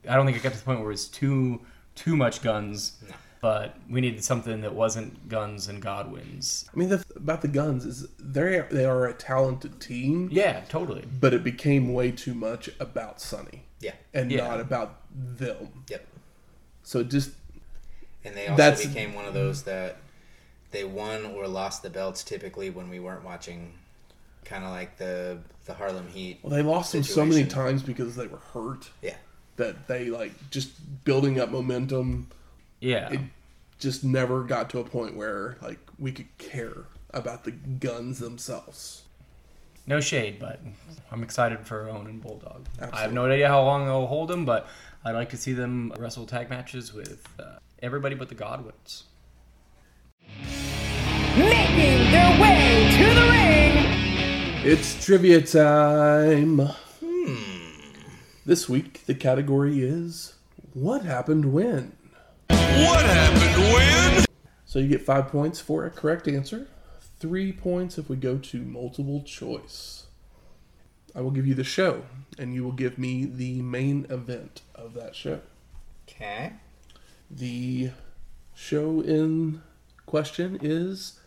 I 0.07 0.16
don't 0.16 0.26
think 0.26 0.38
it 0.38 0.43
got 0.43 0.51
to 0.53 0.57
the 0.59 0.66
point 0.66 0.82
where 0.82 0.91
it's 0.91 1.07
too 1.07 1.61
too 1.95 2.16
much 2.16 2.41
Gunns. 2.41 2.93
But 3.46 3.78
we 3.88 4.02
needed 4.02 4.24
something 4.24 4.62
that 4.62 4.74
wasn't 4.74 5.30
Gunns 5.30 5.68
and 5.68 5.80
Godwins. 5.80 6.68
I 6.74 6.76
mean, 6.80 6.89
the 6.89 6.98
th- 6.98 7.16
about 7.16 7.43
the 7.43 7.48
Gunns 7.48 7.86
is 7.86 8.08
they 8.18 8.64
they 8.72 8.86
are 8.86 9.06
a 9.06 9.14
talented 9.14 9.80
team, 9.80 10.30
Yeah, 10.32 10.62
totally. 10.68 11.06
but 11.20 11.32
it 11.32 11.43
became 11.43 11.93
way 11.93 12.10
too 12.10 12.34
much 12.34 12.72
about 12.80 13.22
Sunny 13.22 13.62
yeah. 13.80 13.93
and 14.16 14.32
Yeah. 14.32 14.48
not 14.48 14.60
about 14.62 14.98
them. 15.14 15.84
Yep. 15.88 16.08
So 16.82 17.02
it 17.02 17.10
just 17.10 17.34
And 18.24 18.36
they 18.36 18.48
also 18.48 18.58
That's- 18.58 18.84
became 18.88 19.14
one 19.14 19.26
of 19.26 19.36
those 19.36 19.62
that 19.66 19.98
they 20.72 20.84
won 20.84 21.28
or 21.28 21.48
lost 21.48 21.84
the 21.84 21.91
belts 21.91 22.24
typically 22.24 22.72
when 22.72 22.89
we 22.89 23.00
weren't 23.00 23.24
watching. 23.24 23.74
Kind 24.43 24.64
of 24.64 24.72
like 24.72 24.98
the 24.98 25.38
the 25.66 25.76
Harlem 25.76 26.08
Heat. 26.08 26.39
well, 26.41 26.50
they 26.50 26.64
lost 26.64 26.93
them 26.93 27.04
so 27.04 27.24
many 27.24 27.46
times 27.46 27.84
because 27.84 28.16
they 28.16 28.26
were 28.26 28.41
hurt 28.56 28.89
Yeah. 29.04 29.18
that 29.58 29.88
they 29.88 30.06
like 30.10 30.34
just 30.50 30.70
building 31.04 31.39
up 31.39 31.52
momentum. 31.52 32.30
Yeah. 32.80 33.14
It 33.14 33.20
just 33.80 34.04
never 34.04 34.44
got 34.44 34.70
to 34.72 34.80
a 34.80 34.84
point 34.84 35.16
where 35.16 35.58
like 35.62 35.80
we 36.00 36.12
could 36.12 36.38
care 36.38 36.86
about 37.12 37.44
the 37.44 37.52
Gunns 37.52 38.20
themselves. 38.20 39.04
No 39.88 40.02
shade, 40.02 40.40
but 40.40 40.60
I'm 41.12 41.22
excited 41.22 41.60
for 41.66 41.88
Owen 41.90 42.08
and 42.08 42.22
Bulldog. 42.22 42.66
I 42.92 43.02
have 43.02 43.14
no 43.14 43.26
idea 43.26 43.48
how 43.48 43.64
long 43.64 43.86
they'll 43.86 44.08
hold 44.08 44.30
them, 44.30 44.44
but 44.44 44.68
I'd 45.04 45.12
like 45.12 45.30
to 45.30 45.38
see 45.38 45.54
them 45.54 45.94
wrestle 46.00 46.26
tag 46.26 46.50
matches 46.50 46.92
with 46.92 47.28
uh, 47.40 47.58
everybody 47.84 48.16
but 48.16 48.30
the 48.30 48.36
Godwins. 48.36 49.04
Making 51.38 52.12
their 52.12 52.42
way 52.42 52.90
to 52.98 53.04
the 53.14 53.22
ring 53.30 54.64
It's 54.66 55.06
trivia 55.06 55.42
time. 55.42 56.58
Hmm. 56.58 57.36
This 58.46 58.68
week, 58.68 59.06
the 59.06 59.14
category 59.14 59.84
is 59.84 60.34
What 60.74 61.04
Happened 61.04 61.54
When? 61.54 61.92
What 62.50 63.06
happened 63.06 63.74
when? 63.74 64.26
So 64.66 64.80
you 64.80 64.88
get 64.88 65.02
five 65.02 65.28
points 65.28 65.60
for 65.60 65.86
a 65.86 65.89
correct 65.89 66.28
answer, 66.28 66.68
three 67.20 67.52
points 67.52 67.98
if 67.98 68.10
we 68.10 68.16
go 68.16 68.38
to 68.38 68.58
multiple 68.62 69.24
choice. 69.24 70.08
I 71.16 71.22
will 71.22 71.32
give 71.32 71.48
you 71.48 71.56
the 71.56 71.64
show, 71.64 72.04
and 72.38 72.54
you 72.54 72.64
will 72.64 72.74
give 72.74 72.98
me 72.98 73.26
the 73.26 73.62
main 73.62 74.06
event 74.10 74.62
of 74.76 74.93
that 74.96 75.16
show. 75.16 75.39
Okay. 76.08 76.54
The 77.32 77.91
show 78.54 79.02
in 79.02 79.62
question 80.06 80.60
is 80.62 81.20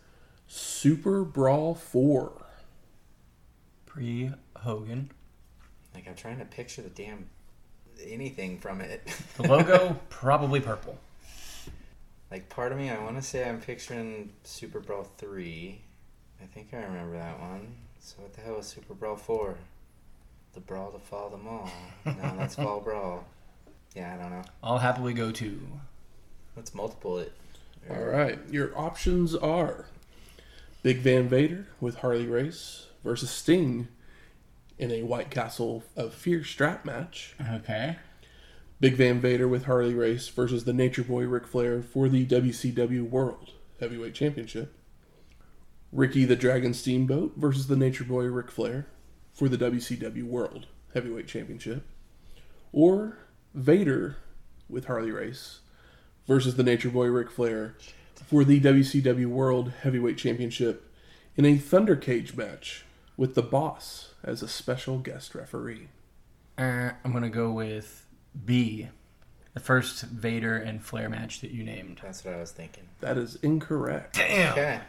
Super 0.47 1.23
Brawl 1.23 1.73
4. 1.73 2.31
Pre 3.85 4.31
Hogan. 4.57 5.11
Like 5.95 6.07
I'm 6.07 6.15
trying 6.15 6.37
to 6.39 6.45
picture 6.45 6.81
the 6.81 6.89
damn 6.89 7.27
anything 8.05 8.59
from 8.59 8.81
it. 8.81 9.07
The 9.37 9.47
logo 9.47 9.99
probably 10.09 10.59
purple. 10.59 10.97
Like 12.31 12.49
part 12.49 12.71
of 12.71 12.77
me, 12.77 12.89
I 12.89 13.01
want 13.03 13.15
to 13.15 13.21
say 13.21 13.47
I'm 13.47 13.59
picturing 13.59 14.31
Super 14.43 14.79
Brawl 14.79 15.03
three. 15.17 15.81
I 16.41 16.45
think 16.45 16.69
I 16.73 16.77
remember 16.77 17.17
that 17.17 17.39
one. 17.39 17.75
So 17.99 18.15
what 18.19 18.33
the 18.33 18.41
hell 18.41 18.57
was 18.57 18.67
Super 18.67 18.93
Brawl 18.93 19.15
four? 19.15 19.57
The 20.53 20.59
brawl 20.59 20.91
to 20.91 20.99
fall 20.99 21.29
them 21.29 21.47
all. 21.47 21.69
No, 22.05 22.35
that's 22.37 22.55
Fall 22.55 22.79
Brawl. 22.79 23.25
Yeah, 23.95 24.15
I 24.15 24.21
don't 24.21 24.31
know. 24.31 24.43
I'll 24.63 24.79
happily 24.79 25.13
go 25.13 25.31
to. 25.31 25.61
Let's 26.55 26.73
multiple 26.73 27.19
it. 27.19 27.33
All 27.89 28.03
right, 28.03 28.39
your 28.49 28.77
options 28.77 29.35
are 29.35 29.85
Big 30.83 30.99
Van 30.99 31.27
Vader 31.27 31.67
with 31.79 31.95
Harley 31.95 32.27
Race 32.27 32.87
versus 33.03 33.29
Sting 33.29 33.87
in 34.77 34.91
a 34.91 35.03
White 35.03 35.29
Castle 35.29 35.83
of 35.95 36.13
Fear 36.13 36.43
strap 36.43 36.85
match. 36.85 37.35
Okay. 37.53 37.97
Big 38.81 38.95
Van 38.95 39.19
Vader 39.19 39.45
with 39.45 39.65
Harley 39.65 39.93
Race 39.93 40.29
versus 40.29 40.63
the 40.63 40.71
Nature 40.71 41.03
Boy 41.03 41.23
Ric 41.23 41.45
Flair 41.45 41.81
for 41.81 42.07
the 42.07 42.25
WCW 42.25 43.09
World 43.09 43.51
Heavyweight 43.81 44.13
Championship. 44.13 44.73
Ricky 45.91 46.23
the 46.23 46.37
Dragon 46.37 46.73
Steamboat 46.73 47.33
versus 47.35 47.67
the 47.67 47.75
Nature 47.75 48.05
Boy 48.05 48.23
Ric 48.23 48.49
Flair 48.49 48.87
for 49.33 49.49
the 49.49 49.57
WCW 49.57 50.23
World 50.23 50.67
Heavyweight 50.93 51.27
Championship. 51.27 51.85
Or 52.71 53.17
Vader 53.53 54.15
with 54.69 54.85
Harley 54.85 55.11
Race 55.11 55.59
versus 56.25 56.55
the 56.55 56.63
Nature 56.63 56.89
Boy 56.89 57.07
Ric 57.07 57.29
Flair 57.29 57.75
for 58.27 58.45
the 58.45 58.61
WCW 58.61 59.25
World 59.25 59.73
Heavyweight 59.81 60.17
Championship 60.17 60.89
in 61.35 61.43
a 61.43 61.57
Thunder 61.57 61.97
Cage 61.97 62.33
match 62.33 62.85
with 63.17 63.35
the 63.35 63.43
Boss 63.43 64.13
as 64.23 64.41
a 64.41 64.47
special 64.47 64.99
guest 64.99 65.35
referee. 65.35 65.89
Uh, 66.57 66.91
I'm 67.03 67.11
gonna 67.11 67.29
go 67.29 67.51
with 67.51 68.05
B, 68.45 68.87
the 69.53 69.59
first 69.59 70.03
Vader 70.03 70.57
and 70.57 70.83
Flair 70.83 71.09
match 71.09 71.41
that 71.41 71.51
you 71.51 71.63
named. 71.63 71.99
That's 72.03 72.23
what 72.23 72.33
I 72.33 72.39
was 72.39 72.51
thinking. 72.51 72.83
That 73.01 73.17
is 73.17 73.35
incorrect. 73.37 74.15
Damn. 74.15 74.53
Okay. 74.53 74.79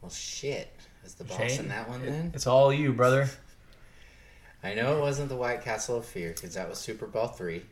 Well, 0.00 0.10
shit. 0.10 0.72
Is 1.04 1.14
the 1.14 1.24
boss 1.24 1.38
Shane, 1.38 1.60
in 1.60 1.68
that 1.68 1.88
one 1.88 2.04
then? 2.04 2.30
It's 2.34 2.46
all 2.46 2.72
you, 2.72 2.92
brother. 2.92 3.28
I 4.62 4.74
know 4.74 4.96
it 4.96 5.00
wasn't 5.00 5.30
the 5.30 5.36
White 5.36 5.62
Castle 5.62 5.96
of 5.96 6.04
Fear 6.04 6.34
because 6.34 6.54
that 6.54 6.68
was 6.68 6.78
Super 6.78 7.06
Brawl 7.06 7.28
three. 7.28 7.62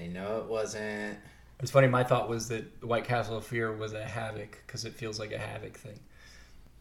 I 0.00 0.06
know 0.06 0.38
it 0.38 0.46
wasn't. 0.46 1.18
It's 1.60 1.70
funny. 1.70 1.86
My 1.86 2.02
thought 2.02 2.28
was 2.28 2.48
that 2.48 2.80
the 2.80 2.86
White 2.86 3.04
Castle 3.04 3.36
of 3.36 3.46
Fear 3.46 3.72
was 3.76 3.92
a 3.92 4.04
Havoc 4.04 4.62
because 4.66 4.84
it 4.84 4.94
feels 4.94 5.20
like 5.20 5.32
a 5.32 5.38
Havoc 5.38 5.76
thing. 5.76 6.00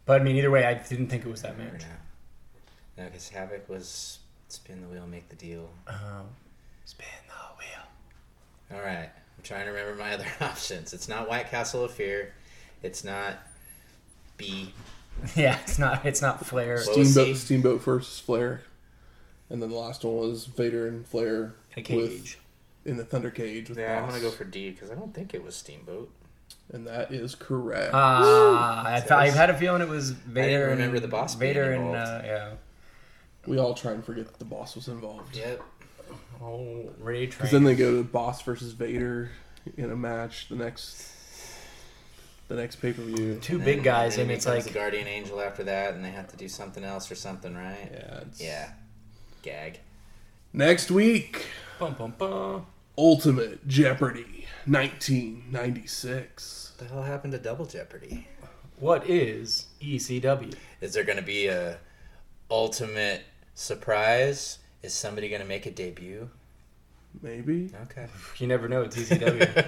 But 0.05 0.22
I 0.22 0.24
mean, 0.24 0.38
either 0.38 0.49
way, 0.49 0.65
I 0.65 0.74
didn't 0.74 1.07
think 1.07 1.26
it 1.26 1.30
was 1.30 1.43
that 1.43 1.57
match. 1.57 1.84
No, 2.97 3.05
because 3.05 3.30
Havoc 3.30 3.70
was 3.70 4.20
spin 4.47 4.82
the 4.82 4.88
wheel, 4.88 5.05
make 5.05 5.30
the 5.30 5.36
deal. 5.36 5.70
Um, 5.88 6.30
spin 6.86 7.05
the 7.28 7.28
wheel. 7.28 7.28
All 8.74 8.80
right, 8.82 9.09
I'm 9.38 9.43
trying 9.43 9.65
to 9.65 9.72
remember 9.72 9.95
my 9.95 10.13
other 10.15 10.26
options. 10.41 10.93
It's 10.93 11.07
not 11.09 11.28
White 11.28 11.49
Castle 11.49 11.84
of 11.84 11.91
Fear. 11.91 12.34
It's 12.84 13.03
not 13.03 13.38
B. 14.38 14.74
Yeah, 15.36 15.57
it's 15.63 15.78
not. 15.78 16.05
It's 16.05 16.22
not 16.22 16.45
Flair. 16.45 16.78
Steamboat. 16.78 17.36
Steamboat 17.36 17.82
versus 17.82 18.20
Flair, 18.20 18.61
and 19.49 19.61
then 19.61 19.70
the 19.70 19.76
last 19.76 20.05
one 20.05 20.15
was 20.15 20.45
Vader 20.45 20.88
and 20.88 21.05
Flair 21.05 21.55
A 21.76 21.82
cage. 21.82 22.38
with, 22.86 22.89
in 22.91 22.95
the 22.95 23.03
Thunder 23.03 23.30
Cage. 23.30 23.67
With 23.67 23.78
Yeah, 23.80 23.99
I'm 24.01 24.07
gonna 24.07 24.22
go 24.22 24.30
for 24.32 24.45
D 24.45 24.70
because 24.70 24.89
I 24.89 24.95
don't 24.95 25.13
think 25.13 25.34
it 25.34 25.43
was 25.43 25.57
Steamboat. 25.57 26.09
and 26.72 26.88
that 26.88 27.11
is 27.11 27.36
correct. 27.36 27.91
Ah, 27.93 28.84
I, 28.95 28.99
th- 29.01 29.11
I 29.11 29.30
had 29.30 29.49
a 29.49 29.57
feeling 29.57 29.82
it 29.82 29.89
was 29.89 30.11
Vader. 30.11 30.70
and- 30.70 30.78
remember 30.80 31.01
the 31.01 31.09
boss 31.09 31.36
being 31.36 31.53
Vader 31.53 31.74
and 31.74 31.95
uh, 31.97 32.22
yeah. 32.24 32.49
we 33.45 33.57
all 33.57 33.74
try 33.74 33.91
and 33.91 34.05
forget 34.05 34.26
that 34.28 34.39
the 34.39 34.45
Boss 34.45 34.74
was 34.78 34.88
involved. 34.88 35.36
Yep. 35.36 35.61
Oh, 36.42 36.90
Ray 37.00 37.26
Because 37.26 37.52
then 37.52 37.64
they 37.64 37.76
go 37.76 37.98
to 37.98 38.04
Boss 38.04 38.42
versus 38.42 38.74
Vader 38.74 39.32
in 39.78 39.92
a 39.92 39.96
match 39.96 40.48
the 40.50 40.56
next 40.56 41.12
the 42.48 42.56
next 42.56 42.78
pay 42.78 42.94
per 42.94 43.04
view. 43.04 43.38
two 43.42 43.60
big 43.60 43.84
guys, 43.84 44.16
then 44.16 44.24
and 44.24 44.32
it's 44.32 44.46
becomes 44.46 44.66
like 44.66 44.74
the 44.74 44.80
Guardian 44.80 45.08
Angel 45.08 45.40
after 45.40 45.64
that, 45.66 45.94
and 45.94 46.04
they 46.04 46.10
have 46.10 46.28
to 46.30 46.38
do 46.38 46.48
something 46.48 46.84
else 46.84 47.12
or 47.12 47.16
something, 47.16 47.56
right? 47.56 47.90
Yeah. 47.92 48.20
It's... 48.22 48.42
Yeah. 48.42 48.72
Gag. 49.44 49.80
Next 50.52 50.90
week, 50.90 51.46
bum 51.80 51.94
bum 51.94 52.16
bum. 52.18 52.66
Ultimate 52.98 53.68
Jeopardy, 53.68 54.48
1996. 54.66 56.74
What 56.78 56.88
the 56.88 56.94
hell 56.94 57.04
happened 57.04 57.34
to 57.34 57.40
Double 57.40 57.66
Jeopardy? 57.66 58.28
What 58.80 59.10
is 59.10 59.68
E 59.80 59.98
ECW? 59.98 60.56
Is 60.82 60.94
there 60.94 61.04
gonna 61.04 61.22
be 61.22 61.48
a 61.48 61.78
ultimate 62.50 63.24
surprise? 63.54 64.60
Is 64.84 64.93
somebody 64.93 65.30
gonna 65.30 65.45
make 65.45 65.65
a 65.65 65.71
debut? 65.71 66.30
Maybe 67.21 67.71
Okay. 67.84 68.05
You 68.38 68.47
never 68.47 68.67
know. 68.69 68.84
It's 68.84 68.95
ECW. 68.99 69.67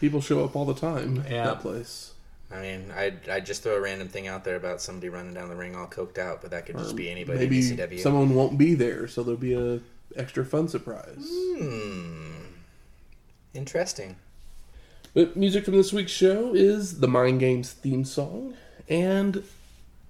people 0.00 0.20
show 0.20 0.44
up 0.44 0.56
all 0.56 0.64
the 0.64 0.74
time. 0.74 1.24
Yeah. 1.30 1.44
That 1.44 1.60
place. 1.60 2.12
I 2.50 2.62
mean, 2.62 2.90
I 2.96 3.12
I 3.30 3.40
just 3.40 3.62
throw 3.62 3.76
a 3.76 3.80
random 3.80 4.08
thing 4.08 4.26
out 4.26 4.42
there 4.44 4.56
about 4.56 4.80
somebody 4.80 5.08
running 5.10 5.34
down 5.34 5.48
the 5.50 5.56
ring 5.56 5.76
all 5.76 5.86
coked 5.86 6.16
out, 6.18 6.40
but 6.40 6.50
that 6.50 6.64
could 6.66 6.78
just 6.78 6.92
Or 6.92 6.96
be 6.96 7.10
anybody 7.10 7.38
Maybe 7.40 7.58
in 7.58 7.76
ECW. 7.76 8.00
someone 8.00 8.34
won't 8.34 8.56
be 8.58 8.74
there, 8.74 9.06
so 9.06 9.22
there'll 9.22 9.36
be 9.38 9.52
a 9.54 9.80
extra 10.16 10.44
fun 10.44 10.66
surprise. 10.68 11.28
Hmm. 11.28 12.32
Interesting. 13.54 14.16
But 15.14 15.36
music 15.36 15.64
from 15.64 15.74
this 15.74 15.92
week's 15.92 16.12
show 16.12 16.54
is 16.54 17.00
the 17.00 17.08
Mind 17.08 17.40
Games 17.40 17.72
theme 17.72 18.04
song, 18.04 18.54
and 18.88 19.42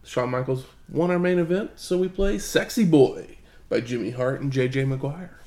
Shawn 0.05 0.31
Michaels 0.31 0.65
won 0.89 1.11
our 1.11 1.19
main 1.19 1.39
event, 1.39 1.73
so 1.77 1.99
we 1.99 2.09
play 2.09 2.39
"Sexy 2.39 2.85
Boy" 2.85 3.38
by 3.69 3.81
Jimmy 3.81 4.11
Hart 4.11 4.41
and 4.41 4.53
JJ 4.53 4.87
Maguire. 4.87 5.39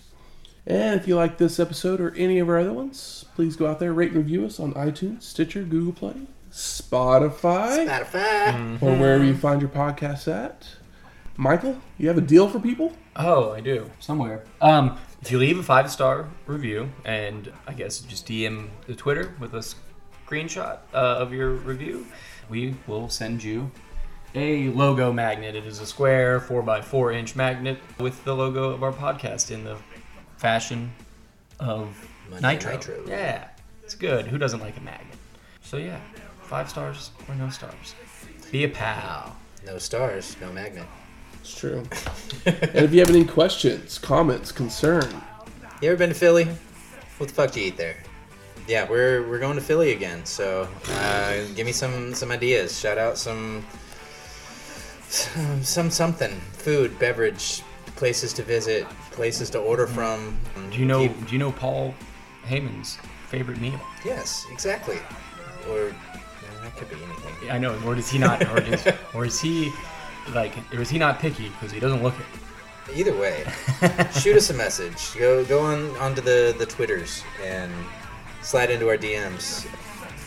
And 0.66 1.00
if 1.00 1.08
you 1.08 1.16
like 1.16 1.38
this 1.38 1.60
episode 1.60 2.00
or 2.00 2.14
any 2.16 2.38
of 2.40 2.48
our 2.48 2.60
other 2.60 2.74
ones, 2.74 3.26
please 3.36 3.56
go 3.56 3.68
out 3.68 3.80
there, 3.80 3.94
rate 3.94 4.10
and 4.10 4.18
review 4.18 4.46
us 4.46 4.60
on 4.60 4.74
iTunes, 4.74 5.24
Stitcher, 5.24 5.64
Google 5.64 5.94
Play, 5.94 6.28
Spotify, 6.52 7.88
Spotify. 7.88 8.82
or 8.82 8.96
wherever 8.96 9.24
you 9.24 9.36
find 9.36 9.60
your 9.62 9.70
podcasts 9.72 10.32
at. 10.32 10.68
Michael, 11.38 11.78
you 11.98 12.08
have 12.08 12.18
a 12.18 12.22
deal 12.22 12.48
for 12.48 12.60
people? 12.60 12.94
oh, 13.16 13.52
I 13.52 13.60
do 13.60 13.90
somewhere. 14.00 14.44
Um, 14.62 14.98
if 15.22 15.32
you 15.32 15.38
leave 15.38 15.60
a 15.60 15.64
five 15.64 15.92
star 15.92 16.30
review 16.46 16.90
and 17.06 17.52
I 17.68 17.74
guess 17.74 18.00
just 18.00 18.28
DM 18.28 18.70
the 18.88 18.96
Twitter 18.96 19.36
with 19.39 19.54
a 19.54 19.64
screenshot 20.28 20.80
uh, 20.93 20.98
of 20.98 21.34
your 21.34 21.52
review, 21.52 22.06
we 22.50 22.76
will 22.88 23.10
send 23.10 23.43
you 23.43 23.72
a 24.36 24.70
logo 24.70 25.12
magnet. 25.12 25.55
It 25.55 25.66
is 25.66 25.79
a 25.79 25.86
square 25.86 26.39
four 26.39 26.62
by 26.62 26.82
four 26.82 27.12
inch 27.12 27.36
magnet 27.36 27.79
with 27.99 28.24
the 28.24 28.36
logo 28.36 28.70
of 28.70 28.83
our 28.83 28.93
podcast 28.93 29.51
in 29.51 29.63
the 29.63 29.78
fashion 30.37 30.91
of 31.59 31.95
Monday 32.29 32.53
Nitro. 32.53 32.71
Nitro. 32.74 33.03
Yeah, 33.08 33.47
it's 33.83 33.95
good. 33.95 34.28
Who 34.28 34.37
doesn't 34.37 34.59
like 34.59 34.78
a 34.78 34.82
magnet? 34.82 35.17
So 35.62 35.78
yeah, 35.78 35.99
five 36.43 36.70
stars 36.70 37.12
or 37.28 37.36
no 37.36 37.49
stars. 37.49 37.95
Be 38.51 38.63
a 38.63 38.70
pal. 38.70 39.36
No 39.66 39.78
stars, 39.78 40.36
no 40.41 40.51
magnet. 40.51 40.86
It's 41.41 41.55
true. 41.58 41.83
and 42.45 42.75
if 42.75 42.93
you 42.93 42.99
have 42.99 43.09
any 43.09 43.25
questions, 43.25 43.97
comments, 43.97 44.51
concern, 44.51 45.09
You 45.82 45.89
ever 45.89 45.97
been 45.97 46.09
to 46.09 46.16
Philly? 46.16 46.47
What 47.17 47.29
the 47.29 47.36
fuck 47.36 47.51
do 47.51 47.59
you 47.59 47.67
eat 47.67 47.78
there? 47.78 47.97
Yeah, 48.67 48.89
we're 48.89 49.28
we're 49.28 49.39
going 49.39 49.55
to 49.55 49.62
Philly 49.62 49.91
again. 49.91 50.25
So 50.25 50.67
uh, 50.89 51.43
give 51.55 51.66
me 51.66 51.71
some 51.71 52.13
some 52.13 52.32
ideas. 52.32 52.79
Shout 52.79 52.97
out 52.97 53.17
some 53.17 53.66
some, 55.12 55.63
some 55.63 55.89
something 55.89 56.39
food, 56.54 56.97
beverage, 57.00 57.63
places 57.96 58.33
to 58.33 58.43
visit, 58.43 58.88
places 59.12 59.50
to 59.51 59.59
order 59.59 59.88
mm. 59.88 59.93
from. 59.93 60.38
Do 60.71 60.78
you 60.78 60.86
know? 60.86 61.08
Do 61.08 61.32
you 61.32 61.38
know 61.38 61.51
Paul 61.51 61.93
Heyman's 62.46 62.97
favorite 63.28 63.59
meal? 63.59 63.79
yes, 64.04 64.46
exactly. 64.51 64.97
Or 65.70 65.93
that 66.63 66.75
could 66.75 66.89
be 66.89 66.96
anything. 67.04 67.51
I 67.51 67.58
know. 67.58 67.79
Or 67.86 67.96
does 67.96 68.09
he 68.09 68.17
not? 68.17 68.42
Or 68.50 68.59
does, 68.70 68.88
or 69.13 69.25
is 69.25 69.39
he 69.39 69.71
like? 70.33 70.54
Or 70.74 70.82
is 70.82 70.89
he 70.89 70.97
not 70.97 71.20
picky 71.20 71.50
because 71.50 71.71
he 71.71 71.79
doesn't 71.79 72.04
look 72.04 72.16
it? 72.20 72.96
Either 72.96 73.16
way, 73.16 73.46
shoot 74.20 74.36
us 74.36 74.50
a 74.50 74.54
message. 74.54 75.13
Go 75.17 75.46
go 75.46 75.59
on 75.59 75.96
onto 75.97 76.21
the 76.21 76.55
the 76.58 76.66
twitters 76.66 77.24
and 77.43 77.71
slide 78.42 78.70
into 78.71 78.89
our 78.89 78.97
DMs. 78.97 79.67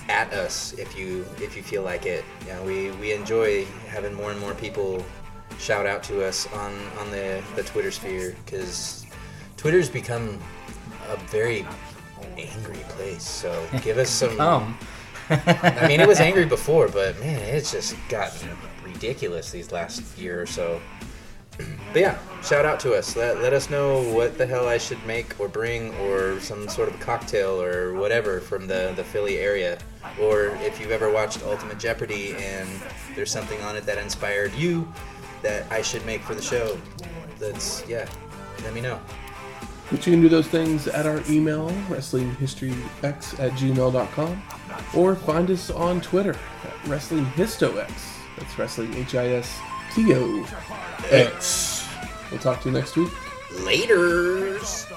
At 0.08 0.32
us 0.32 0.74
if 0.74 0.98
you 0.98 1.24
if 1.38 1.56
you 1.56 1.62
feel 1.62 1.82
like 1.82 2.06
it. 2.06 2.24
You 2.46 2.52
know, 2.52 2.62
we 2.62 2.90
we 2.92 3.12
enjoy 3.12 3.64
having 3.88 4.12
more 4.12 4.30
and 4.30 4.40
more 4.40 4.54
people 4.54 5.04
shout 5.58 5.86
out 5.86 6.02
to 6.04 6.24
us 6.24 6.46
on 6.52 6.72
on 6.98 7.10
the 7.10 7.42
the 7.56 7.62
Twitter 7.62 7.90
sphere 7.90 8.36
because 8.44 9.06
Twitter's 9.56 9.88
become 9.88 10.38
a 11.08 11.16
very 11.28 11.66
angry 12.36 12.80
place. 12.90 13.26
So 13.26 13.66
give 13.82 13.98
us 13.98 14.10
some. 14.22 14.38
Um, 14.40 14.78
I 15.30 15.86
mean, 15.88 16.00
it 16.00 16.08
was 16.08 16.20
angry 16.20 16.44
before, 16.44 16.88
but 16.88 17.18
man, 17.18 17.40
it's 17.40 17.72
just 17.72 17.96
gotten 18.10 18.50
ridiculous 18.84 19.50
these 19.50 19.72
last 19.72 20.18
year 20.18 20.42
or 20.42 20.46
so. 20.46 20.80
But 21.56 22.00
yeah, 22.00 22.18
shout 22.42 22.64
out 22.64 22.80
to 22.80 22.94
us. 22.94 23.16
Let, 23.16 23.40
let 23.40 23.52
us 23.52 23.70
know 23.70 24.02
what 24.12 24.36
the 24.36 24.46
hell 24.46 24.66
I 24.66 24.78
should 24.78 25.04
make 25.06 25.38
or 25.38 25.48
bring 25.48 25.94
or 25.96 26.40
some 26.40 26.68
sort 26.68 26.88
of 26.88 26.98
cocktail 27.00 27.60
or 27.60 27.94
whatever 27.94 28.40
from 28.40 28.66
the, 28.66 28.92
the 28.96 29.04
Philly 29.04 29.38
area. 29.38 29.78
Or 30.20 30.56
if 30.60 30.80
you've 30.80 30.90
ever 30.90 31.10
watched 31.12 31.42
Ultimate 31.44 31.78
Jeopardy 31.78 32.34
and 32.36 32.68
there's 33.14 33.30
something 33.30 33.60
on 33.62 33.76
it 33.76 33.86
that 33.86 33.98
inspired 33.98 34.52
you 34.54 34.92
that 35.42 35.70
I 35.70 35.82
should 35.82 36.04
make 36.04 36.22
for 36.22 36.34
the 36.34 36.42
show, 36.42 36.80
that's, 37.38 37.86
yeah, 37.88 38.08
let 38.62 38.74
me 38.74 38.80
know. 38.80 39.00
But 39.90 40.06
you 40.06 40.12
can 40.12 40.22
do 40.22 40.28
those 40.28 40.48
things 40.48 40.88
at 40.88 41.06
our 41.06 41.22
email, 41.28 41.70
wrestlinghistoryx 41.88 43.38
at 43.38 43.52
gmail.com, 43.52 44.42
or 44.94 45.14
find 45.14 45.50
us 45.50 45.70
on 45.70 46.00
Twitter 46.00 46.36
at 46.64 46.74
wrestlinghistox. 46.84 47.92
That's 48.38 48.58
wrestling 48.58 48.94
H 48.94 49.14
I 49.14 49.28
S 49.28 49.60
Theo 49.94 50.44
X. 51.10 51.86
We'll 52.30 52.40
talk 52.40 52.60
to 52.62 52.68
you 52.68 52.74
next 52.74 52.96
week. 52.96 53.10
Laters. 53.62 54.90